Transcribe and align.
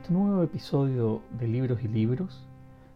este 0.00 0.14
nuevo 0.14 0.42
episodio 0.42 1.20
de 1.38 1.46
Libros 1.46 1.82
y 1.82 1.88
Libros 1.88 2.42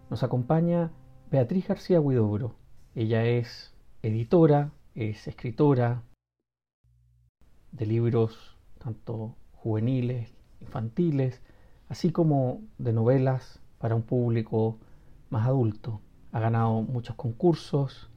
nos 0.08 0.22
acompaña 0.22 0.90
Beatriz 1.30 1.68
García 1.68 2.00
Huidobro. 2.00 2.54
Ella 2.94 3.26
es 3.26 3.74
editora, 4.00 4.72
es 4.94 5.28
escritora 5.28 6.02
de 7.72 7.84
libros 7.84 8.56
tanto 8.78 9.36
juveniles, 9.52 10.32
infantiles, 10.62 11.42
así 11.90 12.10
como 12.10 12.62
de 12.78 12.94
novelas 12.94 13.60
para 13.78 13.94
un 13.94 14.02
público 14.02 14.78
más 15.28 15.46
adulto. 15.46 16.00
Ha 16.32 16.40
ganado 16.40 16.80
muchos 16.80 17.16
concursos, 17.16 18.08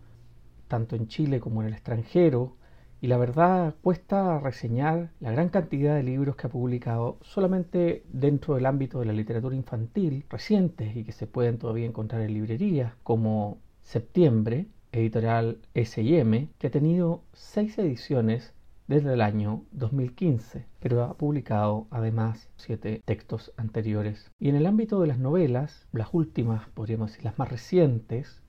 tanto 0.70 0.96
en 0.96 1.10
Chile 1.10 1.42
como 1.42 1.62
en 1.62 1.68
el 1.68 1.74
extranjero, 1.74 2.56
y 3.02 3.08
la 3.08 3.18
verdad 3.18 3.76
cuesta 3.82 4.40
reseñar 4.40 5.12
la 5.20 5.32
gran 5.32 5.50
cantidad 5.50 5.96
de 5.96 6.04
libros 6.04 6.36
que 6.36 6.48
ha 6.48 6.50
publicado 6.50 7.18
solamente 7.22 8.04
dentro 8.12 8.56
del 8.56 8.66
ámbito 8.66 9.00
de 9.00 9.06
la 9.06 9.14
literatura 9.14 9.56
infantil 9.56 10.26
recientes 10.30 10.96
y 10.96 11.04
que 11.04 11.12
se 11.12 11.28
pueden 11.28 11.60
todavía 11.60 11.86
encontrar 11.86 12.22
en 12.22 12.34
librerías, 12.34 12.94
como 13.04 13.60
Septiembre, 13.84 14.68
editorial 14.92 15.60
SM, 15.74 16.50
que 16.58 16.68
ha 16.68 16.72
tenido 16.72 17.24
seis 17.34 17.78
ediciones 17.78 18.54
desde 18.88 19.14
el 19.14 19.22
año 19.22 19.64
2015, 19.72 20.66
pero 20.80 21.04
ha 21.04 21.14
publicado 21.16 21.88
además 21.92 22.50
siete 22.56 23.02
textos 23.06 23.54
anteriores. 23.58 24.32
Y 24.40 24.50
en 24.50 24.56
el 24.56 24.66
ámbito 24.66 25.02
de 25.02 25.08
las 25.08 25.20
novelas, 25.20 25.88
las 25.92 26.10
últimas, 26.14 26.68
podríamos 26.70 27.12
decir, 27.12 27.26
las 27.26 27.38
más 27.38 27.50
recientes, 27.50 28.42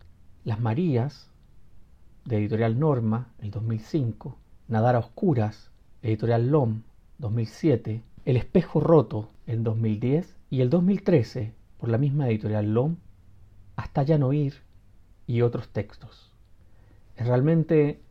Las 0.44 0.60
Marías, 0.60 1.30
de 2.28 2.36
editorial 2.36 2.78
Norma, 2.78 3.32
el 3.38 3.50
2005, 3.50 4.36
Nadar 4.68 4.96
a 4.96 4.98
Oscuras, 4.98 5.70
editorial 6.02 6.50
LOM, 6.50 6.82
2007, 7.16 8.02
El 8.26 8.36
Espejo 8.36 8.80
Roto, 8.80 9.30
en 9.46 9.64
2010, 9.64 10.36
y 10.50 10.60
el 10.60 10.68
2013, 10.68 11.54
por 11.78 11.88
la 11.88 11.96
misma 11.96 12.28
editorial 12.28 12.74
LOM, 12.74 12.96
Hasta 13.76 14.02
ya 14.02 14.18
no 14.18 14.34
ir, 14.34 14.54
y 15.26 15.40
otros 15.40 15.70
textos. 15.70 16.30
Es 17.16 17.26
realmente 17.26 18.02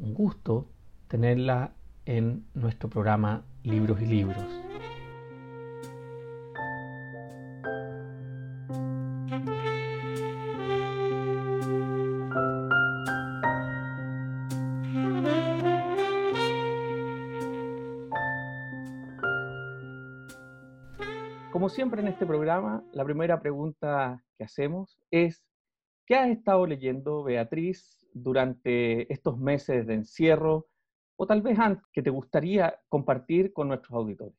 un 0.00 0.14
gusto 0.14 0.66
tenerla 1.06 1.72
en 2.06 2.44
nuestro 2.54 2.90
programa 2.90 3.44
Libros 3.62 4.00
y 4.02 4.06
Libros. 4.06 4.69
Este 22.20 22.26
programa, 22.26 22.84
la 22.92 23.02
primera 23.02 23.40
pregunta 23.40 24.22
que 24.36 24.44
hacemos 24.44 25.00
es, 25.10 25.42
¿qué 26.04 26.16
has 26.16 26.28
estado 26.28 26.66
leyendo, 26.66 27.22
Beatriz, 27.22 27.96
durante 28.12 29.10
estos 29.10 29.38
meses 29.38 29.86
de 29.86 29.94
encierro 29.94 30.68
o 31.16 31.26
tal 31.26 31.40
vez 31.40 31.58
antes 31.58 31.82
que 31.94 32.02
te 32.02 32.10
gustaría 32.10 32.78
compartir 32.90 33.54
con 33.54 33.68
nuestros 33.68 33.96
auditores? 33.96 34.36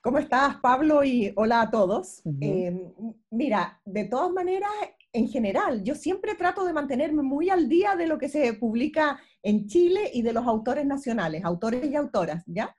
¿Cómo 0.00 0.16
estás, 0.16 0.56
Pablo? 0.62 1.04
Y 1.04 1.30
hola 1.36 1.60
a 1.60 1.70
todos. 1.70 2.22
Eh, 2.40 2.90
mira, 3.28 3.78
de 3.84 4.04
todas 4.06 4.30
maneras, 4.30 4.70
en 5.12 5.28
general, 5.28 5.84
yo 5.84 5.94
siempre 5.94 6.36
trato 6.36 6.64
de 6.64 6.72
mantenerme 6.72 7.22
muy 7.22 7.50
al 7.50 7.68
día 7.68 7.96
de 7.96 8.06
lo 8.06 8.16
que 8.16 8.30
se 8.30 8.54
publica 8.54 9.20
en 9.42 9.66
Chile 9.66 10.10
y 10.10 10.22
de 10.22 10.32
los 10.32 10.46
autores 10.46 10.86
nacionales, 10.86 11.44
autores 11.44 11.84
y 11.84 11.96
autoras, 11.96 12.42
¿ya? 12.46 12.74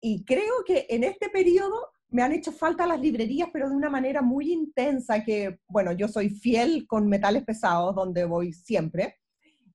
Y 0.00 0.24
creo 0.24 0.64
que 0.64 0.86
en 0.88 1.04
este 1.04 1.28
periodo 1.28 1.91
me 2.12 2.22
han 2.22 2.32
hecho 2.32 2.52
falta 2.52 2.86
las 2.86 3.00
librerías, 3.00 3.48
pero 3.52 3.68
de 3.68 3.74
una 3.74 3.88
manera 3.88 4.20
muy 4.20 4.52
intensa, 4.52 5.24
que, 5.24 5.58
bueno, 5.66 5.92
yo 5.92 6.08
soy 6.08 6.28
fiel 6.28 6.86
con 6.86 7.08
metales 7.08 7.42
pesados, 7.42 7.94
donde 7.94 8.26
voy 8.26 8.52
siempre, 8.52 9.16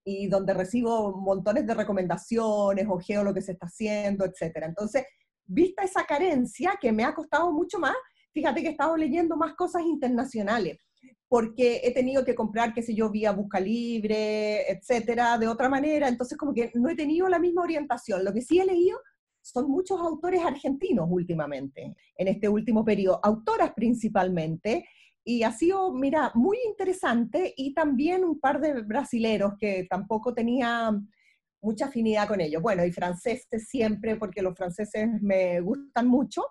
y 0.04 0.28
donde 0.28 0.54
recibo 0.54 1.18
montones 1.18 1.66
de 1.66 1.74
recomendaciones, 1.74 2.86
ojeo 2.88 3.24
lo 3.24 3.34
que 3.34 3.42
se 3.42 3.54
está 3.54 3.66
haciendo, 3.66 4.24
etc. 4.24 4.56
Entonces, 4.68 5.04
vista 5.46 5.84
esa 5.84 6.06
carencia 6.06 6.78
que 6.80 6.92
me 6.92 7.04
ha 7.04 7.16
costado 7.16 7.52
mucho 7.52 7.80
más, 7.80 7.96
fíjate 8.32 8.62
que 8.62 8.68
he 8.68 8.72
estado 8.72 8.96
leyendo 8.96 9.36
más 9.36 9.56
cosas 9.56 9.82
internacionales, 9.82 10.78
porque 11.28 11.82
he 11.84 11.92
tenido 11.92 12.24
que 12.24 12.36
comprar, 12.36 12.72
qué 12.74 12.84
sé 12.84 12.94
yo, 12.94 13.10
vía 13.10 13.32
Busca 13.32 13.60
Libre, 13.60 14.72
etcétera, 14.72 15.40
de 15.40 15.48
otra 15.48 15.70
manera, 15.70 16.08
entonces 16.08 16.38
como 16.38 16.54
que 16.54 16.72
no 16.76 16.88
he 16.88 16.96
tenido 16.96 17.28
la 17.30 17.40
misma 17.40 17.64
orientación. 17.64 18.24
Lo 18.24 18.32
que 18.32 18.44
sí 18.44 18.60
he 18.60 18.66
leído 18.66 19.00
son 19.52 19.70
muchos 19.70 20.00
autores 20.02 20.44
argentinos 20.44 21.08
últimamente, 21.10 21.96
en 22.18 22.28
este 22.28 22.50
último 22.50 22.84
periodo, 22.84 23.20
autoras 23.24 23.72
principalmente, 23.74 24.86
y 25.24 25.44
ha 25.44 25.52
sido, 25.52 25.94
mira, 25.94 26.32
muy 26.36 26.58
interesante 26.66 27.54
y 27.56 27.74
también 27.74 28.24
un 28.24 28.40
par 28.40 28.60
de 28.62 28.82
brasileros 28.82 29.54
que 29.60 29.86
tampoco 29.90 30.34
tenía 30.34 30.92
mucha 31.62 31.86
afinidad 31.86 32.28
con 32.28 32.40
ellos. 32.40 32.62
Bueno, 32.62 32.86
y 32.86 32.92
franceses 32.92 33.68
siempre, 33.68 34.16
porque 34.16 34.42
los 34.42 34.56
franceses 34.56 35.10
me 35.22 35.60
gustan 35.60 36.08
mucho. 36.08 36.44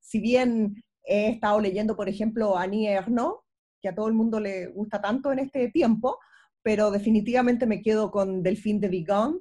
Si 0.00 0.20
bien 0.20 0.74
he 1.04 1.28
estado 1.30 1.60
leyendo, 1.60 1.96
por 1.96 2.08
ejemplo, 2.08 2.56
Annie 2.56 2.88
Ernaux, 2.88 3.40
que 3.80 3.88
a 3.88 3.94
todo 3.94 4.08
el 4.08 4.14
mundo 4.14 4.40
le 4.40 4.66
gusta 4.68 5.00
tanto 5.00 5.30
en 5.30 5.38
este 5.40 5.70
tiempo, 5.70 6.18
pero 6.62 6.90
definitivamente 6.90 7.66
me 7.66 7.82
quedo 7.82 8.10
con 8.10 8.42
Delphine 8.42 8.80
de 8.80 8.88
Vigan, 8.88 9.38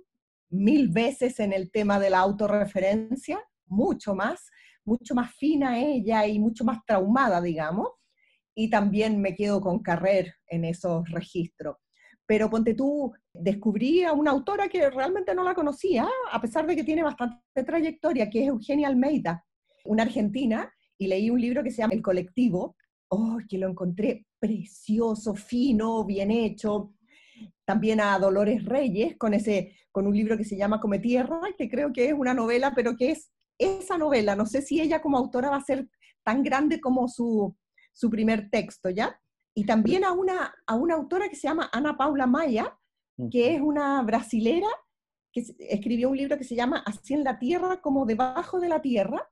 mil 0.53 0.89
veces 0.89 1.39
en 1.39 1.53
el 1.53 1.71
tema 1.71 1.99
de 1.99 2.09
la 2.09 2.19
autorreferencia, 2.19 3.43
mucho 3.65 4.15
más, 4.15 4.49
mucho 4.85 5.15
más 5.15 5.33
fina 5.35 5.79
ella 5.79 6.25
y 6.27 6.39
mucho 6.39 6.63
más 6.63 6.79
traumada, 6.85 7.41
digamos 7.41 7.89
y 8.55 8.69
también 8.69 9.19
me 9.19 9.35
quedo 9.35 9.61
con 9.61 9.79
Carrer 9.79 10.35
en 10.47 10.65
esos 10.65 11.09
registros. 11.09 11.77
Pero 12.25 12.49
ponte 12.49 12.73
tú, 12.73 13.11
descubrí 13.33 14.03
a 14.03 14.13
una 14.13 14.31
autora 14.31 14.69
que 14.69 14.89
realmente 14.89 15.35
no 15.35 15.43
la 15.43 15.53
conocía, 15.53 16.07
a 16.31 16.41
pesar 16.41 16.65
de 16.65 16.75
que 16.75 16.83
tiene 16.83 17.03
bastante 17.03 17.63
trayectoria, 17.65 18.29
que 18.29 18.43
es 18.43 18.47
Eugenia 18.47 18.87
Almeida, 18.87 19.45
una 19.85 20.03
argentina, 20.03 20.71
y 20.97 21.07
leí 21.07 21.29
un 21.29 21.41
libro 21.41 21.63
que 21.63 21.71
se 21.71 21.77
llama 21.77 21.93
El 21.93 22.01
colectivo, 22.01 22.77
oh, 23.09 23.39
que 23.47 23.57
lo 23.57 23.67
encontré 23.67 24.25
precioso, 24.39 25.35
fino, 25.35 26.05
bien 26.05 26.31
hecho. 26.31 26.93
También 27.65 28.01
a 28.01 28.17
Dolores 28.19 28.65
Reyes 28.65 29.15
con, 29.17 29.33
ese, 29.33 29.75
con 29.91 30.07
un 30.07 30.15
libro 30.15 30.37
que 30.37 30.43
se 30.43 30.57
llama 30.57 30.81
Come 30.81 30.99
Tierra, 30.99 31.39
que 31.57 31.69
creo 31.69 31.93
que 31.93 32.07
es 32.07 32.13
una 32.13 32.33
novela, 32.33 32.73
pero 32.75 32.95
que 32.95 33.11
es 33.11 33.31
esa 33.57 33.97
novela. 33.97 34.35
No 34.35 34.45
sé 34.45 34.61
si 34.61 34.81
ella 34.81 35.01
como 35.01 35.17
autora 35.17 35.49
va 35.49 35.57
a 35.57 35.63
ser 35.63 35.87
tan 36.23 36.43
grande 36.43 36.81
como 36.81 37.07
su, 37.07 37.55
su 37.93 38.09
primer 38.09 38.49
texto, 38.49 38.89
¿ya? 38.89 39.19
Y 39.55 39.65
también 39.65 40.03
a 40.03 40.11
una, 40.11 40.53
a 40.65 40.75
una 40.75 40.95
autora 40.95 41.29
que 41.29 41.35
se 41.35 41.47
llama 41.47 41.69
Ana 41.71 41.95
Paula 41.95 42.25
Maya, 42.25 42.77
que 43.31 43.55
es 43.55 43.61
una 43.61 44.01
brasilera 44.01 44.67
que 45.31 45.43
escribió 45.59 46.09
un 46.09 46.17
libro 46.17 46.37
que 46.37 46.43
se 46.43 46.55
llama 46.55 46.83
Así 46.85 47.13
en 47.13 47.23
la 47.23 47.39
Tierra 47.39 47.81
como 47.81 48.05
debajo 48.05 48.59
de 48.59 48.69
la 48.69 48.81
Tierra, 48.81 49.29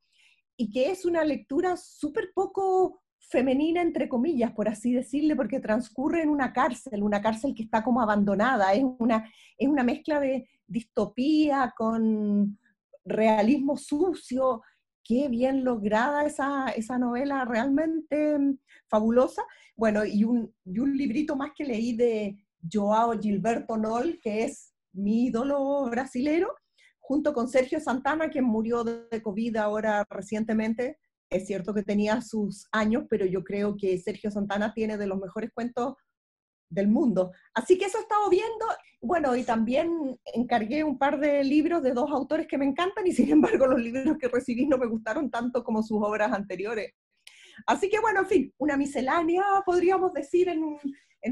y 0.57 0.71
que 0.71 0.91
es 0.91 1.05
una 1.05 1.23
lectura 1.23 1.77
súper 1.77 2.31
poco 2.33 3.01
femenina, 3.29 3.81
entre 3.81 4.09
comillas, 4.09 4.51
por 4.51 4.67
así 4.67 4.93
decirle, 4.93 5.35
porque 5.35 5.59
transcurre 5.59 6.21
en 6.21 6.29
una 6.29 6.51
cárcel, 6.51 7.03
una 7.03 7.21
cárcel 7.21 7.53
que 7.55 7.63
está 7.63 7.83
como 7.83 8.01
abandonada, 8.01 8.73
es 8.73 8.83
una, 8.99 9.31
es 9.57 9.67
una 9.67 9.83
mezcla 9.83 10.19
de 10.19 10.49
distopía 10.67 11.73
con 11.77 12.57
realismo 13.05 13.77
sucio, 13.77 14.61
qué 15.03 15.27
bien 15.29 15.63
lograda 15.63 16.25
esa, 16.25 16.69
esa 16.69 16.97
novela, 16.97 17.45
realmente 17.45 18.37
mm, 18.37 18.57
fabulosa. 18.87 19.43
Bueno, 19.75 20.05
y 20.05 20.23
un, 20.23 20.53
y 20.65 20.79
un 20.79 20.95
librito 20.97 21.35
más 21.35 21.51
que 21.55 21.65
leí 21.65 21.95
de 21.95 22.37
Joao 22.71 23.17
Gilberto 23.19 23.77
Nol, 23.77 24.19
que 24.21 24.43
es 24.43 24.73
mi 24.93 25.25
ídolo 25.25 25.89
brasilero, 25.89 26.53
junto 26.99 27.33
con 27.33 27.47
Sergio 27.47 27.79
Santana, 27.79 28.29
quien 28.29 28.45
murió 28.45 28.83
de 28.83 29.21
COVID 29.21 29.57
ahora 29.57 30.05
recientemente. 30.09 30.97
Es 31.31 31.47
cierto 31.47 31.73
que 31.73 31.81
tenía 31.81 32.21
sus 32.21 32.67
años, 32.73 33.05
pero 33.09 33.25
yo 33.25 33.41
creo 33.41 33.77
que 33.77 33.97
Sergio 33.97 34.29
Santana 34.29 34.73
tiene 34.73 34.97
de 34.97 35.07
los 35.07 35.17
mejores 35.17 35.49
cuentos 35.53 35.95
del 36.69 36.89
mundo. 36.89 37.31
Así 37.53 37.77
que 37.77 37.85
eso 37.85 37.99
he 37.99 38.01
estado 38.01 38.29
viendo. 38.29 38.65
Bueno, 39.01 39.33
y 39.37 39.43
también 39.43 40.19
encargué 40.33 40.83
un 40.83 40.97
par 40.97 41.21
de 41.21 41.43
libros 41.45 41.83
de 41.83 41.93
dos 41.93 42.11
autores 42.11 42.47
que 42.47 42.57
me 42.57 42.65
encantan 42.65 43.07
y 43.07 43.13
sin 43.13 43.29
embargo 43.31 43.65
los 43.65 43.79
libros 43.79 44.17
que 44.17 44.27
recibí 44.27 44.67
no 44.67 44.77
me 44.77 44.87
gustaron 44.87 45.31
tanto 45.31 45.63
como 45.63 45.81
sus 45.81 45.99
obras 46.03 46.33
anteriores. 46.33 46.93
Así 47.65 47.89
que 47.89 48.01
bueno, 48.01 48.21
en 48.21 48.27
fin, 48.27 48.53
una 48.57 48.75
miscelánea, 48.75 49.43
podríamos 49.65 50.13
decir, 50.13 50.49
en 50.49 50.63
un, 50.63 50.79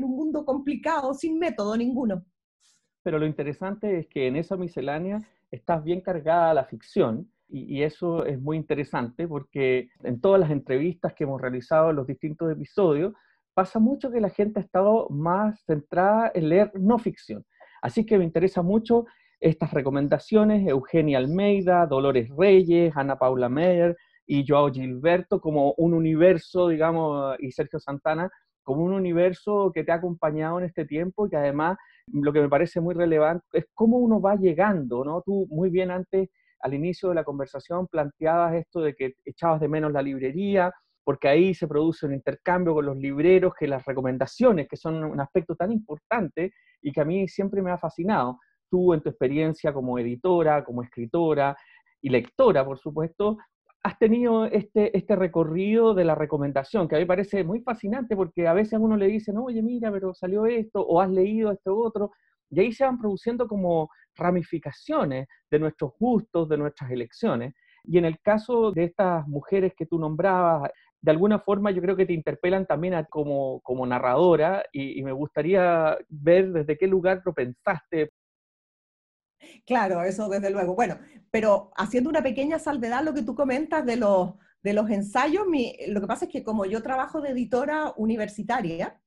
mundo 0.01 0.45
complicado, 0.45 1.13
sin 1.13 1.39
método 1.39 1.75
ninguno. 1.75 2.25
Pero 3.03 3.19
lo 3.19 3.25
interesante 3.25 3.99
es 3.99 4.07
que 4.07 4.27
en 4.27 4.37
esa 4.37 4.55
miscelánea 4.55 5.21
estás 5.51 5.83
bien 5.83 5.99
cargada 5.99 6.53
la 6.53 6.63
ficción 6.63 7.29
y, 7.49 7.83
eso 7.83 8.25
es 8.25 8.39
muy 8.39 8.57
interesante 8.57 9.27
porque 9.27 9.89
en 10.03 10.21
todas 10.21 10.39
las 10.39 10.51
entrevistas 10.51 11.13
que 11.13 11.23
hemos 11.23 11.41
realizado 11.41 11.89
en 11.89 11.95
los 11.95 12.07
distintos 12.07 12.51
episodios, 12.51 13.13
pasa 13.53 13.79
mucho 13.79 14.11
que 14.11 14.21
la 14.21 14.29
gente 14.29 14.59
ha 14.59 14.63
estado 14.63 15.09
más 15.09 15.61
centrada 15.65 16.31
en 16.33 16.49
leer 16.49 16.71
no 16.75 16.97
ficción. 16.99 17.45
Así 17.81 18.05
que 18.05 18.17
me 18.17 18.23
interesa 18.23 18.61
mucho 18.61 19.05
estas 19.39 19.71
recomendaciones, 19.71 20.67
Eugenia 20.67 21.17
Almeida, 21.17 21.85
Dolores 21.85 22.29
Reyes, 22.37 22.95
Ana 22.95 23.17
Paula 23.17 23.49
Meyer 23.49 23.97
y 24.27 24.45
Joao 24.47 24.71
Gilberto 24.71 25.41
como 25.41 25.73
un 25.77 25.93
universo, 25.93 26.67
digamos, 26.67 27.35
y 27.39 27.51
Sergio 27.51 27.79
Santana 27.79 28.29
como 28.63 28.83
un 28.83 28.93
universo 28.93 29.71
que 29.73 29.83
te 29.83 29.91
ha 29.91 29.95
acompañado 29.95 30.59
en 30.59 30.65
este 30.65 30.85
tiempo 30.85 31.27
y 31.27 31.35
además 31.35 31.77
lo 32.05 32.31
que 32.31 32.41
me 32.41 32.49
parece 32.49 32.79
muy 32.79 32.93
relevante 32.93 33.43
es 33.53 33.65
cómo 33.73 33.97
uno 33.97 34.21
va 34.21 34.35
llegando, 34.35 35.03
¿no? 35.03 35.23
Tú 35.25 35.47
muy 35.49 35.69
bien 35.71 35.89
antes, 35.89 36.29
al 36.61 36.73
inicio 36.73 37.09
de 37.09 37.15
la 37.15 37.23
conversación, 37.23 37.87
planteabas 37.87 38.55
esto 38.55 38.81
de 38.81 38.95
que 38.95 39.15
echabas 39.25 39.59
de 39.59 39.67
menos 39.67 39.91
la 39.91 40.01
librería, 40.01 40.73
porque 41.03 41.27
ahí 41.27 41.53
se 41.53 41.67
produce 41.67 42.05
un 42.05 42.13
intercambio 42.13 42.73
con 42.73 42.85
los 42.85 42.97
libreros, 42.97 43.53
que 43.57 43.67
las 43.67 43.85
recomendaciones, 43.85 44.67
que 44.67 44.77
son 44.77 45.03
un 45.03 45.19
aspecto 45.19 45.55
tan 45.55 45.71
importante 45.71 46.53
y 46.81 46.91
que 46.91 47.01
a 47.01 47.05
mí 47.05 47.27
siempre 47.27 47.61
me 47.61 47.71
ha 47.71 47.77
fascinado. 47.77 48.39
Tú 48.69 48.93
en 48.93 49.01
tu 49.01 49.09
experiencia 49.09 49.73
como 49.73 49.97
editora, 49.97 50.63
como 50.63 50.83
escritora 50.83 51.57
y 52.01 52.09
lectora, 52.09 52.63
por 52.63 52.77
supuesto, 52.77 53.37
has 53.81 53.97
tenido 53.97 54.45
este, 54.45 54.95
este 54.95 55.15
recorrido 55.15 55.93
de 55.93 56.05
la 56.05 56.15
recomendación, 56.15 56.87
que 56.87 56.95
a 56.95 56.97
mí 56.99 57.03
me 57.05 57.07
parece 57.07 57.43
muy 57.43 57.61
fascinante 57.61 58.15
porque 58.15 58.47
a 58.47 58.53
veces 58.53 58.73
a 58.73 58.79
uno 58.79 58.97
le 58.97 59.07
dicen, 59.07 59.37
oye, 59.37 59.61
mira, 59.61 59.91
pero 59.91 60.13
salió 60.13 60.45
esto, 60.45 60.81
o 60.81 61.01
has 61.01 61.09
leído 61.09 61.51
esto 61.51 61.75
otro, 61.77 62.11
y 62.49 62.59
ahí 62.59 62.71
se 62.71 62.85
van 62.85 62.99
produciendo 62.99 63.47
como 63.47 63.89
ramificaciones 64.15 65.27
de 65.49 65.59
nuestros 65.59 65.93
gustos, 65.99 66.49
de 66.49 66.57
nuestras 66.57 66.91
elecciones. 66.91 67.53
Y 67.83 67.97
en 67.97 68.05
el 68.05 68.19
caso 68.19 68.71
de 68.71 68.85
estas 68.85 69.27
mujeres 69.27 69.73
que 69.75 69.85
tú 69.85 69.97
nombrabas, 69.97 70.71
de 71.01 71.11
alguna 71.11 71.39
forma 71.39 71.71
yo 71.71 71.81
creo 71.81 71.95
que 71.95 72.05
te 72.05 72.13
interpelan 72.13 72.65
también 72.65 73.05
como, 73.09 73.61
como 73.61 73.85
narradora 73.85 74.63
y, 74.71 74.99
y 74.99 75.03
me 75.03 75.13
gustaría 75.13 75.97
ver 76.09 76.51
desde 76.51 76.77
qué 76.77 76.87
lugar 76.87 77.21
lo 77.25 77.33
pensaste, 77.33 78.11
Claro, 79.65 80.03
eso 80.03 80.27
desde 80.29 80.49
luego. 80.49 80.75
Bueno, 80.75 80.97
pero 81.31 81.71
haciendo 81.77 82.09
una 82.09 82.21
pequeña 82.21 82.59
salvedad 82.59 83.03
lo 83.03 83.13
que 83.13 83.23
tú 83.23 83.35
comentas 83.35 83.85
de 83.85 83.95
los, 83.95 84.33
de 84.63 84.73
los 84.73 84.89
ensayos, 84.89 85.45
lo 85.87 86.01
que 86.01 86.07
pasa 86.07 86.25
es 86.25 86.31
que 86.31 86.43
como 86.43 86.65
yo 86.65 86.81
trabajo 86.83 87.21
de 87.21 87.29
editora 87.29 87.93
universitaria, 87.97 88.99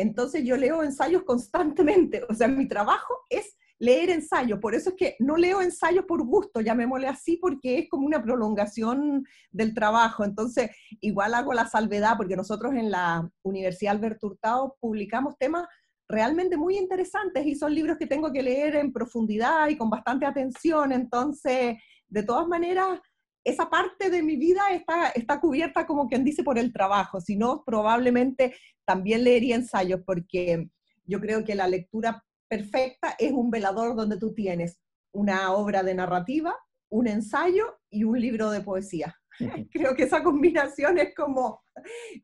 entonces 0.00 0.44
yo 0.44 0.56
leo 0.56 0.82
ensayos 0.82 1.22
constantemente. 1.24 2.22
O 2.28 2.34
sea, 2.34 2.48
mi 2.48 2.66
trabajo 2.66 3.14
es 3.28 3.56
leer 3.78 4.10
ensayos. 4.10 4.60
Por 4.60 4.74
eso 4.74 4.90
es 4.90 4.96
que 4.96 5.16
no 5.18 5.36
leo 5.36 5.62
ensayos 5.62 6.04
por 6.04 6.24
gusto, 6.24 6.60
llamémosle 6.60 7.08
así, 7.08 7.38
porque 7.38 7.78
es 7.78 7.88
como 7.88 8.06
una 8.06 8.22
prolongación 8.22 9.24
del 9.50 9.74
trabajo. 9.74 10.24
Entonces, 10.24 10.70
igual 11.00 11.34
hago 11.34 11.54
la 11.54 11.66
salvedad, 11.66 12.16
porque 12.16 12.36
nosotros 12.36 12.74
en 12.74 12.90
la 12.90 13.28
Universidad 13.42 13.96
Alberto 13.96 14.28
Hurtado 14.28 14.76
publicamos 14.80 15.36
temas 15.38 15.66
realmente 16.08 16.56
muy 16.56 16.76
interesantes 16.76 17.46
y 17.46 17.54
son 17.54 17.74
libros 17.74 17.96
que 17.96 18.06
tengo 18.06 18.32
que 18.32 18.42
leer 18.42 18.76
en 18.76 18.92
profundidad 18.92 19.68
y 19.68 19.76
con 19.76 19.88
bastante 19.88 20.26
atención. 20.26 20.92
Entonces, 20.92 21.76
de 22.08 22.22
todas 22.22 22.46
maneras, 22.48 23.00
esa 23.44 23.70
parte 23.70 24.10
de 24.10 24.22
mi 24.22 24.36
vida 24.36 24.62
está, 24.72 25.08
está 25.10 25.40
cubierta 25.40 25.86
como 25.86 26.08
quien 26.08 26.24
dice 26.24 26.42
por 26.42 26.58
el 26.58 26.72
trabajo, 26.72 27.20
si 27.20 27.36
no, 27.36 27.62
probablemente 27.64 28.54
también 28.84 29.24
leería 29.24 29.56
ensayos 29.56 30.00
porque 30.04 30.68
yo 31.04 31.20
creo 31.20 31.44
que 31.44 31.54
la 31.54 31.66
lectura 31.66 32.24
perfecta 32.48 33.14
es 33.18 33.32
un 33.32 33.50
velador 33.50 33.96
donde 33.96 34.18
tú 34.18 34.34
tienes 34.34 34.80
una 35.12 35.52
obra 35.52 35.82
de 35.82 35.94
narrativa, 35.94 36.54
un 36.90 37.06
ensayo 37.06 37.78
y 37.90 38.04
un 38.04 38.20
libro 38.20 38.50
de 38.50 38.60
poesía. 38.60 39.14
Creo 39.72 39.94
que 39.94 40.04
esa 40.04 40.22
combinación 40.22 40.98
es 40.98 41.14
como, 41.14 41.62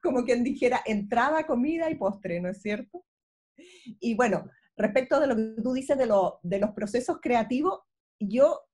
como 0.02 0.24
quien 0.24 0.44
dijera 0.44 0.80
entrada, 0.84 1.46
comida 1.46 1.90
y 1.90 1.94
postre, 1.94 2.40
¿no 2.40 2.50
es 2.50 2.60
cierto? 2.60 3.04
Y 4.00 4.14
bueno, 4.14 4.48
respecto 4.76 5.18
de 5.20 5.26
lo 5.26 5.36
que 5.36 5.62
tú 5.62 5.72
dices 5.72 5.96
de, 5.96 6.06
de 6.42 6.58
los 6.58 6.70
procesos 6.72 7.18
creativos, 7.20 7.80
yo 8.18 8.65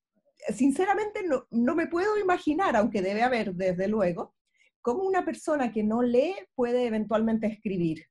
sinceramente 0.48 1.22
no, 1.26 1.46
no, 1.50 1.74
me 1.74 1.86
puedo 1.86 2.18
imaginar, 2.18 2.76
aunque 2.76 3.02
debe 3.02 3.22
haber 3.22 3.54
desde 3.54 3.88
luego, 3.88 4.34
cómo 4.80 5.04
una 5.04 5.24
persona 5.24 5.72
que 5.72 5.82
no 5.82 6.02
lee 6.02 6.34
puede 6.54 6.86
eventualmente 6.86 7.46
escribir. 7.46 8.04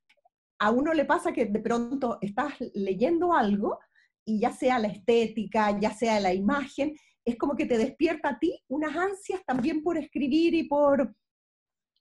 A 0.58 0.70
uno 0.70 0.94
le 0.94 1.04
pasa 1.04 1.32
que 1.32 1.46
de 1.46 1.60
pronto 1.60 2.18
estás 2.20 2.54
leyendo 2.74 3.34
algo 3.34 3.78
y 4.24 4.40
ya 4.40 4.52
sea 4.52 4.78
la 4.78 4.88
estética, 4.88 5.78
ya 5.78 5.92
sea 5.92 6.20
la 6.20 6.32
imagen, 6.32 6.94
es 7.24 7.36
como 7.36 7.54
que 7.54 7.66
te 7.66 7.78
despierta 7.78 8.30
a 8.30 8.38
ti 8.38 8.62
unas 8.68 8.96
ansias 8.96 9.44
también 9.44 9.82
por 9.82 9.98
escribir 9.98 10.54
y 10.54 10.64
por, 10.64 11.14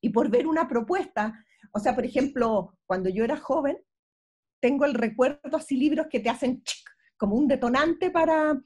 y 0.01 0.09
por 0.09 0.29
ver 0.29 0.47
una 0.47 0.67
propuesta. 0.67 1.33
O 1.73 1.79
sea, 1.79 1.93
por 1.93 2.05
ejemplo, 2.05 2.77
cuando 2.85 3.09
yo 3.09 3.23
era 3.23 3.37
joven, 3.37 3.77
tengo 4.61 4.85
el 4.85 4.93
recuerdo 4.93 5.57
así 5.57 5.75
libros 5.75 6.07
que 6.09 6.19
te 6.19 6.29
hacen 6.29 6.63
como 7.17 7.35
un 7.35 7.47
detonante 7.47 8.09
para, 8.09 8.59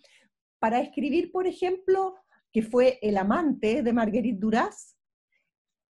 para 0.60 0.80
escribir, 0.80 1.32
por 1.32 1.48
ejemplo, 1.48 2.16
que 2.52 2.62
fue 2.62 3.00
El 3.02 3.18
amante 3.18 3.84
de 3.84 3.94
Marguerite 3.94 4.40
Duras. 4.40 4.96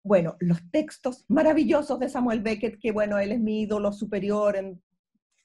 Bueno, 0.03 0.35
los 0.39 0.59
textos 0.71 1.25
maravillosos 1.27 1.99
de 1.99 2.09
Samuel 2.09 2.41
Beckett, 2.41 2.79
que 2.79 2.91
bueno, 2.91 3.19
él 3.19 3.31
es 3.31 3.39
mi 3.39 3.61
ídolo 3.61 3.91
superior 3.91 4.57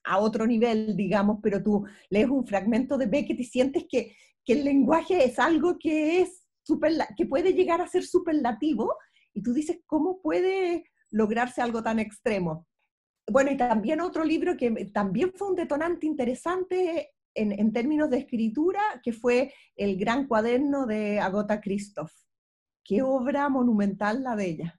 a 0.04 0.18
otro 0.18 0.46
nivel, 0.46 0.96
digamos, 0.96 1.38
pero 1.42 1.62
tú 1.62 1.84
lees 2.08 2.28
un 2.28 2.46
fragmento 2.46 2.96
de 2.96 3.06
Beckett 3.06 3.40
y 3.40 3.44
sientes 3.44 3.84
que, 3.88 4.16
que 4.44 4.54
el 4.54 4.64
lenguaje 4.64 5.24
es 5.24 5.38
algo 5.38 5.78
que 5.78 6.22
es 6.22 6.46
super, 6.62 6.92
que 7.16 7.26
puede 7.26 7.52
llegar 7.52 7.80
a 7.80 7.86
ser 7.86 8.04
superlativo 8.04 8.94
y 9.34 9.42
tú 9.42 9.52
dices, 9.52 9.80
¿cómo 9.86 10.20
puede 10.20 10.84
lograrse 11.10 11.60
algo 11.62 11.82
tan 11.82 11.98
extremo? 11.98 12.66
Bueno, 13.30 13.52
y 13.52 13.56
también 13.56 14.00
otro 14.00 14.24
libro 14.24 14.56
que 14.56 14.70
también 14.92 15.32
fue 15.34 15.48
un 15.48 15.54
detonante 15.54 16.06
interesante 16.06 17.10
en, 17.34 17.72
términos 17.72 18.10
de 18.10 18.18
escritura, 18.18 18.80
que 19.02 19.12
fue 19.12 19.52
El 19.76 19.96
Gran 19.96 20.26
Cuaderno 20.26 20.86
de 20.86 21.20
Agota 21.20 21.60
Christoph. 21.60 22.12
Qué 22.84 23.02
obra 23.02 23.48
monumental 23.48 24.22
la 24.22 24.36
de 24.36 24.46
ella. 24.46 24.78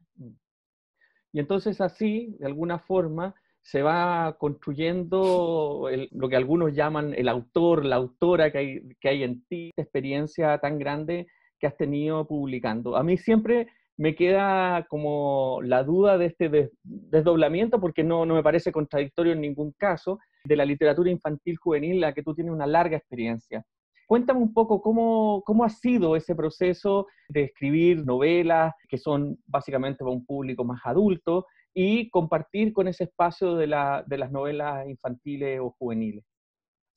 Y 1.33 1.39
entonces 1.39 1.80
así, 1.80 2.36
de 2.39 2.45
alguna 2.45 2.80
forma, 2.80 3.33
se 3.62 3.81
va 3.81 4.36
construyendo 4.38 5.88
lo 6.12 6.30
que 6.30 6.36
algunos 6.36 6.74
llaman 6.74 7.13
el 7.13 7.30
autor, 7.30 7.86
la 7.86 7.95
autora 7.95 8.51
que 8.51 8.57
hay, 8.57 8.89
que 9.00 9.09
hay 9.09 9.24
en 9.24 9.45
ti, 9.45 9.71
experiencia 9.77 10.57
tan 10.57 10.77
grande 10.77 11.27
que 11.59 11.68
has 11.68 11.77
tenido 11.77 12.27
publicando. 12.27 12.97
A 12.97 13.04
mí 13.04 13.18
siempre 13.18 13.68
me 13.98 14.16
queda 14.16 14.86
como 14.90 15.60
la 15.64 15.84
duda 15.84 16.18
de 16.18 16.28
este 16.28 16.72
desdoblamiento, 16.84 17.80
porque 17.80 18.04
no, 18.04 18.26
no 18.26 18.36
me 18.36 18.44
parece 18.44 18.71
contradictorio 18.71 19.33
en 19.33 19.42
ningún 19.42 19.74
caso, 19.78 20.19
de 20.44 20.56
la 20.56 20.66
literatura 20.66 21.12
infantil 21.12 21.57
juvenil, 21.57 22.00
la 22.00 22.14
que 22.14 22.24
tú 22.24 22.33
tienes 22.33 22.54
una 22.54 22.68
larga 22.68 22.98
experiencia. 22.98 23.64
Cuéntame 24.07 24.42
un 24.42 24.54
poco 24.54 24.81
cómo, 24.81 25.42
cómo 25.45 25.64
ha 25.64 25.69
sido 25.69 26.16
ese 26.16 26.36
proceso 26.36 27.07
de 27.30 27.44
escribir 27.44 28.06
novelas 28.06 28.74
que 28.90 28.98
son 28.98 29.38
básicamente 29.45 30.00
para 30.00 30.12
un 30.12 30.26
público 30.26 30.66
más 30.66 30.81
adulto 30.83 31.45
y 31.74 32.10
compartir 32.10 32.74
con 32.74 32.88
ese 32.88 33.06
espacio 33.06 33.56
de, 33.56 33.68
la, 33.68 34.04
de 34.06 34.18
las 34.18 34.31
novelas 34.31 34.88
infantiles 34.90 35.62
o 35.62 35.71
juveniles. 35.80 36.26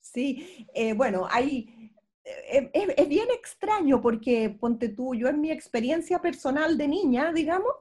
Sí, 0.01 0.67
eh, 0.73 0.93
bueno, 0.93 1.25
hay, 1.31 1.84
es, 2.25 3.07
bien 3.07 3.27
extraño 3.31 4.01
porque, 4.01 4.49
ponte 4.49 4.89
tú, 4.89 5.13
yo 5.15 5.27
en 5.27 5.41
mi 5.41 5.51
experiencia 5.51 6.21
personal 6.21 6.77
de 6.77 6.87
niña, 6.87 7.31
digamos, 7.31 7.71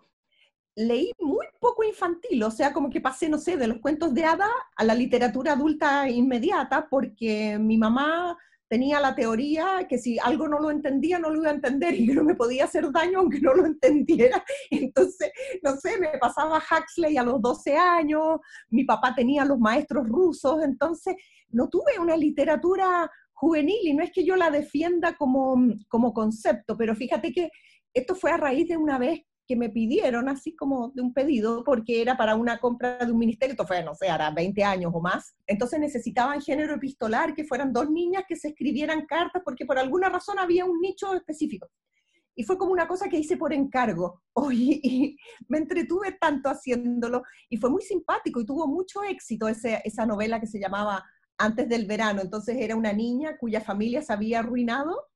leí 0.76 1.12
muy 1.20 1.46
poco 1.60 1.84
infantil, 1.84 2.42
o 2.42 2.50
sea, 2.50 2.72
como 2.72 2.90
que 2.90 3.00
pasé, 3.00 3.28
no 3.28 3.38
sé, 3.38 3.56
de 3.56 3.68
los 3.68 3.78
cuentos 3.78 4.12
de 4.12 4.24
hada 4.24 4.48
a 4.76 4.84
la 4.84 4.94
literatura 4.94 5.52
adulta 5.52 6.08
inmediata, 6.08 6.88
porque 6.90 7.58
mi 7.58 7.78
mamá 7.78 8.36
tenía 8.68 8.98
la 8.98 9.14
teoría 9.14 9.86
que 9.88 9.98
si 9.98 10.18
algo 10.18 10.48
no 10.48 10.58
lo 10.58 10.70
entendía, 10.70 11.18
no 11.18 11.30
lo 11.30 11.40
iba 11.40 11.50
a 11.50 11.54
entender 11.54 11.94
y 11.98 12.06
que 12.06 12.14
no 12.14 12.24
me 12.24 12.34
podía 12.34 12.64
hacer 12.64 12.90
daño 12.90 13.20
aunque 13.20 13.40
no 13.40 13.54
lo 13.54 13.66
entendiera. 13.66 14.44
Entonces, 14.70 15.30
no 15.62 15.76
sé, 15.76 15.98
me 15.98 16.18
pasaba 16.18 16.58
Huxley 16.58 17.16
a 17.16 17.22
los 17.22 17.40
12 17.40 17.76
años, 17.76 18.40
mi 18.70 18.84
papá 18.84 19.14
tenía 19.14 19.44
los 19.44 19.58
maestros 19.58 20.08
rusos, 20.08 20.62
entonces 20.62 21.14
no 21.50 21.68
tuve 21.68 21.98
una 22.00 22.16
literatura 22.16 23.10
juvenil 23.44 23.78
y 23.82 23.94
no 23.94 24.02
es 24.02 24.10
que 24.10 24.24
yo 24.24 24.36
la 24.36 24.50
defienda 24.50 25.16
como, 25.16 25.56
como 25.88 26.12
concepto, 26.12 26.76
pero 26.76 26.94
fíjate 26.94 27.32
que 27.32 27.50
esto 27.94 28.14
fue 28.14 28.30
a 28.30 28.36
raíz 28.36 28.68
de 28.68 28.76
una 28.76 28.98
vez 28.98 29.20
que 29.46 29.56
me 29.56 29.68
pidieron, 29.68 30.28
así 30.28 30.56
como 30.56 30.90
de 30.94 31.02
un 31.02 31.12
pedido, 31.12 31.64
porque 31.64 32.00
era 32.00 32.16
para 32.16 32.34
una 32.34 32.58
compra 32.58 32.98
de 32.98 33.12
un 33.12 33.18
ministerio, 33.18 33.52
esto 33.52 33.66
fue, 33.66 33.84
no 33.84 33.94
sé, 33.94 34.08
hará 34.08 34.30
20 34.30 34.64
años 34.64 34.90
o 34.94 35.00
más, 35.00 35.36
entonces 35.46 35.78
necesitaban 35.78 36.40
género 36.40 36.74
epistolar, 36.74 37.34
que 37.34 37.44
fueran 37.44 37.72
dos 37.72 37.90
niñas 37.90 38.24
que 38.26 38.36
se 38.36 38.48
escribieran 38.48 39.04
cartas, 39.06 39.42
porque 39.44 39.66
por 39.66 39.78
alguna 39.78 40.08
razón 40.08 40.38
había 40.38 40.64
un 40.64 40.80
nicho 40.80 41.14
específico. 41.14 41.68
Y 42.36 42.42
fue 42.42 42.58
como 42.58 42.72
una 42.72 42.88
cosa 42.88 43.08
que 43.08 43.18
hice 43.18 43.36
por 43.36 43.52
encargo. 43.52 44.22
Oye, 44.32 44.80
y 44.82 45.16
me 45.48 45.58
entretuve 45.58 46.16
tanto 46.18 46.48
haciéndolo, 46.48 47.22
y 47.48 47.58
fue 47.58 47.70
muy 47.70 47.82
simpático, 47.82 48.40
y 48.40 48.46
tuvo 48.46 48.66
mucho 48.66 49.02
éxito 49.04 49.46
esa 49.46 50.06
novela 50.06 50.40
que 50.40 50.46
se 50.46 50.58
llamaba 50.58 51.04
antes 51.38 51.68
del 51.68 51.86
verano. 51.86 52.20
Entonces 52.22 52.56
era 52.58 52.76
una 52.76 52.92
niña 52.92 53.36
cuya 53.38 53.60
familia 53.60 54.02
se 54.02 54.12
había 54.12 54.40
arruinado 54.40 55.08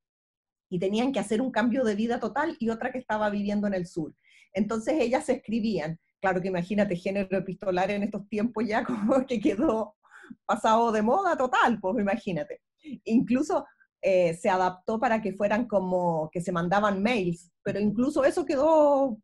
y 0.70 0.78
tenían 0.78 1.12
que 1.12 1.20
hacer 1.20 1.40
un 1.40 1.50
cambio 1.50 1.84
de 1.84 1.94
vida 1.94 2.20
total 2.20 2.56
y 2.58 2.68
otra 2.70 2.92
que 2.92 2.98
estaba 2.98 3.30
viviendo 3.30 3.66
en 3.66 3.74
el 3.74 3.86
sur. 3.86 4.14
Entonces 4.52 4.94
ellas 4.98 5.26
se 5.26 5.34
escribían. 5.34 5.98
Claro 6.20 6.40
que 6.40 6.48
imagínate, 6.48 6.96
género 6.96 7.38
epistolar 7.38 7.90
en 7.90 8.02
estos 8.02 8.28
tiempos 8.28 8.64
ya 8.66 8.84
como 8.84 9.26
que 9.26 9.40
quedó 9.40 9.94
pasado 10.44 10.92
de 10.92 11.02
moda 11.02 11.36
total, 11.36 11.78
pues 11.80 11.98
imagínate. 12.00 12.60
Incluso 13.04 13.64
eh, 14.00 14.34
se 14.34 14.48
adaptó 14.48 15.00
para 15.00 15.20
que 15.20 15.32
fueran 15.32 15.66
como 15.66 16.28
que 16.30 16.40
se 16.40 16.52
mandaban 16.52 17.02
mails, 17.02 17.50
pero 17.62 17.80
incluso 17.80 18.24
eso 18.24 18.44
quedó 18.44 19.18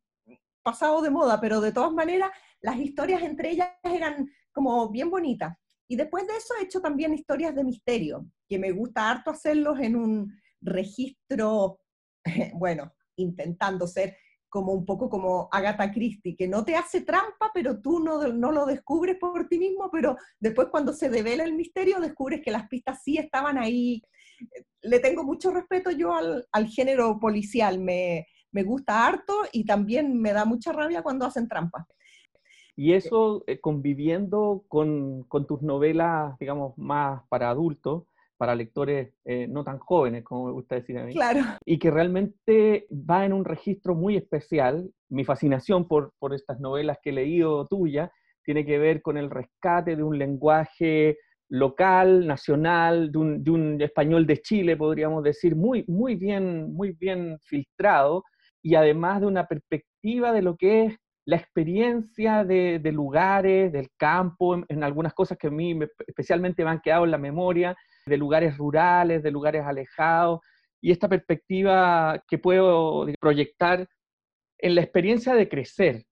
pasado 0.62 1.02
de 1.02 1.10
moda, 1.10 1.40
pero 1.40 1.60
de 1.60 1.72
todas 1.72 1.92
maneras 1.92 2.30
las 2.60 2.78
historias 2.78 3.22
entre 3.22 3.50
ellas 3.50 3.68
eran 3.82 4.28
como 4.52 4.88
bien 4.90 5.10
bonitas. 5.10 5.56
Y 5.94 5.96
después 5.96 6.26
de 6.26 6.36
eso 6.36 6.54
he 6.58 6.64
hecho 6.64 6.80
también 6.80 7.14
historias 7.14 7.54
de 7.54 7.62
misterio, 7.62 8.26
que 8.48 8.58
me 8.58 8.72
gusta 8.72 9.08
harto 9.08 9.30
hacerlos 9.30 9.78
en 9.78 9.94
un 9.94 10.36
registro, 10.60 11.78
bueno, 12.54 12.92
intentando 13.14 13.86
ser 13.86 14.16
como 14.48 14.72
un 14.72 14.84
poco 14.84 15.08
como 15.08 15.48
Agatha 15.52 15.92
Christie, 15.92 16.34
que 16.34 16.48
no 16.48 16.64
te 16.64 16.74
hace 16.74 17.02
trampa, 17.02 17.52
pero 17.54 17.80
tú 17.80 18.00
no, 18.00 18.26
no 18.26 18.50
lo 18.50 18.66
descubres 18.66 19.18
por 19.20 19.46
ti 19.46 19.56
mismo, 19.56 19.88
pero 19.92 20.16
después 20.40 20.66
cuando 20.68 20.92
se 20.92 21.08
devela 21.08 21.44
el 21.44 21.54
misterio 21.54 22.00
descubres 22.00 22.40
que 22.42 22.50
las 22.50 22.66
pistas 22.66 23.00
sí 23.04 23.16
estaban 23.16 23.56
ahí. 23.56 24.02
Le 24.82 24.98
tengo 24.98 25.22
mucho 25.22 25.52
respeto 25.52 25.92
yo 25.92 26.12
al, 26.12 26.66
género 26.70 27.20
policial, 27.20 27.78
me, 27.78 28.26
me 28.50 28.64
gusta 28.64 29.06
harto 29.06 29.32
y 29.52 29.64
también 29.64 30.20
me 30.20 30.32
da 30.32 30.44
mucha 30.44 30.72
rabia 30.72 31.04
cuando 31.04 31.24
hacen 31.24 31.46
trampa. 31.46 31.86
Y 32.76 32.92
eso 32.92 33.44
eh, 33.46 33.60
conviviendo 33.60 34.64
con, 34.68 35.22
con, 35.24 35.46
tus 35.46 35.62
novelas, 35.62 36.36
digamos, 36.38 36.76
más 36.76 37.22
para 37.28 37.50
adultos, 37.50 38.04
para 38.36 38.54
lectores 38.54 39.14
eh, 39.24 39.46
no 39.48 39.62
tan 39.62 39.78
jóvenes, 39.78 40.24
como 40.24 40.46
me 40.46 40.52
gusta 40.52 40.74
decir 40.74 40.98
a 40.98 41.04
mí. 41.04 41.12
Claro. 41.12 41.40
Y 41.64 41.78
que 41.78 41.90
realmente 41.90 42.86
va 42.90 43.24
en 43.24 43.32
un 43.32 43.44
registro 43.44 43.94
muy 43.94 44.16
especial. 44.16 44.90
Mi 45.08 45.24
fascinación 45.24 45.86
por, 45.86 46.12
por 46.18 46.34
estas 46.34 46.58
novelas 46.58 46.98
que 47.02 47.10
he 47.10 47.12
leído 47.12 47.66
tuya 47.66 48.10
tiene 48.44 48.64
que 48.66 48.78
ver 48.78 49.02
con 49.02 49.16
el 49.16 49.30
rescate 49.30 49.96
de 49.96 50.02
un 50.02 50.18
lenguaje 50.18 51.16
local, 51.48 52.26
nacional, 52.26 53.12
de 53.12 53.18
un, 53.18 53.44
de 53.44 53.50
un, 53.50 53.80
español 53.80 54.26
de 54.26 54.38
Chile, 54.38 54.76
podríamos 54.76 55.22
decir, 55.22 55.54
muy, 55.54 55.84
muy, 55.86 56.16
bien, 56.16 56.72
muy 56.72 56.92
bien 56.92 57.38
filtrado, 57.40 58.24
y 58.62 58.74
además 58.74 59.20
de 59.20 59.26
una 59.26 59.46
perspectiva 59.46 60.32
de 60.32 60.42
lo 60.42 60.56
que 60.56 60.86
es 60.86 60.96
la 61.26 61.36
experiencia 61.36 62.44
de, 62.44 62.80
lugares, 62.92 63.72
del 63.72 63.88
campo, 63.96 64.54
en, 64.54 64.64
en, 64.68 64.84
algunas 64.84 65.14
cosas 65.14 65.38
que 65.38 65.46
a 65.46 65.50
mí 65.50 65.74
me, 65.74 65.88
especialmente 66.06 66.64
me 66.64 66.70
han 66.70 66.80
quedado 66.80 67.04
en 67.04 67.10
la 67.10 67.18
memoria, 67.18 67.76
de 68.06 68.16
lugares 68.16 68.56
rurales, 68.58 69.22
de 69.22 69.30
lugares 69.30 69.64
alejados, 69.64 70.40
y 70.82 70.90
esta 70.90 71.08
perspectiva 71.08 72.22
que 72.28 72.38
puedo 72.38 73.06
proyectar 73.18 73.88
en 74.58 74.74
la 74.74 74.82
experiencia 74.82 75.34
de 75.34 75.48
crecer. 75.48 76.04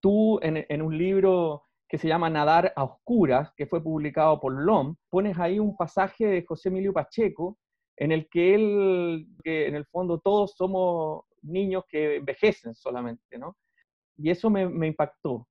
Tú 0.00 0.38
en, 0.42 0.64
en 0.68 0.82
un 0.82 0.96
libro 0.96 1.64
que 1.88 1.98
se 1.98 2.08
llama 2.08 2.30
Nadar 2.30 2.72
a 2.76 2.84
Oscuras, 2.84 3.52
que 3.56 3.66
fue 3.66 3.82
publicado 3.82 4.40
por 4.40 4.52
LOM, 4.52 4.96
pones 5.10 5.38
ahí 5.38 5.58
un 5.58 5.76
pasaje 5.76 6.26
de 6.26 6.44
José 6.46 6.68
Emilio 6.68 6.92
Pacheco, 6.92 7.58
en 7.96 8.12
el 8.12 8.28
que 8.28 8.54
él, 8.54 9.26
que 9.42 9.66
en 9.66 9.74
el 9.74 9.84
fondo 9.86 10.20
todos 10.20 10.54
somos 10.56 11.24
niños 11.42 11.84
que 11.88 12.16
envejecen 12.16 12.74
solamente, 12.74 13.38
¿no? 13.38 13.56
Y 14.18 14.30
eso 14.30 14.50
me, 14.50 14.86
impactó. 14.86 15.48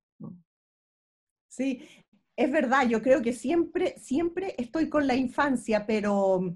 Sí, 1.48 1.80
es 2.36 2.52
verdad, 2.52 2.86
yo 2.86 3.02
creo 3.02 3.22
que 3.22 3.32
siempre, 3.32 3.98
siempre 3.98 4.54
estoy 4.58 4.88
con 4.88 5.06
la 5.06 5.16
infancia, 5.16 5.86
pero 5.86 6.54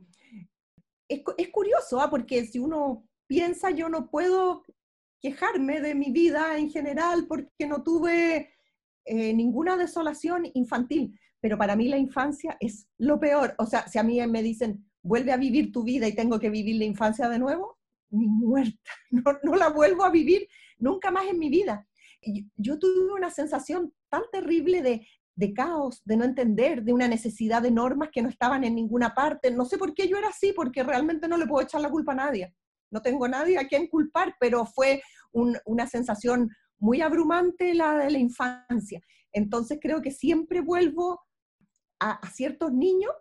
es, 1.08 1.22
es 1.38 1.48
curioso, 1.48 2.00
¿ah? 2.00 2.10
porque 2.10 2.44
si 2.44 2.58
uno 2.58 3.08
piensa, 3.26 3.70
yo 3.70 3.88
no 3.88 4.10
puedo 4.10 4.62
quejarme 5.22 5.80
de 5.80 5.94
mi 5.94 6.10
vida 6.10 6.58
en 6.58 6.68
general 6.68 7.26
porque 7.26 7.66
no 7.66 7.82
tuve 7.82 8.50
eh, 9.04 9.32
ninguna 9.32 9.76
desolación 9.76 10.50
infantil, 10.54 11.18
pero 11.40 11.56
para 11.56 11.76
mí 11.76 11.88
la 11.88 11.96
infancia 11.96 12.56
es 12.60 12.88
lo 12.98 13.18
peor. 13.18 13.54
O 13.58 13.66
sea, 13.66 13.88
si 13.88 13.98
a 13.98 14.02
mí 14.02 14.24
me 14.26 14.42
dicen, 14.42 14.84
vuelve 15.02 15.32
a 15.32 15.36
vivir 15.36 15.72
tu 15.72 15.82
vida 15.84 16.06
y 16.06 16.14
tengo 16.14 16.38
que 16.38 16.50
vivir 16.50 16.76
la 16.76 16.84
infancia 16.84 17.28
de 17.28 17.38
nuevo, 17.38 17.78
ni 18.10 18.26
muerta, 18.28 18.90
no, 19.10 19.22
no 19.42 19.56
la 19.56 19.70
vuelvo 19.70 20.04
a 20.04 20.10
vivir 20.10 20.46
nunca 20.78 21.10
más 21.10 21.26
en 21.26 21.38
mi 21.38 21.48
vida. 21.48 21.86
Yo, 22.56 22.78
tuve 22.78 23.12
una 23.12 23.30
sensación 23.30 23.92
tan 24.08 24.22
terrible 24.30 24.82
de, 24.82 25.54
caos, 25.54 26.02
de 26.04 26.16
no 26.16 26.24
entender, 26.24 26.82
de 26.82 26.92
una 26.92 27.08
necesidad 27.08 27.62
de 27.62 27.70
normas 27.70 28.10
que 28.12 28.22
no 28.22 28.28
estaban 28.28 28.64
en 28.64 28.74
ninguna 28.74 29.14
parte. 29.14 29.50
No 29.50 29.64
sé 29.64 29.78
por 29.78 29.94
qué 29.94 30.08
yo 30.08 30.16
era 30.16 30.28
así, 30.28 30.52
porque 30.52 30.82
realmente 30.82 31.28
no 31.28 31.36
le 31.36 31.46
puedo 31.46 31.64
echar 31.64 31.80
la 31.80 31.90
culpa 31.90 32.12
a 32.12 32.16
nadie. 32.16 32.54
No 32.90 33.02
tengo 33.02 33.26
nadie 33.26 33.58
a 33.58 33.66
quien 33.66 33.88
culpar, 33.88 34.34
pero 34.38 34.66
fue 34.66 35.02
un, 35.32 35.56
una 35.64 35.86
sensación 35.86 36.50
muy 36.78 37.00
abrumante 37.00 37.74
la 37.74 37.96
de 37.96 38.10
la 38.10 38.18
infancia. 38.18 39.00
Entonces 39.32 39.78
creo 39.80 40.02
que 40.02 40.10
siempre 40.10 40.60
vuelvo 40.60 41.20
a 42.00 42.20
ciertos 42.32 42.72
niños 42.72 43.12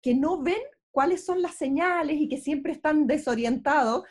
que 0.00 0.14
no 0.14 0.40
ven 0.42 0.62
cuáles 0.90 1.24
son 1.24 1.42
las 1.42 1.54
señales 1.54 2.20
y 2.20 2.28
que 2.28 2.38
siempre 2.38 2.72
están 2.72 3.06
desorientados 3.06 4.04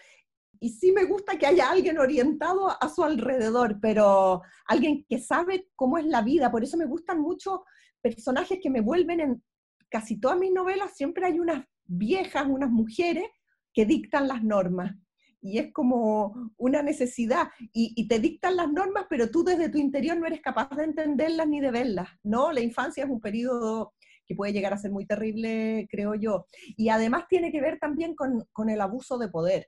y 0.59 0.69
sí 0.69 0.91
me 0.91 1.05
gusta 1.05 1.37
que 1.37 1.47
haya 1.47 1.69
alguien 1.69 1.97
orientado 1.97 2.69
a 2.69 2.89
su 2.89 3.03
alrededor, 3.03 3.79
pero 3.81 4.41
alguien 4.65 5.05
que 5.07 5.19
sabe 5.19 5.67
cómo 5.75 5.97
es 5.97 6.05
la 6.05 6.21
vida. 6.21 6.51
Por 6.51 6.63
eso 6.63 6.77
me 6.77 6.85
gustan 6.85 7.21
mucho 7.21 7.63
personajes 8.01 8.59
que 8.61 8.69
me 8.69 8.81
vuelven 8.81 9.19
en 9.19 9.43
casi 9.89 10.19
todas 10.19 10.37
mis 10.37 10.51
novelas, 10.51 10.95
siempre 10.95 11.25
hay 11.25 11.39
unas 11.39 11.65
viejas, 11.85 12.45
unas 12.47 12.69
mujeres 12.69 13.25
que 13.73 13.85
dictan 13.85 14.27
las 14.27 14.43
normas. 14.43 14.95
Y 15.39 15.59
es 15.59 15.71
como 15.71 16.51
una 16.57 16.81
necesidad. 16.81 17.49
Y, 17.71 18.07
te 18.07 18.19
dictan 18.19 18.57
las 18.57 18.71
normas, 18.71 19.05
pero 19.09 19.29
tú 19.29 19.43
desde 19.43 19.69
tu 19.69 19.77
interior 19.77 20.17
no 20.17 20.25
eres 20.25 20.41
capaz 20.41 20.69
de 20.75 20.83
entenderlas 20.83 21.47
ni 21.47 21.61
de 21.61 21.71
verlas. 21.71 22.09
¿no? 22.23 22.51
La 22.51 22.61
infancia 22.61 23.03
es 23.03 23.09
un 23.09 23.21
periodo 23.21 23.93
que 24.25 24.35
puede 24.35 24.51
llegar 24.51 24.73
a 24.73 24.77
ser 24.77 24.91
muy 24.91 25.05
terrible, 25.05 25.87
creo 25.89 26.15
yo. 26.15 26.47
Y 26.75 26.89
además 26.89 27.27
tiene 27.29 27.51
que 27.51 27.61
ver 27.61 27.79
también 27.79 28.15
con 28.15 28.69
el 28.69 28.81
abuso 28.81 29.17
de 29.17 29.29
poder 29.29 29.67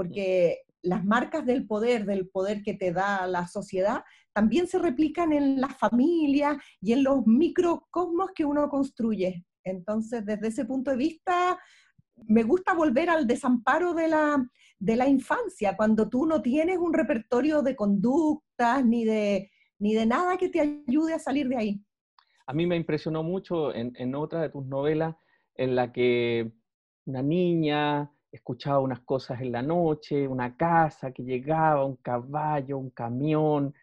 porque 0.00 0.60
las 0.80 1.04
marcas 1.04 1.44
del 1.44 1.66
poder, 1.66 2.06
del 2.06 2.26
poder 2.26 2.62
que 2.62 2.72
te 2.72 2.90
da 2.90 3.26
la 3.26 3.46
sociedad, 3.46 4.02
también 4.32 4.66
se 4.66 4.78
replican 4.78 5.30
en 5.34 5.60
las 5.60 5.76
familias 5.76 6.56
y 6.80 6.94
en 6.94 7.04
los 7.04 7.26
microcosmos 7.26 8.30
que 8.34 8.46
uno 8.46 8.70
construye. 8.70 9.44
Entonces, 9.62 10.24
desde 10.24 10.48
ese 10.48 10.64
punto 10.64 10.90
de 10.90 10.96
vista, 10.96 11.58
me 12.28 12.44
gusta 12.44 12.72
volver 12.72 13.10
al 13.10 13.26
desamparo 13.26 13.92
de 13.92 14.08
la, 14.08 14.42
de 14.78 14.96
la 14.96 15.06
infancia, 15.06 15.76
cuando 15.76 16.08
tú 16.08 16.24
no 16.24 16.40
tienes 16.40 16.78
un 16.78 16.94
repertorio 16.94 17.60
de 17.60 17.76
conductas 17.76 18.82
ni 18.82 19.04
de, 19.04 19.50
ni 19.78 19.92
de 19.92 20.06
nada 20.06 20.38
que 20.38 20.48
te 20.48 20.82
ayude 20.86 21.12
a 21.12 21.18
salir 21.18 21.46
de 21.46 21.58
ahí. 21.58 21.84
A 22.46 22.54
mí 22.54 22.66
me 22.66 22.76
impresionó 22.76 23.22
mucho 23.22 23.74
en, 23.74 23.92
en 23.96 24.14
otra 24.14 24.40
de 24.40 24.48
tus 24.48 24.64
novelas 24.64 25.14
en 25.56 25.74
la 25.76 25.92
que 25.92 26.50
una 27.04 27.22
niña 27.22 28.10
escuchaba 28.32 28.80
unas 28.80 29.00
cosas 29.00 29.40
en 29.40 29.52
la 29.52 29.62
noche, 29.62 30.28
una 30.28 30.56
casa 30.56 31.12
que 31.12 31.24
llegaba, 31.24 31.84
un 31.84 31.96
caballo, 31.96 32.78
un 32.78 32.90
camión, 32.90 33.74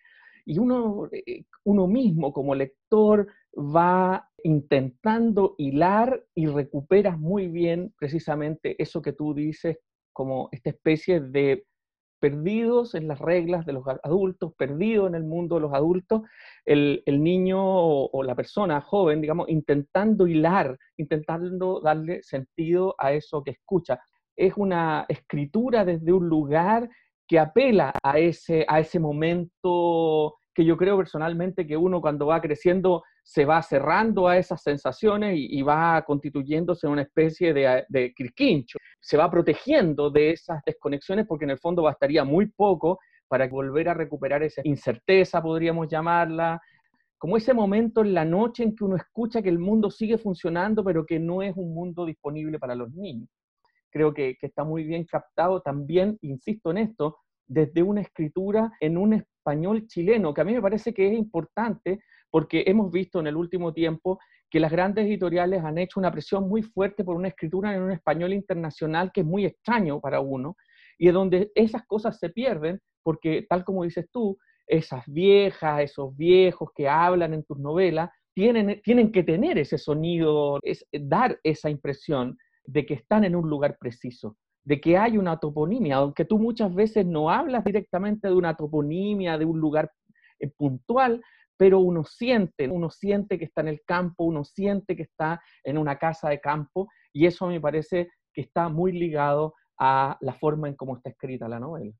y 0.48 0.60
uno, 0.60 1.10
eh, 1.12 1.44
uno 1.66 1.88
mismo 1.88 2.32
como 2.32 2.56
lector 2.56 3.28
va 3.54 4.30
intentando 4.44 5.56
hilar 5.58 6.24
y 6.34 6.48
recuperas 6.48 7.20
muy 7.20 7.48
bien 7.48 7.94
precisamente 8.00 8.82
eso 8.82 9.02
que 9.02 9.12
tú 9.12 9.34
dices 9.34 9.78
como 10.14 10.48
esta 10.54 10.70
especie 10.70 11.20
de 11.20 11.66
perdidos 12.20 12.96
en 12.96 13.08
las 13.08 13.20
reglas 13.20 13.66
de 13.66 13.74
los 13.74 13.84
adultos, 14.04 14.54
perdidos 14.58 15.10
en 15.10 15.16
el 15.16 15.24
mundo 15.24 15.56
de 15.56 15.62
los 15.62 15.74
adultos, 15.74 16.22
el, 16.66 17.04
el 17.06 17.22
niño 17.22 17.60
o, 17.62 18.10
o, 18.12 18.24
la 18.24 18.34
persona 18.34 18.82
joven, 18.82 19.22
digamos, 19.22 19.50
intentando 19.50 20.28
hilar, 20.28 20.80
intentando 20.96 21.80
darle 21.82 22.24
sentido 22.24 22.96
a 22.98 23.12
eso 23.12 23.44
que 23.44 23.52
escucha 23.52 24.00
es 24.38 24.54
una 24.56 25.06
escritura 25.10 25.84
desde 25.84 26.14
un 26.14 26.30
lugar 26.30 26.88
que 27.28 27.40
apela 27.40 27.92
a 28.02 28.20
ese, 28.20 28.66
a 28.68 28.80
ese 28.80 29.00
momento 29.00 30.36
que 30.54 30.64
yo 30.64 30.78
creo 30.78 30.98
personalmente 30.98 31.68
que 31.68 31.76
uno 31.76 32.00
cuando 32.00 32.28
va 32.28 32.42
creciendo 32.42 33.04
se 33.24 33.46
va 33.46 33.62
cerrando 33.62 34.28
a 34.28 34.38
esas 34.38 34.62
sensaciones 34.64 35.36
y, 35.38 35.62
va 35.62 36.02
constituyéndose 36.04 36.88
en 36.88 36.94
una 36.94 37.02
especie 37.02 37.54
de, 37.54 37.84
de 37.90 38.14
quirquincho. 38.14 38.80
Se 39.02 39.18
va 39.18 39.30
protegiendo 39.30 40.10
de 40.10 40.32
esas 40.32 40.62
desconexiones 40.66 41.26
porque 41.28 41.44
en 41.44 41.52
el 41.52 41.60
fondo 41.60 41.84
bastaría 41.84 42.24
muy 42.24 42.48
poco 42.48 43.00
para 43.28 43.48
volver 43.50 43.90
a 43.90 43.94
recuperar 43.94 44.42
esa 44.44 44.62
incerteza, 44.64 45.44
podríamos 45.44 45.90
llamarla, 45.90 46.62
como 47.18 47.36
ese 47.36 47.54
momento 47.54 48.02
en 48.02 48.14
la 48.14 48.24
noche 48.24 48.64
en 48.64 48.76
que 48.76 48.86
uno 48.86 48.96
escucha 48.96 49.42
que 49.42 49.50
el 49.50 49.60
mundo 49.60 49.92
sigue 49.92 50.18
funcionando, 50.18 50.84
pero 50.84 51.06
que 51.06 51.20
no 51.20 51.42
es 51.42 51.56
un 51.58 51.74
mundo 51.74 52.06
disponible 52.06 52.58
para 52.60 52.76
los 52.76 52.92
niños 52.94 53.28
creo 53.92 54.14
que, 54.14 54.36
que 54.40 54.48
está 54.48 54.64
muy 54.64 54.84
bien 54.84 55.06
captado 55.06 55.62
también, 55.62 56.18
insisto 56.22 56.72
en 56.72 56.78
esto, 56.80 57.18
desde 57.46 57.82
una 57.82 58.02
escritura 58.02 58.72
en 58.80 58.98
un 58.98 59.14
español 59.14 59.88
chileno, 59.88 60.34
que 60.34 60.42
a 60.42 60.44
mí 60.44 60.54
me 60.54 60.62
parece 60.62 60.94
que 60.94 61.08
es 61.08 61.14
importante 61.14 62.00
porque 62.30 62.64
hemos 62.68 62.92
visto 62.92 63.20
en 63.20 63.28
el 63.28 63.38
último 63.38 63.74
tiempo 63.74 64.20
que 64.50 64.60
las 64.60 64.72
grandes 64.72 65.06
editoriales 65.06 65.64
han 65.64 65.78
hecho 65.78 66.00
una 66.00 66.12
presión 66.12 66.48
muy 66.48 66.62
fuerte 66.62 67.04
por 67.04 67.16
una 67.16 67.30
escritura 67.30 67.74
en 67.74 67.82
un 67.82 67.92
español 67.92 68.34
internacional 68.34 69.12
que 69.14 69.22
es 69.22 69.28
muy 69.28 69.46
extraño 69.46 70.00
para 70.00 70.20
uno 70.20 70.56
y 70.98 71.08
es 71.08 71.14
donde 71.14 71.52
esas 71.56 71.86
cosas 71.86 72.18
se 72.20 72.30
pierden 72.30 72.80
porque 73.04 73.46
tal 73.48 73.64
como 73.64 73.84
dices 73.84 74.08
tú, 74.12 74.38
esas 74.66 75.04
viejas, 75.08 75.82
esos 75.82 76.16
viejos 76.18 76.70
que 76.76 76.90
hablan 76.90 77.34
en 77.34 77.44
tus 77.44 77.58
novelas, 77.58 78.10
tienen, 78.34 78.82
tienen 78.84 79.12
que 79.12 79.24
tener 79.24 79.58
ese 79.58 79.78
sonido, 79.78 80.60
es, 80.62 80.86
dar 80.92 81.40
esa 81.44 81.70
impresión 81.70 82.38
de 82.68 82.86
que 82.86 82.94
están 82.94 83.24
en 83.24 83.36
un 83.36 83.50
lugar 83.50 83.78
preciso, 83.80 84.38
de 84.64 84.80
que 84.80 84.98
hay 84.98 85.18
una 85.18 85.40
toponimia, 85.40 85.96
aunque 85.96 86.26
tú 86.26 86.38
muchas 86.38 86.76
veces 86.76 87.06
no 87.06 87.32
hablas 87.32 87.64
directamente 87.64 88.28
de 88.28 88.36
una 88.36 88.56
toponimia, 88.56 89.38
de 89.38 89.46
un 89.46 89.60
lugar 89.60 89.92
eh, 90.40 90.50
puntual, 90.50 91.24
pero 91.58 91.80
uno 91.80 92.04
siente, 92.04 92.70
uno 92.70 92.90
siente 92.90 93.40
que 93.40 93.46
está 93.46 93.62
en 93.62 93.70
el 93.70 93.82
campo, 93.84 94.26
uno 94.26 94.44
siente 94.44 94.96
que 94.96 95.04
está 95.04 95.42
en 95.64 95.78
una 95.78 95.98
casa 95.98 96.30
de 96.30 96.40
campo, 96.40 96.90
y 97.12 97.26
eso 97.26 97.48
me 97.48 97.60
parece 97.60 98.10
que 98.32 98.42
está 98.42 98.70
muy 98.70 98.92
ligado 98.92 99.56
a 99.80 100.18
la 100.22 100.34
forma 100.34 100.68
en 100.68 100.76
cómo 100.76 100.98
está 100.98 101.10
escrita 101.10 101.48
la 101.48 101.60
novela. 101.60 101.94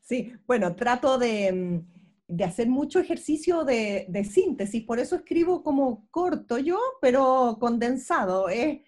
Sí, 0.00 0.32
bueno, 0.46 0.74
trato 0.74 1.18
de, 1.18 1.52
mm, 1.52 2.42
hacer 2.42 2.68
mucho 2.68 2.98
ejercicio 2.98 3.64
de, 3.64 4.26
síntesis, 4.28 4.82
por 4.84 4.98
eso 4.98 5.16
escribo 5.16 5.62
como 5.62 6.08
corto 6.10 6.58
yo, 6.58 6.78
pero 7.00 7.58
condensado. 7.60 8.48
Es 8.48 8.80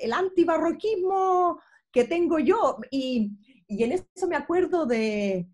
el 0.00 0.12
antibarroquismo 0.12 1.60
que 1.92 2.04
tengo 2.04 2.38
yo, 2.38 2.78
y, 2.90 3.32
y 3.66 3.84
en 3.84 3.92
eso 3.92 4.26
me 4.28 4.36
acuerdo 4.36 4.86
de 4.86 5.48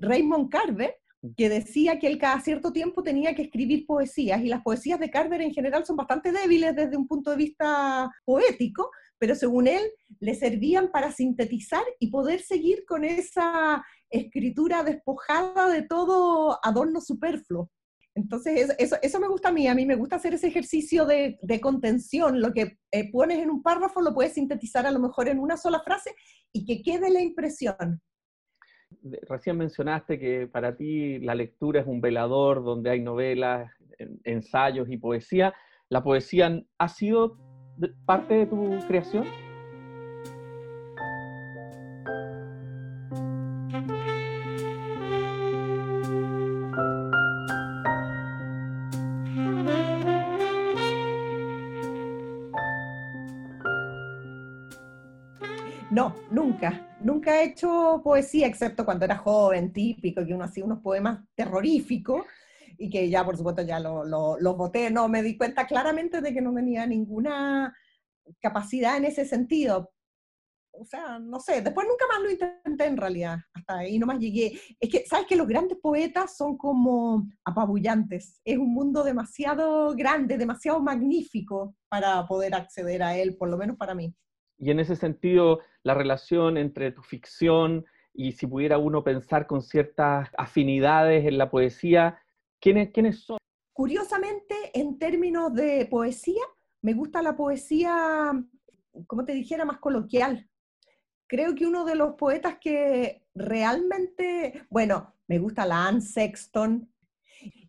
Raymond 0.00 0.50
Carver, 0.50 0.96
que 1.36 1.48
decía 1.48 1.98
que 1.98 2.08
él 2.08 2.18
cada 2.18 2.40
cierto 2.40 2.72
tiempo 2.72 3.02
tenía 3.02 3.34
que 3.34 3.42
escribir 3.42 3.86
poesías 3.86 4.40
y 4.42 4.48
las 4.48 4.62
poesías 4.62 4.98
de 4.98 5.10
Carver 5.10 5.40
en 5.40 5.52
general 5.52 5.86
son 5.86 5.96
bastante 5.96 6.32
débiles 6.32 6.74
desde 6.74 6.96
un 6.96 7.06
punto 7.06 7.30
de 7.30 7.36
vista 7.36 8.10
poético, 8.24 8.90
pero 9.18 9.36
según 9.36 9.68
él 9.68 9.82
le 10.18 10.34
servían 10.34 10.90
para 10.90 11.12
sintetizar 11.12 11.84
y 12.00 12.10
poder 12.10 12.42
seguir 12.42 12.84
con 12.86 13.04
esa 13.04 13.84
escritura 14.10 14.82
despojada 14.82 15.68
de 15.68 15.82
todo 15.82 16.58
adorno 16.62 17.00
superfluo. 17.00 17.70
Entonces, 18.14 18.74
eso, 18.78 18.96
eso, 19.00 19.20
me 19.20 19.28
gusta 19.28 19.48
a 19.48 19.52
mí, 19.52 19.66
a 19.68 19.74
mí 19.74 19.86
me 19.86 19.96
gusta 19.96 20.16
hacer 20.16 20.34
ese 20.34 20.48
ejercicio 20.48 21.06
de, 21.06 21.38
de 21.40 21.60
contención, 21.60 22.40
lo 22.40 22.52
que 22.52 22.78
eh, 22.90 23.10
pones 23.10 23.38
en 23.38 23.50
un 23.50 23.62
párrafo 23.62 24.02
lo 24.02 24.12
puedes 24.12 24.34
sintetizar 24.34 24.86
a 24.86 24.90
lo 24.90 24.98
mejor 24.98 25.28
en 25.28 25.38
una 25.38 25.56
sola 25.56 25.80
frase 25.80 26.14
y 26.52 26.66
que 26.66 26.82
quede 26.82 27.10
la 27.10 27.22
impresión 27.22 28.02
recién 29.28 29.56
mencionaste 29.56 30.18
que 30.18 30.46
para 30.46 30.76
ti 30.76 31.18
la 31.18 31.34
lectura 31.34 31.80
es 31.80 31.86
un 31.86 32.00
velador 32.00 32.62
donde 32.64 32.90
hay 32.90 33.00
novelas, 33.00 33.70
ensayos 34.24 34.88
y 34.90 34.96
poesía. 34.96 35.54
¿La 35.88 36.02
poesía 36.02 36.62
ha 36.78 36.88
sido 36.88 37.38
parte 38.06 38.34
de 38.34 38.46
tu 38.46 38.78
creación? 38.86 39.24
Nunca. 57.04 57.40
He 57.40 57.46
hecho 57.46 58.00
poesía, 58.02 58.46
excepto 58.46 58.84
cuando 58.84 59.04
era 59.04 59.18
joven, 59.18 59.72
típico, 59.72 60.24
que 60.24 60.34
uno 60.34 60.44
hacía 60.44 60.64
unos 60.64 60.80
poemas 60.80 61.20
terroríficos 61.34 62.24
y 62.78 62.90
que 62.90 63.08
ya, 63.08 63.24
por 63.24 63.36
supuesto, 63.36 63.62
ya 63.62 63.80
los 63.80 64.06
lo, 64.06 64.56
voté. 64.56 64.90
No, 64.90 65.08
me 65.08 65.22
di 65.22 65.36
cuenta 65.36 65.66
claramente 65.66 66.20
de 66.20 66.32
que 66.32 66.40
no 66.40 66.54
tenía 66.54 66.86
ninguna 66.86 67.74
capacidad 68.40 68.96
en 68.96 69.04
ese 69.04 69.24
sentido. 69.24 69.92
O 70.74 70.84
sea, 70.84 71.18
no 71.18 71.38
sé, 71.38 71.60
después 71.60 71.86
nunca 71.86 72.06
más 72.08 72.20
lo 72.22 72.30
intenté 72.30 72.86
en 72.86 72.96
realidad, 72.96 73.38
hasta 73.52 73.78
ahí 73.78 73.98
nomás 73.98 74.18
llegué. 74.18 74.58
Es 74.80 74.88
que, 74.90 75.04
¿sabes 75.06 75.26
que 75.26 75.36
los 75.36 75.46
grandes 75.46 75.76
poetas 75.78 76.34
son 76.34 76.56
como 76.56 77.28
apabullantes? 77.44 78.40
Es 78.42 78.56
un 78.56 78.72
mundo 78.72 79.04
demasiado 79.04 79.94
grande, 79.94 80.38
demasiado 80.38 80.80
magnífico 80.80 81.76
para 81.90 82.26
poder 82.26 82.54
acceder 82.54 83.02
a 83.02 83.16
él, 83.18 83.36
por 83.36 83.50
lo 83.50 83.58
menos 83.58 83.76
para 83.76 83.94
mí. 83.94 84.14
Y 84.58 84.70
en 84.70 84.80
ese 84.80 84.96
sentido, 84.96 85.60
la 85.82 85.94
relación 85.94 86.56
entre 86.56 86.92
tu 86.92 87.02
ficción 87.02 87.84
y 88.14 88.32
si 88.32 88.46
pudiera 88.46 88.78
uno 88.78 89.02
pensar 89.02 89.46
con 89.46 89.62
ciertas 89.62 90.28
afinidades 90.36 91.26
en 91.26 91.38
la 91.38 91.50
poesía, 91.50 92.18
¿quiénes, 92.60 92.90
quiénes 92.90 93.24
son? 93.24 93.38
Curiosamente, 93.72 94.54
en 94.74 94.98
términos 94.98 95.54
de 95.54 95.86
poesía, 95.90 96.42
me 96.82 96.92
gusta 96.92 97.22
la 97.22 97.36
poesía, 97.36 98.32
como 99.06 99.24
te 99.24 99.32
dijera, 99.32 99.64
más 99.64 99.78
coloquial. 99.78 100.48
Creo 101.26 101.54
que 101.54 101.66
uno 101.66 101.84
de 101.84 101.94
los 101.94 102.14
poetas 102.14 102.58
que 102.60 103.24
realmente, 103.34 104.66
bueno, 104.68 105.14
me 105.26 105.38
gusta 105.38 105.64
la 105.64 105.88
Anne 105.88 106.02
Sexton, 106.02 106.92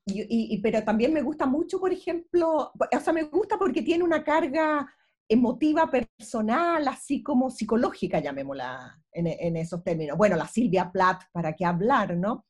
y, 0.06 0.58
pero 0.62 0.84
también 0.84 1.14
me 1.14 1.22
gusta 1.22 1.46
mucho, 1.46 1.80
por 1.80 1.94
ejemplo, 1.94 2.74
o 2.74 3.00
sea, 3.00 3.14
me 3.14 3.24
gusta 3.24 3.58
porque 3.58 3.82
tiene 3.82 4.04
una 4.04 4.22
carga 4.22 4.94
emotiva 5.28 5.90
personal, 5.90 6.88
así 6.88 7.24
como 7.24 7.50
psicológica, 7.50 8.20
llamémosla 8.20 9.00
en, 9.12 9.58
esos 9.58 9.84
términos. 9.84 10.18
Bueno, 10.18 10.36
la 10.36 10.48
Silvia 10.48 10.92
Plath, 10.92 11.24
¿para 11.32 11.54
qué 11.54 11.66
hablar, 11.66 12.18
no? 12.18 12.46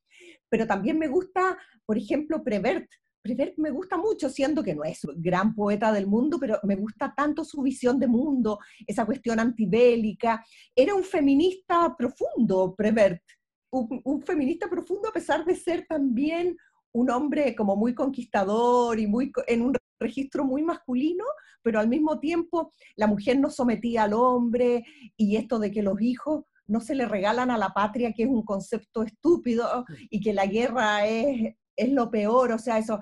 Pero 0.49 0.67
también 0.67 0.97
me 0.97 1.07
gusta, 1.07 1.57
por 1.85 1.97
ejemplo, 1.97 2.43
Prevert. 2.43 2.89
Prevert 3.21 3.53
me 3.57 3.71
gusta 3.71 3.97
mucho, 3.97 4.29
siendo 4.29 4.63
que 4.63 4.75
no 4.75 4.83
es 4.83 4.99
gran 5.15 5.55
poeta 5.55 5.91
del 5.91 6.07
mundo, 6.07 6.37
pero 6.39 6.59
me 6.63 6.75
gusta 6.75 7.13
tanto 7.15 7.45
su 7.45 7.61
visión 7.61 7.99
de 7.99 8.07
mundo, 8.07 8.59
esa 8.85 9.05
cuestión 9.05 9.39
antibélica. 9.39 10.43
Era 10.75 10.93
un 10.93 11.03
feminista 11.03 11.95
profundo, 11.97 12.75
Prevert. 12.75 13.23
Un 13.71 14.21
feminista 14.21 14.69
profundo 14.69 15.09
a 15.09 15.13
pesar 15.13 15.43
de 15.43 15.55
ser 15.55 15.87
también 15.87 16.55
un 16.93 17.09
hombre 17.09 17.55
como 17.55 17.75
muy 17.75 17.93
conquistador 17.93 18.99
y 18.99 19.07
muy 19.07 19.31
en 19.47 19.61
un 19.61 19.75
registro 19.99 20.45
muy 20.45 20.61
masculino, 20.61 21.25
pero 21.61 21.79
al 21.79 21.87
mismo 21.87 22.19
tiempo 22.19 22.71
la 22.95 23.07
mujer 23.07 23.39
no 23.39 23.49
sometía 23.49 24.03
al 24.03 24.13
hombre 24.13 24.83
y 25.17 25.35
esto 25.35 25.59
de 25.59 25.71
que 25.71 25.81
los 25.81 25.99
hijos 26.01 26.45
no 26.67 26.79
se 26.79 26.95
le 26.95 27.05
regalan 27.05 27.51
a 27.51 27.57
la 27.57 27.69
patria, 27.69 28.13
que 28.13 28.23
es 28.23 28.29
un 28.29 28.43
concepto 28.43 29.03
estúpido 29.03 29.85
y 30.09 30.21
que 30.21 30.33
la 30.33 30.45
guerra 30.45 31.05
es, 31.05 31.55
es 31.75 31.91
lo 31.91 32.09
peor, 32.09 32.51
o 32.51 32.57
sea, 32.57 32.77
eso, 32.77 32.99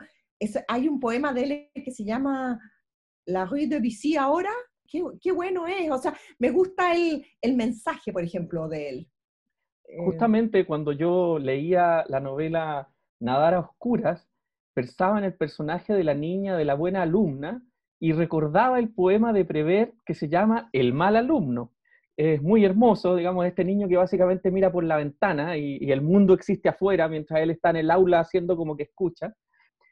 hay 0.67 0.87
un 0.87 0.99
poema 0.99 1.33
de 1.33 1.43
él 1.43 1.83
que 1.83 1.91
se 1.91 2.03
llama 2.03 2.59
La 3.25 3.45
Rue 3.45 3.67
de 3.67 3.79
Vichy 3.79 4.15
ahora, 4.15 4.51
qué, 4.87 5.03
qué 5.21 5.31
bueno 5.31 5.67
es, 5.67 5.91
o 5.91 5.97
sea, 5.97 6.17
me 6.39 6.49
gusta 6.49 6.95
el, 6.95 7.25
el 7.41 7.55
mensaje, 7.55 8.11
por 8.11 8.23
ejemplo, 8.23 8.67
de 8.67 8.89
él. 8.89 9.07
Justamente 10.05 10.65
cuando 10.65 10.93
yo 10.93 11.37
leía 11.37 12.05
la 12.07 12.21
novela 12.21 12.90
Nadar 13.21 13.53
a 13.53 13.59
Oscuras, 13.59 14.27
pensaba 14.73 15.17
en 15.19 15.25
el 15.25 15.35
personaje 15.35 15.93
de 15.93 16.03
la 16.03 16.13
niña, 16.13 16.57
de 16.57 16.65
la 16.65 16.73
buena 16.73 17.03
alumna, 17.03 17.61
y 17.99 18.13
recordaba 18.13 18.79
el 18.79 18.89
poema 18.89 19.31
de 19.31 19.45
Prever 19.45 19.93
que 20.05 20.15
se 20.15 20.27
llama 20.27 20.69
El 20.73 20.91
mal 20.93 21.15
alumno. 21.15 21.71
Es 22.17 22.41
muy 22.41 22.65
hermoso, 22.65 23.15
digamos, 23.15 23.45
este 23.45 23.63
niño 23.63 23.87
que 23.87 23.95
básicamente 23.95 24.49
mira 24.49 24.71
por 24.71 24.83
la 24.83 24.97
ventana 24.97 25.55
y, 25.55 25.91
el 25.91 26.01
mundo 26.01 26.33
existe 26.33 26.67
afuera 26.67 27.07
mientras 27.07 27.41
él 27.41 27.51
está 27.51 27.69
en 27.69 27.77
el 27.77 27.91
aula 27.91 28.19
haciendo 28.19 28.57
como 28.57 28.75
que 28.75 28.83
escucha. 28.83 29.33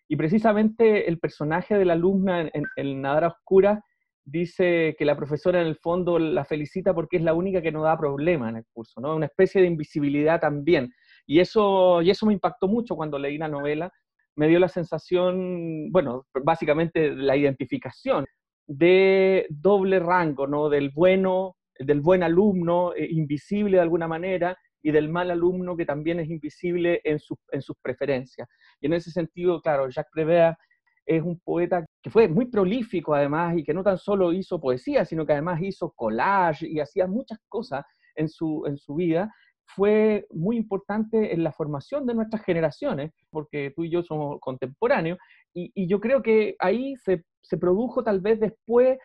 Y 0.08 0.16
precisamente 0.16 1.08
el 1.08 1.20
personaje 1.20 1.78
de 1.78 1.86
la 1.86 1.94
alumna 1.94 2.50
en, 2.52 3.02
Nadar 3.02 3.26
a 3.26 3.28
Oscuras 3.28 3.80
dice 4.26 4.96
que 4.98 5.06
la 5.06 5.16
profesora 5.16 5.62
en 5.62 5.68
el 5.68 5.76
fondo 5.76 6.18
la 6.18 6.46
felicita 6.46 6.96
porque 6.96 7.18
es 7.18 7.24
la 7.24 7.36
única 7.36 7.62
que 7.62 7.72
no 7.72 7.84
da 7.84 7.98
problema 7.98 8.50
en 8.50 8.58
el 8.58 8.66
curso, 8.74 9.00
¿no? 9.02 9.16
Una 9.16 9.28
especie 9.28 9.62
de 9.62 9.68
invisibilidad 9.68 10.40
también. 10.40 10.92
Y 11.30 11.40
eso, 11.40 12.02
y 12.02 12.10
eso 12.10 12.26
me 12.26 12.34
impactó 12.34 12.68
mucho 12.68 12.96
cuando 12.96 13.20
leí 13.20 13.38
la 13.38 13.48
novela, 13.48 13.92
me 14.36 14.48
dio 14.48 14.58
la 14.58 14.68
sensación, 14.68 15.92
bueno, 15.92 16.26
básicamente 16.44 17.12
la 17.12 17.38
identificación 17.38 18.26
de 18.66 19.46
doble 19.52 20.00
rango, 20.00 20.48
¿no? 20.48 20.70
Del 20.70 20.90
bueno, 20.90 21.56
del 21.78 22.02
buen 22.02 22.24
alumno, 22.24 22.96
eh, 22.96 23.08
invisible 23.12 23.78
de 23.78 23.84
alguna 23.84 24.08
manera, 24.08 24.58
y 24.82 24.90
del 24.92 25.08
mal 25.10 25.30
alumno 25.30 25.78
que 25.78 25.86
también 25.86 26.20
es 26.20 26.32
invisible 26.32 27.00
en, 27.04 27.20
en 27.52 27.62
sus 27.62 27.78
preferencias. 27.80 28.48
Y 28.82 28.88
en 28.88 28.94
ese 28.94 29.12
sentido, 29.12 29.62
claro, 29.62 29.88
Jacques 29.88 30.10
Prévert 30.12 30.58
es 31.06 31.22
un 31.22 31.40
poeta 31.42 31.86
que 32.02 32.10
fue 32.10 32.28
muy 32.28 32.46
prolífico 32.48 33.14
además 33.14 33.56
y 33.56 33.64
que 33.64 33.76
no 33.76 33.84
tan 33.84 34.00
solo 34.00 34.34
hizo 34.34 34.60
poesía, 34.60 35.06
sino 35.06 35.28
que 35.28 35.34
además 35.34 35.62
hizo 35.62 35.92
collage 35.92 36.68
y 36.68 36.80
hacía 36.80 37.06
muchas 37.06 37.38
cosas 37.48 37.86
en 38.16 38.28
su, 38.30 38.64
en 38.66 38.78
su 38.78 38.96
vida 38.96 39.32
fue 39.76 40.26
muy 40.32 40.58
importante 40.58 41.34
en 41.34 41.44
la 41.44 41.52
formación 41.52 42.06
de 42.06 42.16
nuestras 42.16 42.44
generaciones, 42.44 43.12
porque 43.30 43.72
tú 43.76 43.84
y 43.84 43.90
yo 43.90 44.04
somos 44.04 44.40
contemporáneos, 44.40 45.18
y, 45.54 45.88
yo 45.88 46.00
creo 46.00 46.22
que 46.22 46.56
ahí 46.60 46.96
se, 46.98 47.24
se, 47.42 47.58
produjo 47.58 48.04
tal 48.04 48.22
vez 48.22 48.40
después 48.40 49.00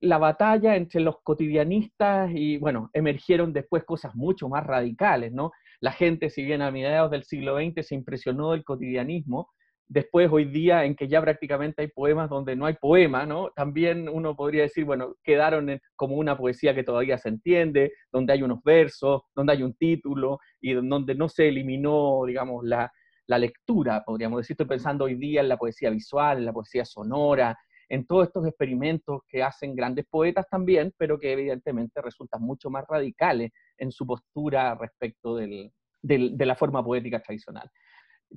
la 0.00 0.18
batalla 0.18 0.76
entre 0.76 1.00
los 1.00 1.16
cotidianistas 1.22 2.30
y, 2.34 2.58
bueno, 2.58 2.90
emergieron 2.92 3.52
después 3.52 3.84
cosas 3.84 4.14
mucho 4.14 4.48
más 4.48 4.66
radicales, 4.66 5.32
¿no? 5.32 5.50
La 5.80 5.92
gente, 5.92 6.30
si 6.30 6.44
bien 6.44 6.62
a 6.62 6.70
mediados 6.70 7.10
del 7.10 7.24
siglo 7.24 7.56
XX 7.56 7.86
se 7.86 7.94
impresionó 7.94 8.52
del 8.52 8.64
cotidianismo, 8.64 9.50
después 9.88 10.28
hoy 10.30 10.44
día 10.44 10.84
en 10.84 10.94
que 10.94 11.08
ya 11.08 11.20
prácticamente 11.20 11.82
hay 11.82 11.88
poemas 11.88 12.28
donde 12.28 12.54
no 12.54 12.66
hay 12.66 12.74
poema, 12.74 13.24
¿no? 13.24 13.50
También 13.56 14.08
uno 14.08 14.36
podría 14.36 14.62
decir, 14.62 14.84
bueno, 14.84 15.16
quedaron 15.24 15.80
como 15.96 16.16
una 16.16 16.36
poesía 16.36 16.74
que 16.74 16.84
todavía 16.84 17.18
se 17.18 17.30
entiende, 17.30 17.92
donde 18.12 18.34
hay 18.34 18.42
unos 18.42 18.62
versos, 18.62 19.22
donde 19.34 19.54
hay 19.54 19.62
un 19.62 19.74
título 19.74 20.38
y 20.60 20.74
donde 20.74 21.14
no 21.14 21.28
se 21.28 21.48
eliminó, 21.48 22.22
digamos, 22.26 22.64
la, 22.64 22.92
lectura, 23.26 24.02
podríamos 24.04 24.40
decir. 24.40 24.54
Estoy 24.54 24.66
pensando 24.66 25.04
hoy 25.04 25.14
día 25.14 25.40
en 25.40 25.48
la 25.48 25.56
poesía 25.56 25.90
visual, 25.90 26.38
en 26.38 26.44
la 26.46 26.52
poesía 26.52 26.84
sonora, 26.84 27.58
en 27.88 28.06
todos 28.06 28.26
estos 28.26 28.46
experimentos 28.46 29.20
que 29.28 29.42
hacen 29.42 29.74
grandes 29.74 30.06
poetas 30.06 30.46
también, 30.50 30.94
pero 30.96 31.18
que 31.18 31.32
evidentemente 31.32 32.00
resultan 32.02 32.42
mucho 32.42 32.70
más 32.70 32.84
radicales 32.88 33.52
en 33.76 33.90
su 33.92 34.06
postura 34.06 34.74
respecto 34.74 35.36
de 35.36 35.72
la 36.02 36.54
forma 36.56 36.82
poética 36.82 37.20
tradicional. 37.20 37.70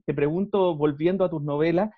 Te 0.06 0.14
pregunto, 0.14 0.76
volviendo 0.76 1.26
a 1.26 1.30
tus 1.30 1.42
novelas, 1.42 1.92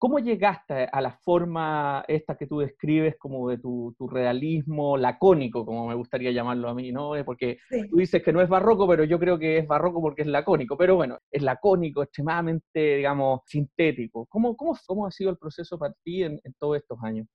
¿Cómo 0.00 0.20
llegaste 0.20 0.88
a 0.92 1.00
la 1.00 1.10
forma 1.10 2.04
esta 2.06 2.36
que 2.36 2.46
tú 2.46 2.60
describes 2.60 3.16
como 3.18 3.48
de 3.48 3.58
tu, 3.58 3.92
realismo 4.08 4.96
lacónico, 4.96 5.66
como 5.66 5.88
me 5.88 5.96
gustaría 5.96 6.30
llamarlo 6.30 6.68
a 6.68 6.74
mí, 6.74 6.92
¿no? 6.92 7.14
Porque 7.24 7.58
tú 7.90 7.96
dices 7.96 8.22
que 8.22 8.32
no 8.32 8.40
es 8.40 8.48
barroco, 8.48 8.86
pero 8.86 9.02
yo 9.02 9.18
creo 9.18 9.40
que 9.40 9.58
es 9.58 9.66
barroco 9.66 10.00
porque 10.00 10.22
es 10.22 10.28
lacónico, 10.28 10.76
pero 10.76 10.94
bueno, 10.94 11.18
es 11.32 11.42
lacónico, 11.42 12.04
extremadamente, 12.04 12.96
digamos, 12.96 13.40
sintético. 13.46 14.26
¿Cómo, 14.26 14.56
cómo, 14.56 14.78
cómo 14.86 15.04
ha 15.04 15.10
sido 15.10 15.30
el 15.30 15.36
proceso 15.36 15.76
para 15.76 15.94
ti 16.04 16.22
en, 16.22 16.40
todos 16.60 16.76
estos 16.76 16.98
años? 17.02 17.26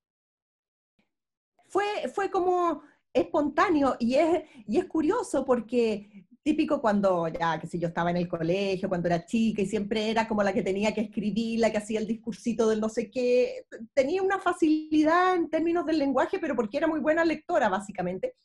Fue, 1.68 1.84
fue 2.16 2.32
como 2.32 2.82
espontáneo 3.12 3.98
y 4.00 4.16
es, 4.16 4.44
y 4.68 4.78
es 4.78 4.86
curioso 4.86 5.44
porque 5.44 6.28
típico 6.44 6.82
cuando 6.82 7.28
ya, 7.30 7.60
que 7.60 7.68
sé 7.68 7.80
yo, 7.80 7.88
estaba 7.88 8.12
en 8.12 8.18
el 8.18 8.28
colegio, 8.28 8.90
cuando 8.90 9.08
era 9.08 9.26
chica 9.26 9.62
y 9.62 9.66
siempre 9.66 10.10
era 10.12 10.28
como 10.28 10.44
la 10.44 10.54
que 10.54 10.62
tenía 10.62 10.94
que 10.94 11.02
escribir, 11.02 11.60
la 11.60 11.72
que 11.72 11.78
hacía 11.78 12.00
el 12.00 12.08
discursito 12.08 12.70
del 12.70 12.82
no 12.82 12.90
sé 12.90 13.10
qué. 13.10 13.66
Tenía 13.94 14.22
una 14.22 14.40
facilidad 14.40 15.36
en 15.36 15.50
términos 15.50 15.86
del 15.86 16.00
lenguaje, 16.00 16.40
pero 16.40 16.56
porque 16.56 16.78
era 16.78 16.88
muy 16.88 17.00
buena 17.00 17.24
lectora, 17.24 17.70
básicamente. 17.70 18.36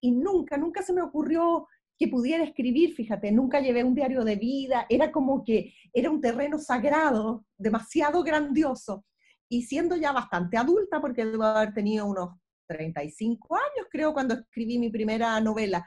Y 0.00 0.12
nunca, 0.12 0.56
nunca 0.56 0.82
se 0.82 0.94
me 0.94 1.02
ocurrió 1.02 1.68
que 1.98 2.08
pudiera 2.08 2.42
escribir, 2.42 2.94
fíjate, 2.94 3.30
nunca 3.30 3.60
llevé 3.60 3.84
un 3.84 3.94
diario 3.94 4.24
de 4.24 4.36
vida, 4.36 4.86
era 4.88 5.12
como 5.12 5.44
que 5.44 5.74
era 5.92 6.10
un 6.10 6.20
terreno 6.20 6.58
sagrado, 6.58 7.44
demasiado 7.56 8.22
grandioso. 8.22 9.04
Y 9.48 9.64
siendo 9.64 9.96
ya 9.96 10.12
bastante 10.12 10.56
adulta, 10.56 11.00
porque 11.00 11.26
debo 11.26 11.44
haber 11.44 11.74
tenido 11.74 12.06
unos 12.06 12.30
35 12.66 13.54
años, 13.54 13.86
creo, 13.90 14.14
cuando 14.14 14.34
escribí 14.34 14.78
mi 14.78 14.90
primera 14.90 15.38
novela, 15.40 15.86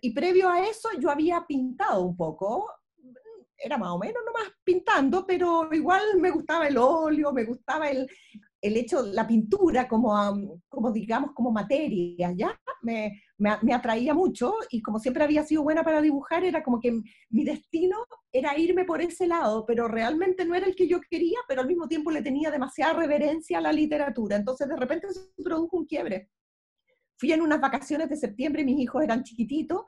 y, 0.00 0.12
previo 0.12 0.48
a 0.48 0.66
eso 0.66 0.88
yo 0.98 1.10
había 1.10 1.44
pintado 1.46 2.02
un 2.02 2.16
poco, 2.16 2.66
era 3.56 3.78
más 3.78 3.90
o 3.90 3.98
menos 3.98 4.22
nomás 4.24 4.52
pintando, 4.64 5.26
pero 5.26 5.68
igual 5.72 6.02
me 6.18 6.30
gustaba 6.30 6.66
el 6.66 6.78
óleo, 6.78 7.32
me 7.32 7.44
gustaba 7.44 7.90
el, 7.90 8.08
el 8.60 8.76
hecho, 8.76 9.02
la 9.02 9.26
pintura 9.26 9.88
como, 9.88 10.60
como 10.68 10.92
digamos, 10.92 11.32
como 11.34 11.50
materia, 11.50 12.32
¿ya? 12.32 12.58
Me, 12.82 13.22
me, 13.38 13.74
atraía 13.74 14.14
mucho 14.14 14.54
y 14.70 14.80
como 14.80 14.98
siempre 14.98 15.24
había 15.24 15.44
sido 15.44 15.62
buena 15.62 15.82
para 15.82 16.00
dibujar, 16.00 16.44
era 16.44 16.62
como 16.62 16.80
que 16.80 16.92
mi 17.30 17.44
destino 17.44 17.98
era 18.32 18.56
irme 18.58 18.84
por 18.84 19.02
ese 19.02 19.26
lado, 19.26 19.64
pero 19.66 19.88
realmente 19.88 20.44
no 20.44 20.54
era 20.54 20.66
el 20.66 20.74
que 20.74 20.88
yo 20.88 21.00
quería, 21.10 21.38
pero 21.46 21.60
al 21.60 21.66
mismo 21.66 21.88
tiempo 21.88 22.10
le 22.10 22.22
tenía 22.22 22.50
demasiada 22.50 22.94
reverencia 22.94 23.58
a 23.58 23.62
la 23.62 23.72
literatura, 23.72 24.36
entonces 24.36 24.68
de 24.68 24.76
repente 24.76 25.08
se 25.12 25.42
produjo 25.42 25.78
un 25.78 25.86
quiebre 25.86 26.30
fui 27.20 27.32
en 27.32 27.42
unas 27.42 27.60
vacaciones 27.60 28.08
de 28.08 28.16
septiembre, 28.16 28.64
mis 28.64 28.80
hijos 28.80 29.04
eran 29.04 29.22
chiquititos 29.22 29.82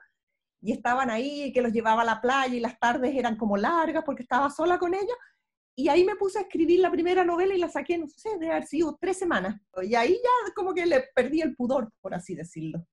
y 0.61 0.71
estaban 0.71 1.09
ahí, 1.09 1.51
que 1.51 1.63
los 1.63 1.73
llevaba 1.73 2.03
a 2.03 2.05
la 2.05 2.21
playa 2.21 2.55
y 2.55 2.59
las 2.59 2.79
tardes 2.79 3.15
eran 3.15 3.35
como 3.37 3.57
largas 3.57 4.03
porque 4.05 4.21
estaba 4.21 4.51
sola 4.51 4.77
con 4.77 4.93
ellos. 4.93 5.17
Y 5.75 5.89
ahí 5.89 6.05
me 6.05 6.15
puse 6.15 6.37
a 6.37 6.43
escribir 6.43 6.79
la 6.79 6.91
primera 6.91 7.25
novela 7.25 7.55
y 7.55 7.57
la 7.57 7.67
saqué, 7.67 7.97
no 7.97 8.07
sé, 8.07 8.37
de 8.37 8.51
haber 8.51 8.67
sido 8.67 8.95
tres 9.01 9.17
semanas. 9.17 9.59
Y 9.81 9.95
ahí 9.95 10.13
ya 10.13 10.53
como 10.53 10.75
que 10.75 10.85
le 10.85 11.05
perdí 11.15 11.41
el 11.41 11.55
pudor, 11.55 11.91
por 11.99 12.13
así 12.13 12.35
decirlo. 12.35 12.85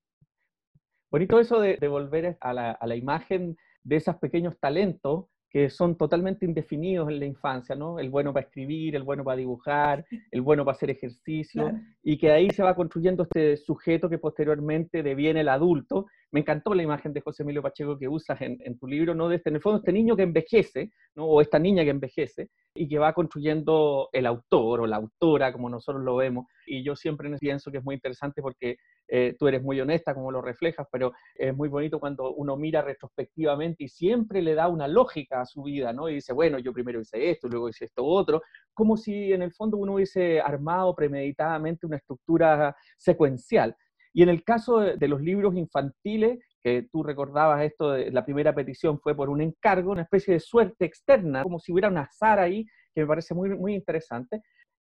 Bonito 1.11 1.39
eso 1.39 1.61
de, 1.61 1.77
volver 1.87 2.39
a 2.41 2.55
la, 2.55 2.73
a 2.73 2.87
la 2.87 2.97
imagen 2.97 3.59
de 3.83 3.97
esos 3.97 4.17
pequeños 4.17 4.59
talentos 4.59 5.27
que 5.51 5.69
son 5.69 5.97
totalmente 5.97 6.47
indefinidos 6.47 7.11
en 7.11 7.19
la 7.19 7.27
infancia, 7.27 7.75
¿no? 7.75 7.99
El 7.99 8.09
bueno 8.09 8.33
para 8.33 8.47
escribir, 8.47 8.95
el 8.95 9.03
bueno 9.03 9.25
para 9.25 9.37
dibujar, 9.37 10.07
el 10.31 10.41
bueno 10.41 10.65
para 10.65 10.77
hacer 10.77 10.91
ejercicio, 10.91 11.73
y 12.03 12.17
que 12.17 12.31
ahí 12.31 12.49
se 12.51 12.63
va 12.63 12.77
construyendo 12.77 13.25
este 13.25 13.57
sujeto 13.57 14.09
que 14.09 14.19
posteriormente 14.19 15.03
deviene 15.03 15.41
el 15.41 15.49
adulto. 15.49 16.07
Me 16.33 16.41
encantó 16.41 16.75
la 16.75 16.83
imagen 16.83 17.13
de 17.13 17.21
José 17.21 17.43
Emilio 17.43 17.63
Pacheco 17.63 17.99
que 17.99 18.09
usas 18.09 18.41
en, 18.41 18.79
tu 18.79 18.87
libro, 18.87 19.15
¿no? 19.15 19.29
De 19.29 19.37
este, 19.37 19.51
en 19.51 19.57
el 19.57 19.63
fondo, 19.63 19.79
este 19.79 19.93
niño 19.93 20.17
que 20.17 20.23
envejece, 20.23 20.93
¿no? 21.15 21.27
O 21.27 21.41
esta 21.41 21.59
niña 21.59 21.83
que 21.85 21.91
envejece, 21.91 22.51
y 22.75 22.89
que 22.89 22.99
va 22.99 23.13
construyendo 23.13 24.09
el 24.13 24.27
autor 24.27 24.81
o 24.81 24.87
la 24.87 24.97
autora, 24.97 25.53
como 25.53 25.69
nosotros 25.69 26.05
lo 26.05 26.17
vemos. 26.17 26.47
Y 26.67 26.85
yo 26.85 26.95
siempre 26.95 27.29
pienso 27.39 27.71
que 27.71 27.79
es 27.79 27.85
muy 27.85 27.97
interesante 27.97 28.43
porque 28.43 28.77
eh, 29.09 29.35
tú 29.39 29.49
eres 29.49 29.63
muy 29.63 29.81
honesta 29.81 30.15
como 30.15 30.31
lo 30.31 30.41
reflejas, 30.41 30.87
pero 30.91 31.13
es 31.35 31.55
muy 31.55 31.69
bonito 31.69 31.99
cuando 31.99 32.33
uno 32.33 32.57
mira 32.57 32.81
retrospectivamente 32.83 33.85
y 33.85 33.89
siempre 33.89 34.41
le 34.41 34.55
da 34.55 34.69
una 34.69 34.87
lógica 34.87 35.41
a 35.41 35.47
su 35.47 35.65
vida, 35.65 35.93
¿no? 35.93 36.09
Y 36.09 36.15
dice, 36.15 36.33
bueno, 36.33 36.59
yo 36.61 36.73
primero 36.73 37.01
hice 37.01 37.31
esto, 37.31 37.49
luego 37.49 37.69
hice 37.69 37.87
esto 37.87 38.05
otro, 38.05 38.43
como 38.73 38.97
si 38.97 39.33
en 39.33 39.43
el 39.43 39.53
fondo 39.53 39.77
uno 39.77 39.95
hubiese 39.95 40.41
armado 40.41 40.95
premeditadamente 40.95 41.87
una 41.87 41.97
estructura 41.97 42.77
secuencial. 42.97 43.75
Y 44.13 44.23
en 44.23 44.29
el 44.29 44.43
caso 44.43 44.81
de, 44.81 45.09
los 45.09 45.21
libros 45.21 45.55
infantiles, 45.57 46.39
que 46.63 46.89
tú 46.91 47.03
recordabas 47.03 47.63
esto, 47.63 47.93
de, 47.93 48.11
la 48.11 48.25
primera 48.25 48.55
petición 48.55 48.99
fue 49.01 49.15
por 49.15 49.31
un 49.31 49.41
encargo, 49.41 49.93
una 49.93 50.03
especie 50.03 50.35
de 50.35 50.41
suerte 50.41 50.85
externa, 50.85 51.43
como 51.43 51.61
si 51.61 51.73
hubiera 51.73 51.89
un 51.89 51.99
azar 51.99 52.39
ahí, 52.39 52.67
que 52.95 53.03
me 53.03 53.07
parece 53.07 53.35
muy, 53.35 53.51
muy 53.51 53.75
interesante. 53.75 54.43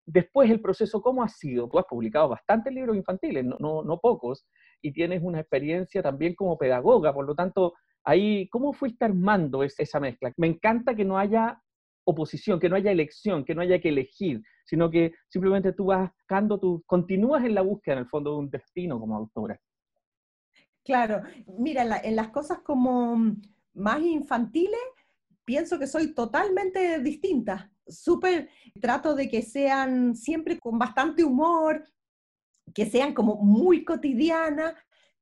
Después 0.07 0.51
el 0.51 0.61
proceso, 0.61 1.01
¿cómo 1.01 1.23
ha 1.23 1.29
sido? 1.29 1.69
Tú 1.69 1.79
has 1.79 1.87
publicado 1.87 2.29
bastantes 2.29 2.73
libros 2.73 2.97
infantiles, 2.97 3.45
no, 3.45 3.83
no, 3.83 4.01
pocos, 4.01 4.47
y 4.83 4.93
tienes 4.93 5.23
una 5.23 5.41
experiencia 5.41 6.03
también 6.03 6.35
como 6.35 6.59
pedagoga, 6.59 7.15
por 7.15 7.27
lo 7.27 7.35
tanto, 7.35 7.75
ahí, 8.05 8.49
¿cómo 8.49 8.73
fuiste 8.73 9.05
armando 9.05 9.63
esa 9.63 10.01
mezcla? 10.01 10.33
Me 10.37 10.49
encanta 10.49 10.95
que 10.95 11.05
no 11.05 11.17
haya 11.19 11.59
oposición, 12.05 12.61
que 12.61 12.69
no 12.69 12.77
haya 12.77 12.91
elección, 12.91 13.45
que 13.45 13.55
no 13.55 13.63
haya 13.63 13.81
que 13.81 13.89
elegir, 13.89 14.43
sino 14.65 14.91
que 14.91 15.13
simplemente 15.29 15.73
tú 15.73 15.87
vas 15.87 16.11
buscando, 16.13 16.59
tú 16.59 16.83
continúas 16.87 17.45
en 17.45 17.55
la 17.55 17.63
búsqueda, 17.63 17.95
en 17.95 18.01
el 18.01 18.09
fondo, 18.09 18.33
de 18.33 18.39
un 18.39 18.51
destino 18.51 18.99
como 19.01 19.17
autora. 19.17 19.59
Claro, 20.85 21.23
mira, 21.59 22.01
en 22.03 22.17
las 22.17 22.29
cosas 22.29 22.59
como 22.61 23.17
más 23.73 24.01
infantiles, 24.03 24.81
pienso 25.45 25.79
que 25.79 25.87
soy 25.87 26.15
totalmente 26.15 26.99
distinta. 27.01 27.71
Súper, 27.87 28.49
trato 28.81 29.15
de 29.15 29.29
que 29.29 29.43
sean 29.43 30.15
siempre 30.15 30.59
con 30.59 30.79
bastante 30.79 31.25
humor, 31.25 31.85
que 32.75 32.87
sean 32.87 33.15
como 33.15 33.37
muy 33.37 33.85
cotidianas, 33.85 34.75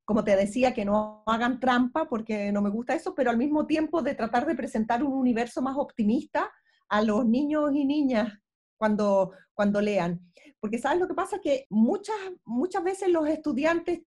como 0.04 0.24
te 0.24 0.36
decía, 0.36 0.74
que 0.74 0.84
no 0.84 1.22
hagan 1.26 1.60
trampa, 1.60 2.08
porque 2.08 2.50
no 2.52 2.60
me 2.60 2.70
gusta 2.70 2.94
eso, 2.94 3.14
pero 3.14 3.30
al 3.30 3.38
mismo 3.38 3.66
tiempo 3.66 4.02
de 4.02 4.14
tratar 4.14 4.46
de 4.46 4.56
presentar 4.56 5.02
un 5.02 5.12
universo 5.12 5.62
más 5.62 5.76
optimista 5.76 6.50
a 6.92 7.00
los 7.00 7.24
niños 7.24 7.70
y 7.74 7.87
niñas 7.87 8.38
cuando, 8.76 9.33
cuando 9.55 9.81
lean. 9.81 10.20
Porque 10.61 10.78
sabes 10.78 11.00
lo 11.00 11.09
que 11.09 11.14
pasa, 11.14 11.40
que 11.40 11.64
muchas, 11.70 12.14
muchas 12.44 12.85
veces 12.85 13.09
los 13.09 13.26
estudiantes, 13.26 14.02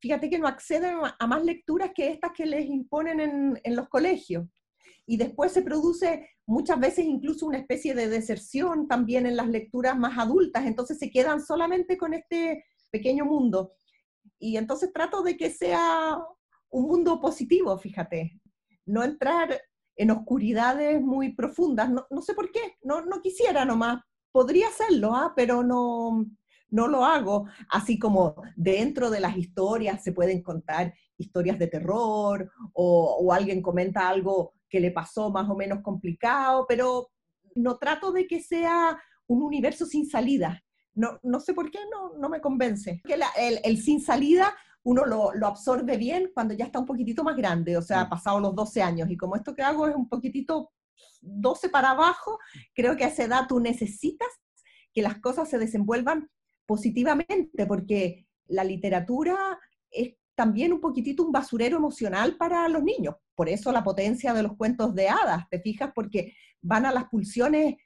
fíjate 0.00 0.30
que 0.30 0.38
no 0.38 0.48
acceden 0.48 0.96
a 1.18 1.26
más 1.26 1.44
lecturas 1.44 1.90
que 1.94 2.08
estas 2.08 2.32
que 2.32 2.46
les 2.46 2.64
imponen 2.64 3.20
en, 3.20 3.60
en 3.62 3.76
los 3.76 3.90
colegios 3.90 4.46
y 5.04 5.18
después 5.18 5.52
se 5.52 5.60
produce 5.60 6.30
muchas 6.46 6.80
veces 6.80 7.04
incluso 7.04 7.44
una 7.44 7.58
especie 7.58 7.94
de 7.94 8.08
deserción 8.08 8.88
también 8.88 9.26
en 9.26 9.36
las 9.36 9.48
lecturas 9.48 9.98
más 9.98 10.16
adultas, 10.16 10.64
entonces 10.64 10.98
se 10.98 11.10
quedan 11.10 11.44
solamente 11.44 11.98
con 11.98 12.14
este 12.14 12.64
pequeño 12.90 13.26
mundo. 13.26 13.74
Y 14.38 14.56
entonces 14.56 14.94
trato 14.94 15.22
de 15.22 15.36
que 15.36 15.50
sea 15.50 16.18
un 16.70 16.86
mundo 16.86 17.20
positivo, 17.20 17.76
fíjate, 17.76 18.40
no 18.86 19.04
entrar 19.04 19.60
en 20.00 20.10
oscuridades 20.10 21.02
muy 21.02 21.34
profundas, 21.34 21.90
no, 21.90 22.22
sé 22.22 22.32
por 22.32 22.50
qué, 22.50 22.78
no, 22.82 23.02
no 23.02 23.20
quisiera 23.20 23.66
nomás, 23.66 24.02
podría 24.32 24.68
hacerlo, 24.68 25.14
¿ah? 25.14 25.34
pero 25.36 25.62
no, 25.62 26.24
no 26.70 26.88
lo 26.88 27.04
hago, 27.04 27.46
así 27.68 27.98
como 27.98 28.34
dentro 28.56 29.10
de 29.10 29.20
las 29.20 29.36
historias 29.36 30.02
se 30.02 30.12
pueden 30.12 30.42
contar 30.42 30.94
historias 31.18 31.58
de 31.58 31.66
terror 31.66 32.50
o, 32.72 33.18
o 33.20 33.30
alguien 33.30 33.60
comenta 33.60 34.08
algo 34.08 34.54
que 34.70 34.80
le 34.80 34.90
pasó 34.90 35.30
más 35.30 35.50
o 35.50 35.54
menos 35.54 35.82
complicado, 35.82 36.64
pero 36.66 37.10
no 37.54 37.76
trato 37.76 38.10
de 38.10 38.26
que 38.26 38.40
sea 38.40 38.98
un 39.26 39.42
universo 39.42 39.84
sin 39.84 40.08
salida. 40.08 40.62
No, 40.94 41.18
no 41.22 41.40
sé 41.40 41.52
por 41.52 41.70
qué 41.70 41.78
no, 41.92 42.16
no 42.18 42.30
me 42.30 42.40
convence. 42.40 43.02
Que 43.04 43.18
el, 43.64 43.82
sin 43.82 44.00
salida 44.00 44.54
uno 44.82 45.04
lo, 45.04 45.32
lo, 45.34 45.46
absorbe 45.46 45.96
bien 45.96 46.30
cuando 46.34 46.54
ya 46.54 46.64
está 46.64 46.78
un 46.78 46.86
poquitito 46.86 47.22
más 47.22 47.36
grande, 47.36 47.76
o 47.76 47.82
sea, 47.82 48.08
pasado 48.08 48.40
los 48.40 48.54
12 48.54 48.82
años. 48.82 49.10
Y 49.10 49.16
como 49.16 49.36
esto 49.36 49.54
que 49.54 49.62
hago 49.62 49.86
es 49.86 49.94
un 49.94 50.08
poquitito 50.08 50.72
12 51.20 51.68
para 51.68 51.90
abajo, 51.90 52.38
creo 52.74 52.96
que 52.96 53.04
a 53.04 53.08
esa 53.08 53.24
edad 53.24 53.46
tú 53.48 53.60
necesitas 53.60 54.28
que 54.92 55.02
las 55.02 55.20
cosas 55.20 55.48
se 55.48 55.58
desenvuelvan 55.58 56.28
positivamente, 56.66 57.66
porque 57.66 58.26
la 58.46 58.64
literatura 58.64 59.58
es 59.90 60.14
también 60.34 60.72
un 60.72 60.80
poquitito 60.80 61.22
un 61.22 61.32
basurero 61.32 61.76
emocional 61.76 62.36
para 62.36 62.68
los 62.68 62.82
niños. 62.82 63.16
Por 63.34 63.48
eso 63.48 63.72
la 63.72 63.84
potencia 63.84 64.32
de 64.32 64.42
los 64.42 64.56
cuentos 64.56 64.94
de 64.94 65.08
hadas, 65.08 65.48
¿te 65.50 65.60
fijas? 65.60 65.92
Porque 65.94 66.34
van 66.62 66.86
a 66.86 66.92
las 66.92 67.06
pulsiones 67.06 67.76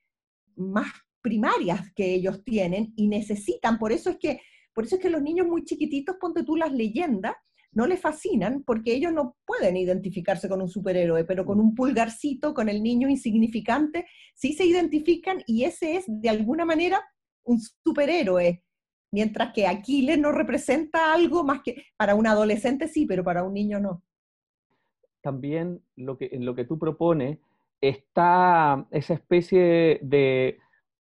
más 0.57 0.87
primarias 1.21 1.93
que 1.95 2.15
ellos 2.15 2.45
tienen 2.45 2.93
y 2.97 3.09
necesitan. 3.09 3.79
Por 3.79 3.93
eso 3.93 4.11
es 4.11 4.19
que, 4.19 4.41
por 4.75 4.85
eso 4.85 4.97
es 4.97 5.03
que 5.03 5.11
los 5.11 5.23
niños 5.23 5.47
muy 5.47 5.65
chiquititos, 5.65 6.17
ponte 6.21 6.43
tú 6.43 6.57
las 6.57 6.73
leyendas, 6.73 7.35
no 7.75 7.87
les 7.87 8.01
fascinan 8.01 8.63
porque 8.63 8.95
ellos 8.95 9.13
no 9.13 9.37
pueden 9.45 9.77
identificarse 9.77 10.49
con 10.49 10.63
un 10.63 10.69
superhéroe, 10.69 11.25
pero 11.25 11.45
con 11.45 11.61
un 11.61 11.75
pulgarcito, 11.75 12.55
con 12.55 12.69
el 12.69 12.83
niño 12.83 13.09
insignificante, 13.09 14.07
sí 14.35 14.53
se 14.53 14.65
identifican 14.65 15.43
y 15.47 15.65
ese 15.65 15.97
es 15.97 16.05
de 16.07 16.29
alguna 16.29 16.65
manera 16.65 17.03
un 17.45 17.61
superhéroe, 17.61 18.63
mientras 19.11 19.53
que 19.53 19.67
Aquiles 19.67 20.19
no 20.19 20.33
representa 20.33 21.13
algo 21.13 21.45
más 21.45 21.63
que 21.63 21.85
para 21.97 22.15
un 22.15 22.27
adolescente 22.27 22.89
sí, 22.89 23.07
pero 23.07 23.25
para 23.25 23.43
un 23.45 23.53
niño 23.53 23.81
no. 23.81 24.03
También 25.21 25.83
lo 25.97 26.17
que, 26.17 26.31
en 26.33 26.45
lo 26.45 26.55
que 26.55 26.65
tú 26.65 26.79
propones 26.79 27.39
está 27.81 28.87
esa 28.91 29.15
especie 29.15 29.61
de, 29.61 29.99
de, 30.03 30.59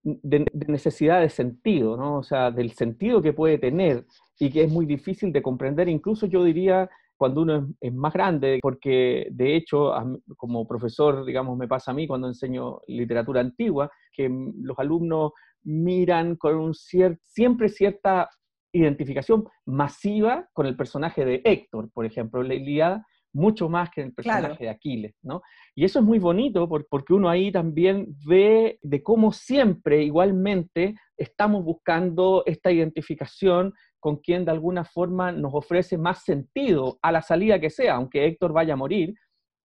necesidad 0.04 1.22
de 1.22 1.30
sentido, 1.30 1.98
¿no? 1.98 2.18
O 2.18 2.24
sea, 2.24 2.52
del 2.52 2.72
sentido 2.72 3.22
que 3.22 3.34
puede 3.34 3.58
tener 3.58 4.06
y 4.40 4.50
que 4.50 4.64
es 4.64 4.72
muy 4.72 4.86
difícil 4.86 5.32
de 5.32 5.42
comprender, 5.42 5.88
incluso 5.88 6.26
yo 6.26 6.44
diría 6.44 6.90
cuando 7.16 7.42
uno 7.42 7.70
es, 7.80 7.94
más 7.94 8.14
grande, 8.14 8.60
porque 8.62 9.28
de 9.32 9.56
hecho, 9.56 9.94
como 10.36 10.68
profesor, 10.68 11.24
digamos, 11.26 11.58
me 11.58 11.68
pasa 11.68 11.92
a 11.92 11.94
mí 11.94 12.06
cuando 12.06 12.28
enseño 12.28 12.82
literatura 12.88 13.40
antigua, 13.40 13.90
que 14.12 14.30
los 14.62 14.78
alumnos 14.78 15.32
miran 15.64 16.36
con 16.36 16.56
un 16.56 16.74
siempre 16.74 17.70
cierta 17.70 18.30
identificación 18.74 19.46
masiva 19.66 20.50
con 20.52 20.66
el 20.66 20.76
personaje 20.76 21.24
de 21.24 21.42
Héctor, 21.46 21.90
por 21.94 22.06
ejemplo, 22.06 22.44
la 22.44 22.56
Ilíada, 22.56 23.06
mucho 23.34 23.68
más 23.68 23.90
que 23.90 24.02
el 24.02 24.14
personaje 24.14 24.66
de 24.66 24.70
Aquiles, 24.70 25.16
¿no? 25.24 25.42
Y 25.76 25.86
eso 25.86 26.00
es 26.00 26.06
muy 26.06 26.20
bonito 26.20 26.70
porque 26.70 27.14
uno 27.14 27.30
ahí 27.30 27.52
también 27.52 28.16
ve 28.26 28.80
de 28.82 29.02
cómo 29.02 29.32
siempre, 29.32 30.04
igualmente, 30.04 30.96
estamos 31.18 31.64
buscando 31.64 32.44
esta 32.46 32.72
identificación 32.72 33.74
con 34.00 34.18
quien 34.18 34.46
de 34.46 34.52
alguna 34.52 34.86
forma 34.86 35.32
nos 35.32 35.54
ofrece 35.54 35.98
más 35.98 36.24
sentido 36.24 37.00
a 37.02 37.12
la 37.12 37.22
salida 37.22 37.60
que 37.60 37.70
sea, 37.70 37.96
aunque 37.96 38.26
Héctor 38.26 38.54
vaya 38.54 38.74
a 38.74 38.78
morir, 38.78 39.14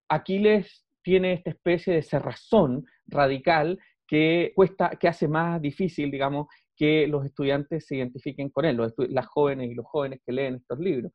Aquiles 0.09 0.85
tiene 1.03 1.33
esta 1.33 1.51
especie 1.51 1.93
de 1.93 2.01
cerrazón 2.01 2.85
radical 3.05 3.77
que 4.07 4.51
cuesta, 4.55 4.89
que 4.99 5.07
hace 5.07 5.27
más 5.27 5.61
difícil, 5.61 6.09
digamos, 6.09 6.47
que 6.75 7.07
los 7.07 7.25
estudiantes 7.25 7.85
se 7.85 7.97
identifiquen 7.97 8.49
con 8.49 8.65
él, 8.65 8.79
las 9.09 9.27
jóvenes 9.27 9.69
y 9.69 9.75
los 9.75 9.85
jóvenes 9.85 10.21
que 10.25 10.31
leen 10.31 10.55
estos 10.55 10.79
libros. 10.79 11.11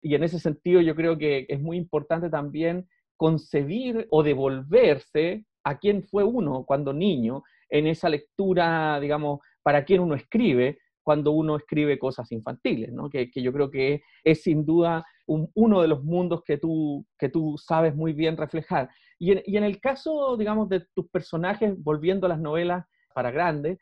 Y 0.00 0.14
en 0.14 0.22
ese 0.22 0.38
sentido 0.38 0.80
yo 0.80 0.94
creo 0.94 1.18
que 1.18 1.46
es 1.48 1.60
muy 1.60 1.76
importante 1.76 2.30
también 2.30 2.88
concebir 3.16 4.06
o 4.10 4.22
devolverse 4.22 5.44
a 5.64 5.78
quien 5.78 6.04
fue 6.04 6.24
uno 6.24 6.64
cuando 6.64 6.92
niño 6.92 7.42
en 7.68 7.86
esa 7.86 8.08
lectura, 8.08 8.98
digamos, 9.00 9.40
para 9.62 9.84
quien 9.84 10.00
uno 10.00 10.14
escribe, 10.14 10.78
cuando 11.02 11.32
uno 11.32 11.56
escribe 11.56 11.98
cosas 11.98 12.30
infantiles, 12.32 12.92
¿no? 12.92 13.08
que, 13.10 13.30
yo 13.34 13.52
creo 13.52 13.70
que 13.70 14.02
es, 14.24 14.42
sin 14.42 14.64
duda 14.64 15.04
uno 15.26 15.82
de 15.82 15.88
los 15.88 16.04
mundos 16.04 16.42
que 16.44 16.56
tú, 16.58 17.04
que 17.18 17.28
tú 17.28 17.56
sabes 17.58 17.94
muy 17.94 18.12
bien 18.12 18.36
reflejar. 18.36 18.88
Y 19.18 19.32
en, 19.32 19.42
y 19.44 19.56
en, 19.56 19.64
el 19.64 19.80
caso, 19.80 20.36
digamos, 20.36 20.68
de 20.68 20.84
tus 20.94 21.08
personajes, 21.10 21.74
volviendo 21.82 22.26
a 22.26 22.30
las 22.30 22.40
novelas 22.40 22.86
para 23.14 23.30
grandes, 23.30 23.78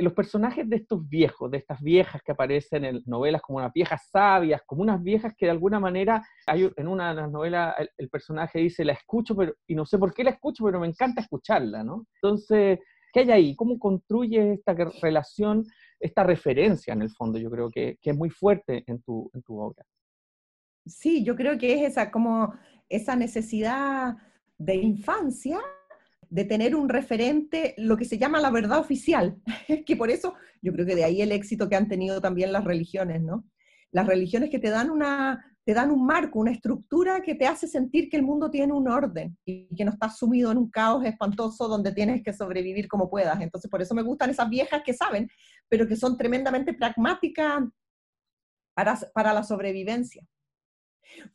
los 0.00 0.12
personajes 0.12 0.68
de 0.68 0.76
estos 0.76 1.08
viejos, 1.08 1.50
de 1.50 1.58
estas 1.58 1.80
viejas 1.80 2.22
que 2.22 2.32
aparecen 2.32 2.84
en 2.84 3.02
novelas 3.06 3.42
como 3.42 3.58
unas 3.58 3.72
viejas 3.72 4.08
sabias, 4.10 4.62
como 4.66 4.82
unas 4.82 5.02
viejas 5.02 5.34
que 5.36 5.46
de 5.46 5.52
alguna 5.52 5.80
manera, 5.80 6.22
hay, 6.46 6.70
en 6.76 6.88
una 6.88 7.10
de 7.10 7.22
las 7.22 7.30
novelas 7.30 7.74
el, 7.96 8.08
personaje 8.08 8.58
dice, 8.58 8.84
la 8.84 8.92
escucho, 8.92 9.36
pero, 9.36 9.54
y 9.66 9.74
no 9.74 9.86
sé 9.86 9.98
por 9.98 10.12
qué 10.12 10.24
la 10.24 10.30
escucho, 10.30 10.64
pero 10.64 10.80
me 10.80 10.86
encanta 10.86 11.20
escucharla, 11.20 11.84
¿no? 11.84 12.06
Entonces, 12.16 12.78
¿qué 13.12 13.20
hay 13.20 13.30
ahí? 13.30 13.56
¿Cómo 13.56 13.78
construye 13.78 14.54
esta 14.54 14.74
relación 15.02 15.66
esta 16.00 16.24
referencia 16.24 16.94
en 16.94 17.02
el 17.02 17.10
fondo, 17.10 17.38
yo 17.38 17.50
creo 17.50 17.70
que, 17.70 17.98
es 18.02 18.16
muy 18.16 18.30
fuerte 18.30 18.82
en 18.86 19.02
tu, 19.02 19.30
en 19.34 19.42
tu 19.42 19.60
obra. 19.60 19.84
Sí, 20.86 21.22
yo 21.22 21.36
creo 21.36 21.58
que 21.58 21.74
es 21.74 21.92
esa, 21.92 22.10
como 22.10 22.54
esa 22.88 23.14
necesidad 23.14 24.16
de 24.56 24.76
infancia 24.76 25.60
de 26.30 26.44
tener 26.44 26.76
un 26.76 26.88
referente, 26.88 27.74
lo 27.76 27.96
que 27.96 28.04
se 28.04 28.16
llama 28.16 28.40
la 28.40 28.50
verdad 28.50 28.78
oficial, 28.78 29.36
que 29.86 29.96
por 29.96 30.10
eso 30.10 30.34
yo 30.62 30.72
creo 30.72 30.86
que 30.86 30.94
de 30.94 31.04
ahí 31.04 31.20
el 31.20 31.32
éxito 31.32 31.68
que 31.68 31.76
han 31.76 31.88
tenido 31.88 32.20
también 32.20 32.52
las 32.52 32.64
religiones, 32.64 33.20
¿no? 33.20 33.44
Las 33.90 34.06
religiones 34.06 34.50
que 34.50 34.60
te 34.60 34.70
dan 34.70 34.90
una, 34.90 35.44
te 35.64 35.74
dan 35.74 35.90
un 35.90 36.06
marco, 36.06 36.38
una 36.38 36.52
estructura 36.52 37.20
que 37.20 37.34
te 37.34 37.46
hace 37.46 37.66
sentir 37.66 38.08
que 38.08 38.16
el 38.16 38.22
mundo 38.22 38.48
tiene 38.48 38.72
un 38.72 38.88
orden 38.88 39.36
y 39.44 39.74
que 39.74 39.84
no 39.84 39.90
estás 39.90 40.18
sumido 40.18 40.52
en 40.52 40.58
un 40.58 40.70
caos 40.70 41.04
espantoso 41.04 41.66
donde 41.66 41.92
tienes 41.92 42.22
que 42.22 42.32
sobrevivir 42.32 42.86
como 42.86 43.10
puedas. 43.10 43.40
Entonces, 43.40 43.68
por 43.68 43.82
eso 43.82 43.92
me 43.96 44.02
gustan 44.02 44.30
esas 44.30 44.48
viejas 44.48 44.82
que 44.84 44.94
saben, 44.94 45.28
pero 45.68 45.88
que 45.88 45.96
son 45.96 46.16
tremendamente 46.16 46.72
pragmáticas 46.74 47.64
para, 48.72 48.96
para 49.12 49.34
la 49.34 49.42
sobrevivencia. 49.42 50.24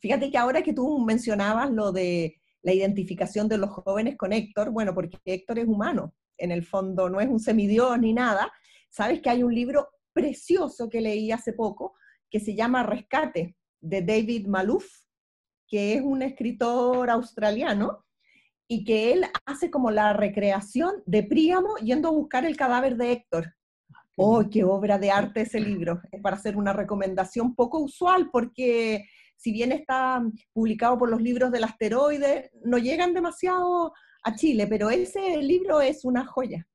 Fíjate 0.00 0.30
que 0.30 0.38
ahora 0.38 0.62
que 0.62 0.72
tú 0.72 0.98
mencionabas 1.00 1.70
lo 1.70 1.92
de 1.92 2.40
la 2.66 2.74
identificación 2.74 3.46
de 3.46 3.58
los 3.58 3.70
jóvenes 3.70 4.16
con 4.16 4.32
Héctor, 4.32 4.70
bueno, 4.70 4.92
porque 4.92 5.18
Héctor 5.24 5.60
es 5.60 5.68
humano, 5.68 6.12
en 6.36 6.50
el 6.50 6.64
fondo 6.64 7.08
no 7.08 7.20
es 7.20 7.28
un 7.28 7.38
semidios 7.38 7.96
ni 8.00 8.12
nada, 8.12 8.52
sabes 8.90 9.22
que 9.22 9.30
hay 9.30 9.44
un 9.44 9.54
libro 9.54 9.88
precioso 10.12 10.88
que 10.88 11.00
leí 11.00 11.30
hace 11.30 11.52
poco 11.52 11.94
que 12.28 12.40
se 12.40 12.56
llama 12.56 12.82
Rescate, 12.82 13.54
de 13.80 14.02
David 14.02 14.48
Malouf, 14.48 14.84
que 15.68 15.94
es 15.94 16.02
un 16.02 16.22
escritor 16.22 17.08
australiano, 17.08 18.04
y 18.66 18.82
que 18.82 19.12
él 19.12 19.26
hace 19.44 19.70
como 19.70 19.92
la 19.92 20.12
recreación 20.12 21.04
de 21.06 21.22
Príamo 21.22 21.76
yendo 21.76 22.08
a 22.08 22.12
buscar 22.12 22.44
el 22.44 22.56
cadáver 22.56 22.96
de 22.96 23.12
Héctor. 23.12 23.54
¡Oh, 24.16 24.42
qué 24.50 24.64
obra 24.64 24.98
de 24.98 25.12
arte 25.12 25.42
ese 25.42 25.60
libro! 25.60 26.00
Es 26.10 26.20
para 26.20 26.34
hacer 26.34 26.56
una 26.56 26.72
recomendación 26.72 27.54
poco 27.54 27.78
usual 27.78 28.28
porque 28.32 29.04
si 29.36 29.52
bien 29.52 29.72
está 29.72 30.22
publicado 30.52 30.98
por 30.98 31.10
los 31.10 31.20
libros 31.20 31.50
del 31.52 31.64
asteroide, 31.64 32.50
no 32.64 32.78
llegan 32.78 33.14
demasiado 33.14 33.92
a 34.24 34.34
Chile, 34.34 34.66
pero 34.66 34.90
ese 34.90 35.42
libro 35.42 35.80
es 35.80 36.04
una 36.04 36.26
joya. 36.26 36.66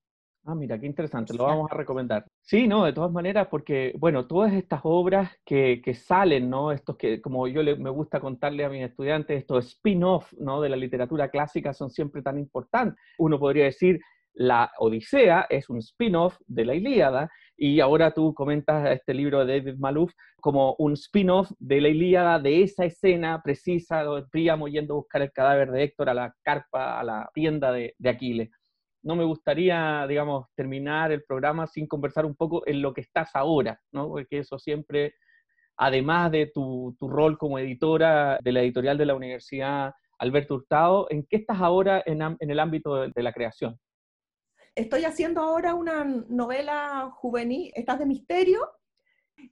Ah, 0.43 0.56
mira, 0.56 0.80
qué 0.80 0.88
interesante, 0.88 1.36
lo 1.36 1.43
vamos 1.43 1.71
a 1.71 1.76
recomendar. 1.76 2.26
Sí, 2.41 2.67
no, 2.67 2.84
de 2.84 2.93
todas 2.93 3.12
maneras, 3.12 3.47
porque, 3.52 3.93
bueno, 4.00 4.26
todas 4.26 4.54
estas 4.54 4.82
obras 4.84 5.30
que, 5.45 5.82
que 5.84 5.93
salen, 5.93 6.50
¿no? 6.50 6.71
Estos 6.71 6.97
que, 6.97 7.21
como 7.21 7.47
yo 7.47 7.62
le, 7.62 7.76
me 7.76 7.91
gusta 7.91 8.19
contarle 8.19 8.65
a 8.65 8.69
mis 8.69 8.84
estudiantes, 8.84 9.38
estos 9.38 9.67
spin-off, 9.67 10.34
¿no? 10.39 10.60
De 10.60 10.69
la 10.69 10.78
literatura 10.78 11.30
clásica 11.30 11.74
son 11.74 11.91
siempre 11.91 12.24
tan 12.24 12.39
importantes. 12.39 13.00
Uno 13.19 13.38
podría 13.38 13.65
decir, 13.65 14.00
la 14.34 14.72
Odisea 14.80 15.48
es 15.50 15.70
un 15.70 15.80
spin-off 15.80 16.38
de 16.48 16.65
la 16.65 16.76
Ilíada, 16.76 17.30
y 17.58 17.80
ahora 17.80 18.12
tú 18.12 18.34
comentas 18.34 18.89
este 18.89 19.13
libro 19.13 19.46
de 19.46 19.60
David 19.60 19.78
Malouf 19.78 20.12
como 20.39 20.76
un 20.80 20.94
spin-off 20.94 21.52
de 21.60 21.82
la 21.82 21.89
Ilíada, 21.89 22.39
de 22.39 22.63
esa 22.63 22.86
escena 22.86 23.41
precisa 23.44 24.04
de 24.04 24.24
Príamo 24.32 24.67
yendo 24.67 24.96
a 24.96 24.98
buscar 24.98 25.22
el 25.22 25.32
cadáver 25.32 25.72
de 25.72 25.84
Héctor 25.84 26.10
a 26.10 26.13
la 26.13 26.34
carpa, 26.44 27.00
a 27.00 27.04
la 27.04 27.30
tienda 27.34 27.72
de, 27.72 27.94
Aquiles 28.04 28.50
no 29.04 29.15
me 29.15 29.24
gustaría, 29.24 30.06
digamos, 30.08 30.46
terminar 30.56 31.12
el 31.12 31.24
programa 31.24 31.65
sin 31.65 31.88
conversar 31.88 32.26
un 32.26 32.36
poco 32.36 32.62
en 32.67 32.82
lo 32.84 32.94
que 32.94 33.02
estás 33.02 33.32
ahora, 33.34 33.80
¿no? 33.91 34.08
Porque 34.08 34.39
eso 34.39 34.60
siempre, 34.60 35.15
además 35.78 36.32
de 36.32 36.52
tu, 36.54 36.96
rol 37.00 37.38
como 37.38 37.58
editora 37.58 38.38
de 38.44 38.52
la 38.52 38.62
editorial 38.62 38.98
de 39.00 39.06
la 39.08 39.15
Universidad 39.15 39.94
Alberto 40.20 40.54
Hurtado, 40.56 41.08
¿en 41.10 41.26
qué 41.28 41.38
estás 41.38 41.60
ahora 41.62 42.04
en, 42.06 42.22
el 42.39 42.60
ámbito 42.60 43.08
de, 43.08 43.24
la 43.24 43.34
creación? 43.34 43.80
Estoy 44.75 45.05
haciendo 45.05 45.41
ahora 45.41 45.75
una 45.75 46.03
novela 46.03 47.12
juvenil, 47.15 47.71
estás 47.75 47.99
de 47.99 48.05
misterio, 48.05 48.69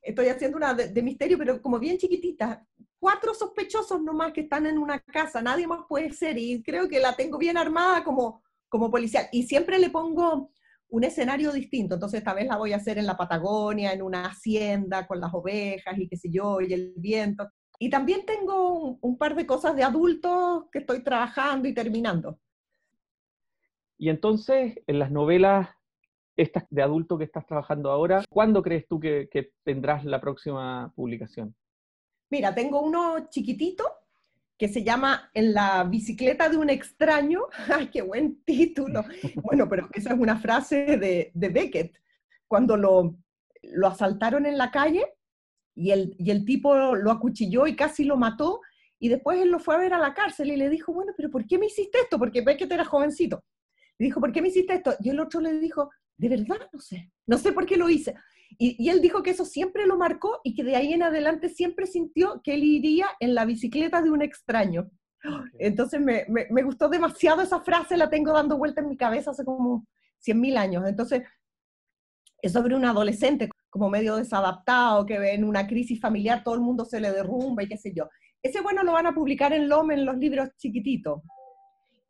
estoy 0.01 0.27
haciendo 0.27 0.57
una 0.57 0.73
de, 0.73 0.89
de, 0.89 1.01
misterio, 1.01 1.37
pero 1.37 1.61
como 1.61 1.79
bien 1.79 1.97
chiquitita. 1.97 2.65
Cuatro 2.99 3.33
sospechosos 3.33 4.01
nomás 4.01 4.33
que 4.33 4.41
están 4.41 4.65
en 4.65 4.77
una 4.77 4.99
casa, 4.99 5.41
nadie 5.41 5.67
más 5.67 5.81
puede 5.87 6.11
ser, 6.11 6.37
y 6.37 6.61
creo 6.63 6.87
que 6.87 6.99
la 6.99 7.15
tengo 7.15 7.37
bien 7.37 7.57
armada 7.57 8.03
como 8.03 8.41
como 8.69 8.89
policial. 8.89 9.27
Y 9.31 9.43
siempre 9.43 9.79
le 9.79 9.89
pongo 9.89 10.51
un 10.89 11.03
escenario 11.03 11.51
distinto. 11.51 11.95
Entonces, 11.95 12.19
esta 12.19 12.33
vez 12.33 12.47
la 12.47 12.57
voy 12.57 12.73
a 12.73 12.77
hacer 12.77 12.97
en 12.97 13.05
la 13.05 13.17
Patagonia, 13.17 13.91
en 13.91 14.01
una 14.01 14.27
hacienda 14.27 15.05
con 15.05 15.19
las 15.19 15.33
ovejas 15.33 15.97
y 15.97 16.07
qué 16.07 16.15
sé 16.15 16.29
yo, 16.31 16.61
y 16.61 16.73
el 16.73 16.93
viento. 16.95 17.49
Y 17.79 17.89
también 17.89 18.25
tengo 18.25 18.97
un, 19.01 19.17
par 19.17 19.35
de 19.35 19.45
cosas 19.45 19.75
de 19.75 19.83
adultos 19.83 20.65
que 20.71 20.79
estoy 20.79 21.03
trabajando 21.03 21.67
y 21.67 21.73
terminando. 21.73 22.39
Y 23.99 24.07
entonces, 24.07 24.79
en 24.87 24.97
las 24.97 25.11
novelas 25.11 25.69
estas 26.37 26.63
de 26.69 26.81
adulto 26.81 27.17
que 27.17 27.25
estás 27.25 27.45
trabajando 27.45 27.91
ahora, 27.91 28.23
¿cuándo 28.29 28.63
crees 28.63 28.87
tú 28.87 28.97
que, 28.97 29.27
que 29.29 29.51
tendrás 29.63 30.05
la 30.05 30.21
próxima 30.21 30.93
publicación? 30.95 31.53
Mira, 32.31 32.55
tengo 32.55 32.81
uno 32.81 33.27
chiquitito 33.29 33.83
que 34.57 34.69
se 34.69 34.83
llama 34.83 35.29
En 35.33 35.53
la 35.53 35.83
bicicleta 35.83 36.47
de 36.47 36.55
un 36.55 36.69
extraño. 36.69 37.41
¡Ay, 37.73 37.89
qué 37.89 38.01
buen 38.01 38.41
título! 38.45 39.03
Bueno, 39.43 39.67
pero 39.67 39.89
esa 39.93 40.13
es 40.13 40.19
una 40.19 40.39
frase 40.39 40.97
de, 40.97 41.31
de 41.33 41.49
Beckett, 41.49 41.99
cuando 42.47 42.77
lo, 42.77 43.17
lo 43.63 43.87
asaltaron 43.87 44.45
en 44.45 44.57
la 44.57 44.71
calle 44.71 45.13
y 45.75 45.91
el, 45.91 46.15
y 46.17 46.31
el 46.31 46.45
tipo 46.45 46.73
lo 46.95 47.11
acuchilló 47.11 47.67
y 47.67 47.75
casi 47.75 48.05
lo 48.05 48.15
mató, 48.15 48.61
y 48.97 49.09
después 49.09 49.41
él 49.41 49.49
lo 49.49 49.59
fue 49.59 49.75
a 49.75 49.79
ver 49.79 49.93
a 49.93 49.99
la 49.99 50.13
cárcel 50.13 50.51
y 50.51 50.57
le 50.57 50.69
dijo, 50.69 50.93
bueno, 50.93 51.13
pero 51.17 51.29
¿por 51.29 51.45
qué 51.45 51.57
me 51.57 51.65
hiciste 51.65 51.99
esto? 51.99 52.17
Porque 52.17 52.41
Beckett 52.41 52.71
era 52.71 52.85
jovencito. 52.85 53.43
Le 53.99 54.05
dijo, 54.05 54.19
¿por 54.19 54.31
qué 54.31 54.41
me 54.41 54.47
hiciste 54.47 54.73
esto? 54.73 54.95
Y 55.01 55.09
el 55.09 55.19
otro 55.19 55.39
le 55.41 55.59
dijo, 55.59 55.89
de 56.17 56.29
verdad 56.29 56.69
no 56.73 56.79
sé, 56.79 57.11
no 57.27 57.37
sé 57.37 57.51
por 57.51 57.65
qué 57.65 57.77
lo 57.77 57.89
hice. 57.89 58.15
Y, 58.57 58.89
él 58.89 59.01
dijo 59.01 59.21
que 59.21 59.29
eso 59.29 59.45
siempre 59.45 59.85
lo 59.85 59.97
marcó 59.97 60.41
y 60.43 60.55
que 60.55 60.63
de 60.63 60.75
ahí 60.75 60.93
en 60.93 61.03
adelante 61.03 61.49
siempre 61.49 61.85
sintió 61.85 62.41
que 62.43 62.55
él 62.55 62.63
iría 62.63 63.07
en 63.19 63.35
la 63.35 63.45
bicicleta 63.45 64.01
de 64.01 64.09
un 64.09 64.21
extraño. 64.21 64.89
Entonces 65.59 66.01
me, 66.01 66.25
me, 66.29 66.63
gustó 66.63 66.89
demasiado 66.89 67.41
esa 67.41 67.59
frase, 67.59 67.97
la 67.97 68.09
tengo 68.09 68.33
dando 68.33 68.57
vuelta 68.57 68.81
en 68.81 68.89
mi 68.89 68.97
cabeza 68.97 69.31
hace 69.31 69.45
como 69.45 69.85
100.000 70.25 70.57
años. 70.57 70.83
Entonces, 70.87 71.23
Es 72.41 72.53
sobre 72.53 72.75
un 72.75 72.85
adolescente 72.85 73.49
como 73.69 73.89
medio 73.89 74.15
desadaptado, 74.15 75.05
que 75.05 75.15
en 75.33 75.43
una 75.43 75.67
crisis 75.67 75.99
familiar 75.99 76.43
todo 76.43 76.55
el 76.55 76.61
mundo 76.61 76.85
se 76.85 76.99
le 76.99 77.11
derrumba 77.11 77.63
y 77.63 77.67
qué 77.67 77.77
sé 77.77 77.93
yo. 77.93 78.09
Ese, 78.41 78.61
bueno, 78.61 78.83
lo 78.83 78.93
van 78.93 79.07
a 79.07 79.13
publicar 79.13 79.51
en 79.53 79.67
LOM 79.67 79.91
en 79.91 80.05
los 80.05 80.17
libros 80.17 80.49
chiquititos. 80.57 81.21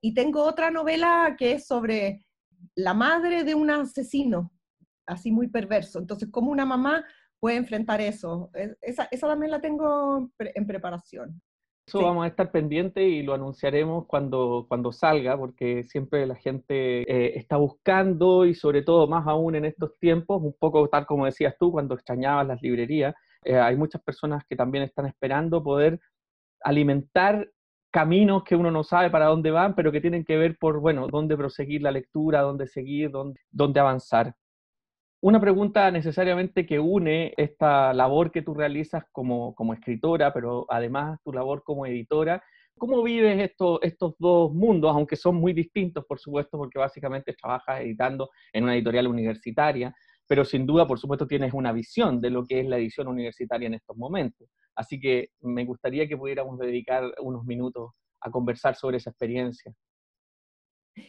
Y 0.02 0.14
tengo 0.14 0.44
otra 0.44 0.72
novela 0.72 1.36
que 1.38 1.54
es 1.54 1.68
sobre 1.68 2.26
la 2.76 2.94
madre 2.94 3.44
de 3.44 3.56
un 3.56 3.70
asesino, 3.70 4.52
así 5.06 5.32
muy 5.32 5.48
perverso. 5.48 6.00
Entonces, 6.00 6.30
¿cómo 6.32 6.52
una 6.52 6.66
mamá 6.66 7.06
puede 7.40 7.58
enfrentar 7.58 8.02
eso? 8.02 8.50
Esa, 8.82 9.08
esa 9.12 9.28
también 9.28 9.52
la 9.52 9.62
tengo 9.62 10.30
en 10.40 10.68
preparación. 10.68 11.42
Eso 11.90 12.04
vamos 12.04 12.24
a 12.24 12.28
estar 12.28 12.52
pendientes 12.52 13.04
y 13.04 13.24
lo 13.24 13.34
anunciaremos 13.34 14.06
cuando, 14.06 14.68
cuando 14.70 14.92
salga, 14.92 15.36
porque 15.36 15.84
siempre 15.84 16.28
la 16.28 16.36
gente 16.36 17.02
eh, 17.02 17.34
está 17.36 17.58
buscando 17.58 18.46
y 18.46 18.54
sobre 18.54 18.84
todo 18.84 19.08
más 19.08 19.26
aún 19.26 19.56
en 19.56 19.66
estos 19.66 19.98
tiempos, 19.98 20.40
un 20.44 20.54
poco 20.54 20.88
tal 20.88 21.08
como 21.08 21.26
decías 21.26 21.56
tú, 21.60 21.72
cuando 21.72 21.96
extrañabas 21.96 22.46
las 22.46 22.62
librerías, 22.62 23.16
eh, 23.44 23.58
hay 23.58 23.76
muchas 23.76 24.04
personas 24.04 24.44
que 24.48 24.56
también 24.56 24.84
están 24.84 25.08
esperando 25.08 25.64
poder 25.64 26.00
alimentar 26.62 27.50
caminos 27.92 28.44
que 28.44 28.56
uno 28.56 28.72
no 28.72 28.84
sabe 28.84 29.10
para 29.10 29.28
dónde 29.28 29.52
van, 29.52 29.76
pero 29.76 29.92
que 29.92 30.02
tienen 30.02 30.24
que 30.24 30.38
ver 30.38 30.58
por, 30.58 30.80
bueno, 30.80 31.08
dónde 31.08 31.36
proseguir 31.36 31.82
la 31.82 31.92
lectura, 31.92 32.42
dónde 32.42 32.68
seguir, 32.68 33.12
dónde, 33.12 33.80
avanzar. 33.80 34.36
Una 35.22 35.42
pregunta 35.42 35.92
necesariamente 35.92 36.66
que 36.66 36.80
une 36.80 37.34
esta 37.36 37.94
labor 37.94 38.32
que 38.32 38.42
tú 38.42 38.54
realizas 38.54 39.04
como, 39.12 39.54
como 39.54 39.74
escritora, 39.74 40.34
pero 40.34 40.66
además 40.70 41.20
tu 41.24 41.34
labor 41.34 41.64
como 41.64 41.86
editora. 41.86 42.42
¿Cómo 42.78 43.04
vives 43.04 43.38
esto, 43.42 43.82
estos 43.82 44.16
dos 44.18 44.54
mundos, 44.54 44.92
aunque 44.92 45.18
son 45.18 45.36
muy 45.36 45.52
distintos, 45.52 46.06
por 46.06 46.20
supuesto, 46.20 46.58
porque 46.58 46.80
básicamente 46.80 47.34
trabajas 47.34 47.82
editando 47.82 48.30
en 48.54 48.64
una 48.64 48.76
editorial 48.76 49.08
universitaria, 49.08 49.94
pero 50.30 50.46
sin 50.46 50.68
duda, 50.68 50.86
por 50.86 51.00
supuesto, 51.00 51.26
tienes 51.26 51.56
una 51.56 51.72
visión 51.72 52.22
de 52.22 52.30
lo 52.30 52.46
que 52.46 52.60
es 52.60 52.68
la 52.68 52.78
edición 52.78 53.08
universitaria 53.08 53.66
en 53.66 53.74
estos 53.74 53.98
momentos. 53.98 54.48
Así 54.76 55.00
que 55.00 55.32
me 55.42 55.66
gustaría 55.66 56.08
que 56.08 56.16
pudiéramos 56.16 56.60
dedicar 56.60 57.04
unos 57.22 57.46
minutos 57.46 57.94
a 58.22 58.30
conversar 58.30 58.76
sobre 58.76 58.98
esa 58.98 59.10
experiencia. 59.10 59.74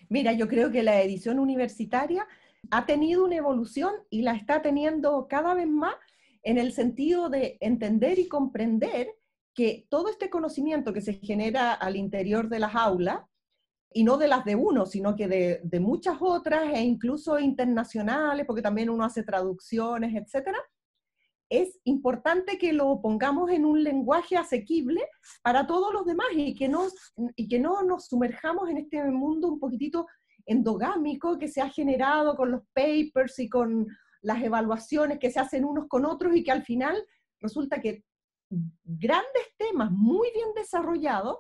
Mira, 0.09 0.33
yo 0.33 0.49
creo 0.49 0.71
que 0.71 0.83
la 0.83 1.03
edición 1.03 1.39
universitaria 1.39 2.27
ha 2.71 2.87
tenido 2.87 3.23
una 3.27 3.37
evolución 3.37 3.93
y 4.09 4.23
la 4.23 4.33
está 4.33 4.63
teniendo 4.63 5.27
cada 5.29 5.53
vez 5.53 5.69
más 5.69 5.97
en 6.43 6.57
el 6.57 6.73
sentido 6.73 7.29
de 7.29 7.59
entender 7.61 8.19
y 8.19 8.27
comprender 8.27 9.09
que 9.53 9.87
todo 9.91 10.09
este 10.09 10.31
conocimiento 10.31 10.95
que 10.95 11.03
se 11.03 11.13
genera 11.13 11.75
al 11.75 11.97
interior 11.97 12.49
de 12.49 12.61
las 12.61 12.75
aulas, 12.75 13.21
y 13.93 14.05
no 14.05 14.19
de 14.19 14.29
las 14.29 14.45
de 14.45 14.55
uno, 14.55 14.87
sino 14.87 15.17
que 15.17 15.27
de, 15.27 15.81
muchas 15.81 16.17
otras 16.21 16.73
e 16.73 16.83
incluso 16.83 17.39
internacionales, 17.39 18.47
porque 18.47 18.63
también 18.63 18.91
uno 18.91 19.05
hace 19.05 19.23
traducciones, 19.23 20.15
etcétera, 20.15 20.59
es 21.49 21.81
importante 21.83 22.59
que 22.59 22.73
lo 22.73 23.01
pongamos 23.01 23.51
en 23.51 23.65
un 23.65 23.83
lenguaje 23.83 24.37
asequible 24.37 25.03
para 25.43 25.67
todos 25.67 25.93
los 25.93 26.07
demás 26.07 26.29
y 26.33 26.55
que, 26.55 26.71
y 27.35 27.49
que 27.49 27.59
no 27.59 27.83
nos 27.83 28.07
sumerjamos 28.07 28.71
en 28.71 28.79
este 28.79 29.03
mundo 29.05 29.49
un 29.49 29.59
poquitito 29.59 30.07
endogámico 30.47 31.39
que 31.39 31.49
se 31.49 31.61
ha 31.61 31.69
generado 31.69 32.37
con 32.37 32.53
los 32.53 32.63
papers 32.73 33.41
y 33.41 33.49
con 33.49 33.89
las 34.23 34.43
evaluaciones 34.43 35.19
que 35.19 35.31
se 35.31 35.41
hacen 35.41 35.65
unos 35.65 35.89
con 35.89 36.05
otros 36.05 36.37
y 36.37 36.45
que 36.45 36.53
al 36.53 36.63
final 36.63 37.05
resulta 37.41 37.81
que 37.81 38.05
grandes 38.85 39.45
temas 39.57 39.91
muy 39.91 40.31
bien 40.33 40.49
desarrollados 40.55 41.39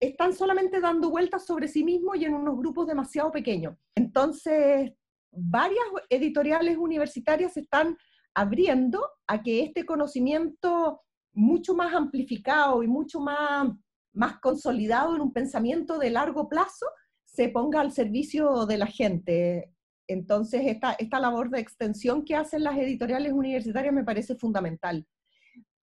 están 0.00 0.32
solamente 0.32 0.80
dando 0.80 1.10
vueltas 1.10 1.44
sobre 1.44 1.68
sí 1.68 1.84
mismos 1.84 2.16
y 2.16 2.24
en 2.24 2.34
unos 2.34 2.56
grupos 2.56 2.86
demasiado 2.86 3.30
pequeños. 3.30 3.76
Entonces, 3.94 4.92
varias 5.30 5.84
editoriales 6.08 6.78
universitarias 6.78 7.56
están 7.56 7.96
abriendo 8.34 9.06
a 9.26 9.42
que 9.42 9.62
este 9.62 9.84
conocimiento 9.84 11.02
mucho 11.32 11.74
más 11.74 11.94
amplificado 11.94 12.82
y 12.82 12.88
mucho 12.88 13.20
más, 13.20 13.68
más 14.14 14.40
consolidado 14.40 15.14
en 15.14 15.20
un 15.20 15.32
pensamiento 15.32 15.98
de 15.98 16.10
largo 16.10 16.48
plazo 16.48 16.86
se 17.26 17.48
ponga 17.48 17.80
al 17.80 17.92
servicio 17.92 18.66
de 18.66 18.78
la 18.78 18.86
gente. 18.86 19.72
Entonces, 20.08 20.62
esta, 20.64 20.92
esta 20.94 21.20
labor 21.20 21.50
de 21.50 21.60
extensión 21.60 22.24
que 22.24 22.34
hacen 22.34 22.64
las 22.64 22.76
editoriales 22.76 23.32
universitarias 23.32 23.94
me 23.94 24.04
parece 24.04 24.34
fundamental. 24.34 25.06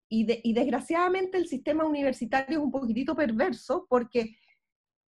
Y, 0.09 0.27
y 0.49 0.53
desgraciadamente 0.53 1.37
el 1.37 1.47
sistema 1.47 1.85
universitario 1.85 2.59
es 2.59 2.63
un 2.63 2.71
poquitito 2.71 3.15
perverso 3.15 3.85
porque 3.89 4.35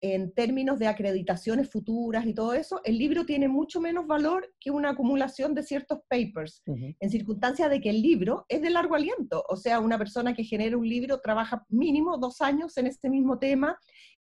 en 0.01 0.33
términos 0.33 0.79
de 0.79 0.87
acreditaciones 0.87 1.71
futuras 1.71 2.25
y 2.27 2.35
todo 2.35 2.55
eso, 2.55 2.81
el 2.85 2.99
libro 2.99 3.27
tiene 3.27 3.49
mucho 3.49 3.81
menos 3.81 4.07
valor 4.07 4.49
que 4.61 4.71
una 4.71 4.91
acumulación 4.91 5.55
de 5.55 5.63
ciertos 5.63 6.01
papers, 6.09 6.63
en 6.67 7.11
circunstancia 7.11 7.69
de 7.69 7.81
que 7.81 7.91
el 7.91 8.01
libro 8.01 8.45
es 8.49 8.63
de 8.63 8.71
largo 8.71 8.95
aliento. 8.95 9.45
O 9.49 9.57
sea, 9.57 9.81
una 9.81 9.99
persona 9.99 10.35
que 10.35 10.45
genera 10.45 10.77
un 10.77 10.89
libro 10.89 11.21
trabaja 11.21 11.65
mínimo 11.69 12.17
dos 12.19 12.41
años 12.41 12.77
en 12.77 12.87
este 12.87 13.11
mismo 13.11 13.39
tema 13.39 13.77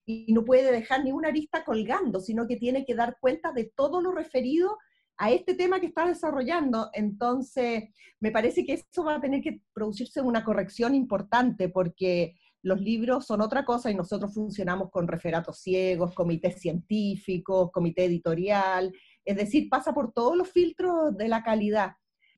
y 0.05 0.33
no 0.33 0.45
puede 0.45 0.71
dejar 0.71 1.03
ninguna 1.03 1.27
arista 1.27 1.63
colgando, 1.63 2.19
sino 2.21 2.47
que 2.47 2.55
tiene 2.55 2.85
que 2.85 2.95
dar 2.95 3.17
cuenta 3.19 3.51
de 3.51 3.71
todo 3.75 4.01
lo 4.01 4.11
referido 4.11 4.77
a 5.17 5.31
este 5.31 5.55
tema 5.55 5.79
que 5.79 5.87
está 5.87 6.05
desarrollando. 6.05 6.89
Entonces, 6.93 7.85
me 8.19 8.31
parece 8.31 8.65
que 8.65 8.73
eso 8.73 9.03
va 9.03 9.15
a 9.15 9.21
tener 9.21 9.41
que 9.41 9.61
producirse 9.73 10.21
una 10.21 10.43
corrección 10.43 10.95
importante 10.95 11.69
porque 11.69 12.35
los 12.63 12.81
libros 12.81 13.25
son 13.25 13.41
otra 13.41 13.65
cosa 13.65 13.89
y 13.89 13.95
nosotros 13.95 14.33
funcionamos 14.33 14.89
con 14.91 15.07
referatos 15.07 15.59
ciegos, 15.59 16.13
comités 16.13 16.59
científicos, 16.59 17.71
comité 17.71 18.05
editorial, 18.05 18.93
es 19.23 19.37
decir, 19.37 19.69
pasa 19.69 19.93
por 19.93 20.11
todos 20.11 20.35
los 20.35 20.51
filtros 20.51 21.15
de 21.15 21.27
la 21.27 21.43
calidad. 21.43 21.93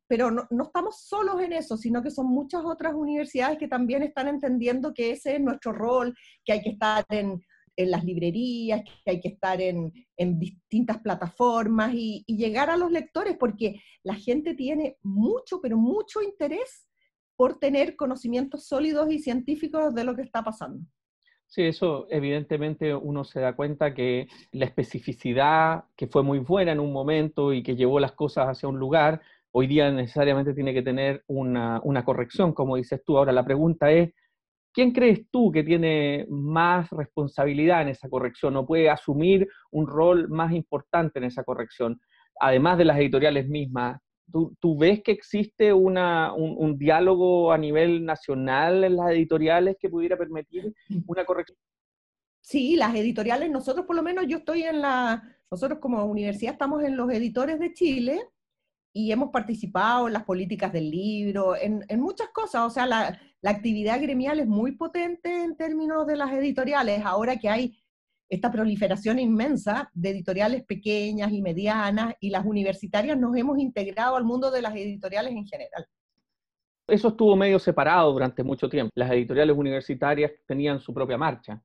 Pero 0.08 0.32
no, 0.32 0.48
no, 0.50 0.65
estamos 0.65 1.04
solos 1.04 1.39
en 1.42 1.54
eso, 1.54 1.78
sino 1.78 2.02
que 2.02 2.10
son 2.10 2.28
muchas 2.28 2.63
otras 2.65 2.94
universidades 2.96 3.60
que 3.60 3.68
también 3.68 4.04
están 4.04 4.28
entendiendo 4.28 4.94
que 4.94 5.12
ese 5.12 5.36
es 5.36 5.42
nuestro 5.42 5.72
rol, 5.72 6.15
que 6.44 6.54
hay 6.54 6.62
que 6.62 6.72
estar 6.72 7.06
en 7.10 7.39
en 7.80 7.92
las 7.92 8.04
librerías, 8.04 8.84
que 9.06 9.12
hay 9.12 9.22
que 9.22 9.30
estar 9.30 9.62
en, 9.62 9.94
distintas 10.18 10.98
plataformas 10.98 11.94
y, 11.94 12.26
llegar 12.28 12.70
a 12.70 12.76
los 12.76 12.92
lectores, 12.92 13.38
porque 13.39 13.82
la 14.04 14.15
gente 14.15 14.54
tiene 14.54 14.98
mucho, 15.02 15.62
pero 15.62 15.78
mucho 15.78 16.22
interés 16.22 16.86
por 17.38 17.58
tener 17.58 17.96
conocimientos 17.96 18.68
sólidos 18.68 19.10
y 19.12 19.20
científicos 19.20 19.96
de 19.96 20.04
lo 20.04 20.13
que 20.13 20.24
está 20.24 20.44
pasando. 20.44 20.86
Sí, 21.48 21.63
eso 21.63 22.06
evidentemente 22.10 22.94
uno 22.94 23.24
se 23.24 23.39
da 23.39 23.56
cuenta 23.56 23.94
que 23.94 24.28
la 24.52 24.65
especificidad 24.65 25.86
que 25.96 26.08
fue 26.08 26.22
muy 26.22 26.39
buena 26.39 26.74
en 26.74 26.82
un 26.82 26.92
momento 26.92 27.54
y 27.54 27.63
que 27.63 27.78
llevó 27.78 28.02
las 28.02 28.12
cosas 28.12 28.48
hacia 28.48 28.68
un 28.68 28.78
lugar, 28.78 29.22
hoy 29.52 29.68
día 29.68 29.89
necesariamente 29.89 30.54
tiene 30.54 30.74
que 30.74 30.82
tener 30.82 31.24
una, 31.28 31.80
una 31.86 32.04
corrección, 32.04 32.52
como 32.52 32.76
dices 32.76 33.02
tú. 33.06 33.18
Ahora 33.18 33.32
la 33.32 33.46
pregunta 33.46 33.89
es, 33.89 34.12
¿Quién 34.71 34.91
crees 34.91 35.29
tú 35.32 35.51
que 35.51 35.63
tiene 35.63 36.25
más 36.29 36.89
responsabilidad 36.91 37.82
en 37.82 37.89
esa 37.89 38.10
corrección 38.10 38.55
o 38.55 38.65
puede 38.65 38.89
asumir 38.89 39.47
un 39.71 39.88
rol 39.88 40.29
más 40.29 40.53
importante 40.53 41.19
en 41.19 41.25
esa 41.25 41.43
corrección? 41.43 41.99
Además 42.39 42.77
de 42.77 42.86
las 42.86 42.97
editoriales 42.97 43.47
mismas, 43.47 43.99
¿tú, 44.32 44.77
ves 44.77 45.01
que 45.03 45.12
existe 45.12 45.73
una, 45.73 46.34
un, 46.34 46.77
diálogo 46.77 47.51
a 47.51 47.58
nivel 47.58 48.05
nacional 48.05 48.84
en 48.84 48.95
las 48.95 49.12
editoriales 49.12 49.75
que 49.79 49.89
pudiera 49.89 50.17
permitir 50.17 50.73
una 51.08 51.25
corrección? 51.25 51.58
Sí, 52.41 52.75
las 52.75 52.95
editoriales, 52.95 53.49
nosotros 53.49 53.86
por 53.86 53.95
lo 53.95 54.03
menos 54.03 54.25
yo 54.27 54.38
estoy 54.38 54.63
en 54.63 54.82
la, 54.82 55.21
nosotros 55.51 55.79
como 55.79 56.05
universidad 56.05 56.53
estamos 56.53 56.84
en 56.84 56.95
los 56.95 57.12
editores 57.12 57.60
de 57.60 57.73
Chile 57.73 58.21
y 58.93 59.12
hemos 59.12 59.30
participado 59.30 60.08
en 60.08 60.13
las 60.13 60.23
políticas 60.23 60.73
del 60.73 60.89
libro, 60.89 61.56
en, 61.56 61.86
en 61.88 61.99
muchas 61.99 62.30
cosas, 62.30 62.65
o 62.65 62.69
sea, 62.69 62.86
la, 62.86 63.19
la 63.41 63.52
actividad 63.52 64.02
gremial 64.02 64.39
es 64.39 64.47
muy 64.47 64.73
potente 64.73 65.43
en 65.43 65.56
términos 65.56 66.06
de 66.08 66.18
las 66.18 66.32
editoriales, 66.32 67.03
ahora 67.05 67.38
que 67.38 67.49
hay 67.49 67.78
esta 68.30 68.51
proliferación 68.51 69.18
inmensa 69.18 69.89
de 69.93 70.09
editoriales 70.09 70.64
pequeñas 70.64 71.32
y 71.32 71.41
medianas, 71.41 72.14
y 72.20 72.30
las 72.30 72.45
universitarias 72.45 73.18
nos 73.18 73.36
hemos 73.36 73.57
integrado 73.59 74.16
al 74.16 74.24
mundo 74.24 74.51
de 74.51 74.61
las 74.61 74.76
editoriales 74.76 75.34
en 75.34 75.45
general. 75.45 75.86
Eso 76.88 77.09
estuvo 77.09 77.36
medio 77.36 77.59
separado 77.59 78.11
durante 78.11 78.43
mucho 78.43 78.68
tiempo. 78.68 78.91
Las 78.95 79.11
editoriales 79.11 79.55
universitarias 79.55 80.32
tenían 80.47 80.80
su 80.80 80.93
propia 80.93 81.18
marcha. 81.18 81.61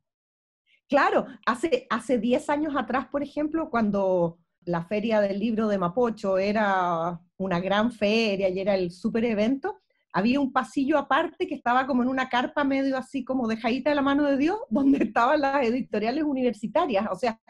Claro, 0.89 1.27
hace, 1.47 1.87
hace 1.89 2.19
10 2.19 2.51
años 2.51 2.75
atrás, 2.77 3.07
por 3.07 3.23
ejemplo, 3.23 3.71
cuando 3.71 4.39
la 4.67 4.85
Feria 4.85 5.21
del 5.21 5.39
Libro 5.39 5.69
de 5.69 5.79
Mapocho 5.79 6.39
era 6.39 7.21
una 7.37 7.61
gran 7.61 7.93
feria 7.93 8.49
y 8.49 8.61
era 8.61 8.75
el 8.75 8.91
super 8.91 9.25
evento, 9.25 9.83
había 10.13 10.39
un 10.39 10.53
pasillo 10.53 10.97
aparte 10.97 11.49
que 11.49 11.57
estaba 11.57 11.87
como 11.87 12.03
en 12.05 12.09
una 12.09 12.29
carpa 12.29 12.63
medio 12.63 12.97
así 12.97 13.25
como 13.25 13.49
dejadita 13.49 13.91
de 13.91 13.97
la 13.97 14.03
mano 14.03 14.25
de 14.25 14.37
Dios, 14.37 14.59
donde 14.71 15.05
estaban 15.05 15.41
las 15.41 15.67
editoriales 15.67 16.23
universitarias. 16.23 17.07
O 17.11 17.17
sea, 17.17 17.41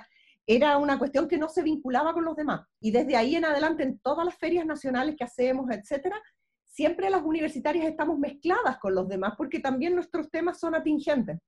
era 0.46 0.78
una 0.78 0.98
cuestión 0.98 1.28
que 1.28 1.36
no 1.36 1.48
se 1.48 1.62
vinculaba 1.62 2.14
con 2.14 2.24
los 2.24 2.34
demás. 2.34 2.62
Y 2.80 2.90
desde 2.90 3.16
ahí 3.16 3.36
en 3.36 3.44
adelante, 3.44 3.82
en 3.82 3.98
todas 3.98 4.24
las 4.24 4.36
ferias 4.36 4.64
nacionales 4.64 5.14
que 5.16 5.24
hacemos, 5.24 5.70
etcétera, 5.70 6.20
siempre 6.64 7.10
las 7.10 7.22
universitarias 7.22 7.86
estamos 7.86 8.18
mezcladas 8.18 8.78
con 8.78 8.94
los 8.94 9.08
demás 9.08 9.34
porque 9.36 9.60
también 9.60 9.94
nuestros 9.94 10.30
temas 10.30 10.58
son 10.58 10.74
atingentes. 10.74 11.38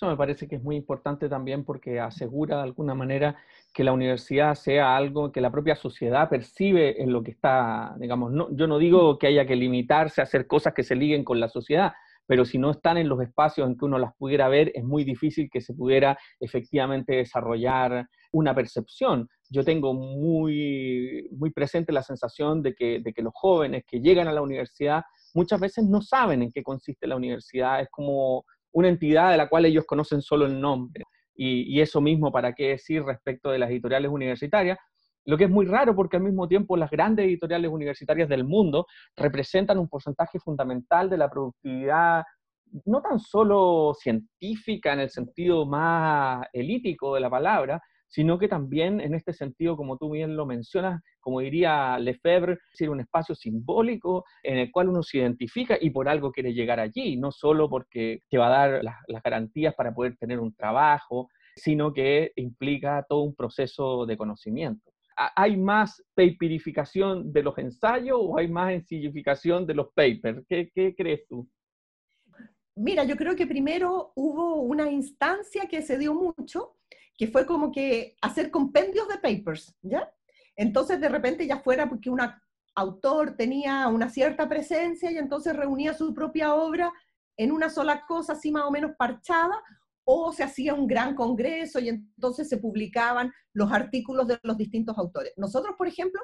Eso 0.00 0.08
me 0.08 0.16
parece 0.16 0.48
que 0.48 0.56
es 0.56 0.62
muy 0.62 0.76
importante 0.76 1.28
también 1.28 1.62
porque 1.62 2.00
asegura 2.00 2.56
de 2.56 2.62
alguna 2.62 2.94
manera 2.94 3.36
que 3.74 3.84
la 3.84 3.92
universidad 3.92 4.54
sea 4.54 4.96
algo 4.96 5.30
que 5.30 5.42
la 5.42 5.50
propia 5.50 5.76
sociedad 5.76 6.30
percibe 6.30 7.02
en 7.02 7.12
lo 7.12 7.22
que 7.22 7.32
está, 7.32 7.94
digamos, 7.98 8.32
no, 8.32 8.48
yo 8.56 8.66
no 8.66 8.78
digo 8.78 9.18
que 9.18 9.26
haya 9.26 9.46
que 9.46 9.56
limitarse 9.56 10.22
a 10.22 10.24
hacer 10.24 10.46
cosas 10.46 10.72
que 10.72 10.84
se 10.84 10.96
liguen 10.96 11.22
con 11.22 11.38
la 11.38 11.50
sociedad, 11.50 11.92
pero 12.26 12.46
si 12.46 12.56
no 12.56 12.70
están 12.70 12.96
en 12.96 13.10
los 13.10 13.20
espacios 13.20 13.68
en 13.68 13.76
que 13.76 13.84
uno 13.84 13.98
las 13.98 14.16
pudiera 14.16 14.48
ver, 14.48 14.72
es 14.74 14.84
muy 14.84 15.04
difícil 15.04 15.50
que 15.52 15.60
se 15.60 15.74
pudiera 15.74 16.18
efectivamente 16.40 17.16
desarrollar 17.16 18.06
una 18.32 18.54
percepción. 18.54 19.28
Yo 19.50 19.64
tengo 19.64 19.92
muy, 19.92 21.28
muy 21.32 21.50
presente 21.50 21.92
la 21.92 22.02
sensación 22.02 22.62
de 22.62 22.74
que, 22.74 23.00
de 23.00 23.12
que 23.12 23.20
los 23.20 23.34
jóvenes 23.34 23.84
que 23.86 24.00
llegan 24.00 24.28
a 24.28 24.32
la 24.32 24.40
universidad 24.40 25.02
muchas 25.34 25.60
veces 25.60 25.84
no 25.84 26.00
saben 26.00 26.40
en 26.40 26.52
qué 26.52 26.62
consiste 26.62 27.06
la 27.06 27.16
universidad, 27.16 27.82
es 27.82 27.88
como 27.90 28.46
una 28.72 28.88
entidad 28.88 29.30
de 29.30 29.36
la 29.36 29.48
cual 29.48 29.66
ellos 29.66 29.84
conocen 29.86 30.22
solo 30.22 30.46
el 30.46 30.60
nombre. 30.60 31.04
Y, 31.34 31.80
eso 31.80 32.02
mismo, 32.02 32.30
¿para 32.30 32.52
qué 32.52 32.68
decir 32.68 33.02
respecto 33.02 33.50
de 33.50 33.58
las 33.58 33.70
editoriales 33.70 34.10
universitarias? 34.10 34.78
Lo 35.24 35.38
que 35.38 35.44
es 35.44 35.50
muy 35.50 35.64
raro 35.64 35.96
porque 35.96 36.18
al 36.18 36.22
mismo 36.22 36.46
tiempo 36.46 36.76
las 36.76 36.90
grandes 36.90 37.24
editoriales 37.26 37.70
universitarias 37.70 38.28
del 38.28 38.44
mundo 38.44 38.86
representan 39.16 39.78
un 39.78 39.88
porcentaje 39.88 40.38
fundamental 40.38 41.08
de 41.08 41.16
la 41.16 41.30
productividad, 41.30 42.24
no 42.84 43.00
tan 43.00 43.18
solo 43.18 43.94
científica 43.98 44.92
en 44.92 45.00
el 45.00 45.10
sentido 45.10 45.64
más 45.64 46.46
elítico 46.52 47.14
de 47.14 47.20
la 47.20 47.30
palabra, 47.30 47.80
sino 48.10 48.38
que 48.38 48.48
también 48.48 49.00
en 49.00 49.14
este 49.14 49.32
sentido, 49.32 49.76
como 49.76 49.96
tú 49.96 50.10
bien 50.10 50.36
lo 50.36 50.44
mencionas, 50.44 51.00
como 51.20 51.40
diría 51.40 51.98
Lefebvre, 51.98 52.58
es 52.72 52.88
un 52.88 53.00
espacio 53.00 53.34
simbólico 53.34 54.24
en 54.42 54.58
el 54.58 54.70
cual 54.70 54.88
uno 54.88 55.02
se 55.02 55.18
identifica 55.18 55.78
y 55.80 55.90
por 55.90 56.08
algo 56.08 56.32
quiere 56.32 56.52
llegar 56.52 56.80
allí, 56.80 57.16
no 57.16 57.30
solo 57.30 57.70
porque 57.70 58.20
te 58.28 58.36
va 58.36 58.48
a 58.48 58.68
dar 58.68 58.84
las, 58.84 59.22
garantías 59.22 59.74
para 59.74 59.94
poder 59.94 60.16
tener 60.16 60.40
un 60.40 60.54
trabajo, 60.54 61.28
sino 61.54 61.92
que 61.92 62.32
implica 62.36 63.04
todo 63.08 63.22
un 63.22 63.34
proceso 63.34 64.06
de 64.06 64.16
conocimiento. 64.16 64.90
¿hay 65.36 65.54
más 65.54 66.02
paperificación 66.14 67.30
de 67.30 67.42
los 67.42 67.58
ensayos 67.58 68.18
o 68.18 68.38
hay 68.38 68.48
más 68.48 68.72
ensillificación 68.72 69.66
de 69.66 69.74
los 69.74 69.88
papers? 69.92 70.42
¿Qué, 70.48 70.70
¿Qué, 70.74 70.94
crees 70.96 71.26
tú? 71.28 71.46
Mira, 72.74 73.04
yo 73.04 73.16
creo 73.16 73.36
que 73.36 73.46
primero 73.46 74.12
hubo 74.16 74.62
una 74.62 74.90
instancia 74.90 75.68
que 75.68 75.82
se 75.82 75.98
dio 75.98 76.14
mucho, 76.14 76.78
que 77.20 77.26
fue 77.26 77.44
como 77.44 77.70
que 77.70 78.16
hacer 78.22 78.50
compendios 78.50 79.06
de 79.06 79.18
papers, 79.18 79.76
¿ya? 79.82 80.10
Entonces 80.56 80.98
de 81.02 81.10
repente 81.10 81.46
ya 81.46 81.58
fuera 81.58 81.86
porque 81.86 82.08
un 82.08 82.18
autor 82.74 83.36
tenía 83.36 83.88
una 83.88 84.08
cierta 84.08 84.48
presencia 84.48 85.12
y 85.12 85.18
entonces 85.18 85.54
reunía 85.54 85.92
su 85.92 86.14
propia 86.14 86.54
obra 86.54 86.90
en 87.36 87.52
una 87.52 87.68
sola 87.68 88.06
cosa, 88.08 88.32
así 88.32 88.50
más 88.50 88.64
o 88.64 88.70
menos 88.70 88.92
parchada, 88.96 89.62
o 90.02 90.32
se 90.32 90.44
hacía 90.44 90.72
un 90.72 90.86
gran 90.86 91.14
congreso 91.14 91.78
y 91.78 91.90
entonces 91.90 92.48
se 92.48 92.56
publicaban 92.56 93.30
los 93.52 93.70
artículos 93.70 94.26
de 94.26 94.38
los 94.42 94.56
distintos 94.56 94.96
autores. 94.96 95.34
Nosotros, 95.36 95.74
por 95.76 95.88
ejemplo, 95.88 96.22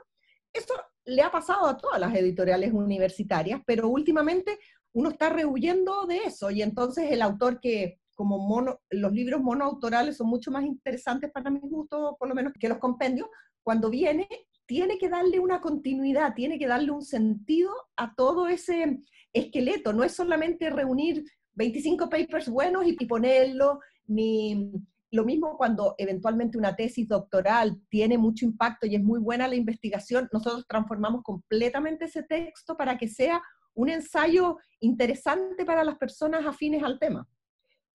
esto 0.51 0.73
le 1.05 1.21
ha 1.21 1.31
pasado 1.31 1.67
a 1.67 1.77
todas 1.77 2.01
las 2.01 2.15
editoriales 2.15 2.73
universitarias, 2.73 3.61
pero 3.67 3.89
últimamente 3.89 4.59
uno 4.95 5.11
está 5.11 5.29
rehuyendo 5.29 6.07
de 6.07 6.25
eso 6.25 6.51
y 6.51 6.63
entonces 6.63 7.13
el 7.13 7.21
autor 7.21 7.61
que 7.61 8.01
como 8.17 8.39
mono, 8.39 8.81
los 8.91 9.13
libros 9.13 9.41
monoautorales 9.41 10.17
son 10.17 10.27
mucho 10.29 10.51
más 10.51 10.65
interesantes 10.65 11.31
para 11.31 11.51
mi 11.51 11.61
gusto, 11.61 12.17
por 12.19 12.29
lo 12.29 12.35
menos 12.35 12.53
que 12.59 12.69
los 12.69 12.79
compendios, 12.79 13.29
cuando 13.63 13.91
viene 13.91 14.27
tiene 14.67 14.99
que 14.99 15.09
darle 15.09 15.39
una 15.39 15.61
continuidad, 15.61 16.35
tiene 16.35 16.59
que 16.59 16.67
darle 16.67 16.91
un 16.91 17.03
sentido 17.03 17.71
a 17.97 18.15
todo 18.15 18.49
ese 18.49 18.99
esqueleto, 19.33 19.93
no 19.93 20.03
es 20.03 20.13
solamente 20.13 20.71
reunir 20.71 21.25
25 21.55 22.09
papers 22.11 22.49
buenos 22.49 22.85
y, 22.87 22.95
ponerlo, 23.07 23.81
ni 24.07 24.73
lo 25.13 25.25
mismo 25.25 25.57
cuando 25.57 25.95
eventualmente 25.99 26.59
una 26.59 26.75
tesis 26.75 27.09
doctoral 27.09 27.81
tiene 27.89 28.19
mucho 28.19 28.45
impacto 28.45 28.87
y 28.87 28.97
es 28.97 29.03
muy 29.03 29.21
buena 29.21 29.47
la 29.47 29.55
investigación, 29.55 30.29
nosotros 30.33 30.67
transformamos 30.69 31.23
completamente 31.23 32.07
ese 32.07 32.25
texto 32.25 32.77
para 32.77 32.99
que 32.99 33.09
sea 33.09 33.41
un 33.75 33.89
ensayo 33.89 34.59
interesante 34.81 35.65
para 35.65 35.85
las 35.85 35.97
personas 35.97 36.45
afines 36.45 36.83
al 36.83 36.99
tema. 36.99 37.27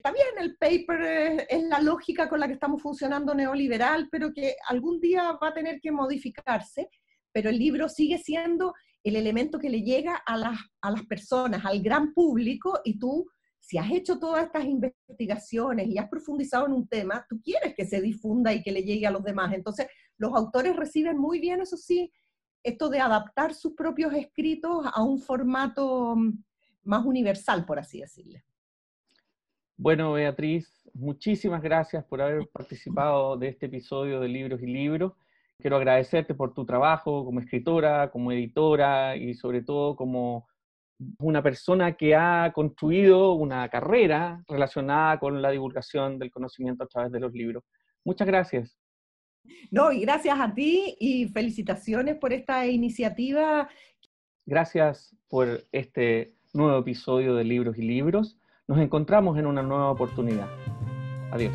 Está 0.04 0.14
bien, 0.14 0.36
el 0.40 0.56
paper 0.56 1.46
es, 1.48 1.62
la 1.62 1.78
lógica 1.78 2.28
con 2.28 2.40
la 2.40 2.48
que 2.48 2.54
estamos 2.54 2.82
funcionando 2.82 3.36
neoliberal, 3.36 4.08
pero 4.10 4.32
que 4.32 4.56
algún 4.66 4.98
día 4.98 5.30
va 5.40 5.50
a 5.50 5.54
tener 5.54 5.78
que 5.80 5.92
modificarse, 5.92 6.88
pero 7.30 7.50
el 7.50 7.56
libro 7.56 7.88
sigue 7.88 8.18
siendo 8.18 8.74
el 9.04 9.14
elemento 9.14 9.60
que 9.60 9.70
le 9.70 9.82
llega 9.82 10.16
a 10.26 10.36
las, 10.36 10.58
a 10.80 10.90
las 10.90 11.06
personas, 11.06 11.64
al 11.64 11.80
gran 11.80 12.12
público, 12.14 12.80
y 12.82 12.98
tú 12.98 13.28
si 13.60 13.78
has 13.78 13.92
hecho 13.92 14.18
todas 14.18 14.46
estas 14.46 14.64
investigaciones 14.64 15.86
y 15.86 15.98
has 15.98 16.08
profundizado 16.08 16.66
en 16.66 16.72
un 16.72 16.88
tema, 16.88 17.24
tú 17.28 17.40
quieres 17.40 17.72
que 17.76 17.86
se 17.86 18.00
difunda 18.00 18.52
y 18.52 18.60
que 18.60 18.72
le 18.72 18.82
llegue 18.82 19.06
a 19.06 19.12
los 19.12 19.22
demás. 19.22 19.54
Entonces, 19.54 19.86
los 20.18 20.34
autores 20.34 20.74
reciben 20.74 21.16
muy 21.16 21.38
bien, 21.38 21.60
eso 21.60 21.76
sí, 21.76 22.12
esto 22.64 22.88
de 22.88 22.98
adaptar 22.98 23.54
sus 23.54 23.74
propios 23.74 24.12
escritos 24.14 24.84
a 24.92 25.00
un 25.04 25.20
formato 25.20 26.16
mm, 26.16 26.42
más 26.82 27.06
universal, 27.06 27.64
por 27.64 27.78
así 27.78 28.00
decirle. 28.00 28.42
Bueno, 29.82 30.12
Beatriz, 30.12 30.88
muchísimas 30.94 31.60
gracias 31.60 32.04
por 32.04 32.22
haber 32.22 32.46
participado 32.52 33.36
de 33.36 33.48
este 33.48 33.66
episodio 33.66 34.20
de 34.20 34.28
Libros 34.28 34.62
y 34.62 34.66
Libros. 34.66 35.14
Quiero 35.58 35.76
agradecerte 35.76 36.34
por 36.34 36.54
tu 36.54 36.64
trabajo 36.64 37.24
como 37.24 37.40
escritora, 37.40 38.08
como 38.12 38.30
editora 38.30 39.16
y 39.16 39.34
sobre 39.34 39.62
todo 39.62 39.96
como 39.96 40.46
una 41.18 41.42
persona 41.42 41.96
que 41.96 42.14
ha 42.14 42.52
construido 42.54 43.32
una 43.32 43.68
carrera 43.70 44.44
relacionada 44.46 45.18
con 45.18 45.42
la 45.42 45.50
divulgación 45.50 46.16
del 46.16 46.30
conocimiento 46.30 46.84
a 46.84 46.86
través 46.86 47.10
de 47.10 47.18
los 47.18 47.32
libros. 47.32 47.64
Muchas 48.04 48.28
gracias. 48.28 48.78
No, 49.72 49.90
y 49.90 50.02
gracias 50.02 50.38
a 50.38 50.54
ti 50.54 50.96
y 51.00 51.26
felicitaciones 51.26 52.18
por 52.18 52.32
esta 52.32 52.68
iniciativa. 52.68 53.68
Gracias 54.46 55.16
por 55.28 55.66
este 55.72 56.36
nuevo 56.52 56.78
episodio 56.78 57.34
de 57.34 57.42
Libros 57.42 57.76
y 57.78 57.82
Libros. 57.82 58.38
Nos 58.72 58.80
encontramos 58.80 59.36
en 59.36 59.44
una 59.44 59.62
nueva 59.62 59.90
oportunidad. 59.90 60.46
Adiós. 61.30 61.52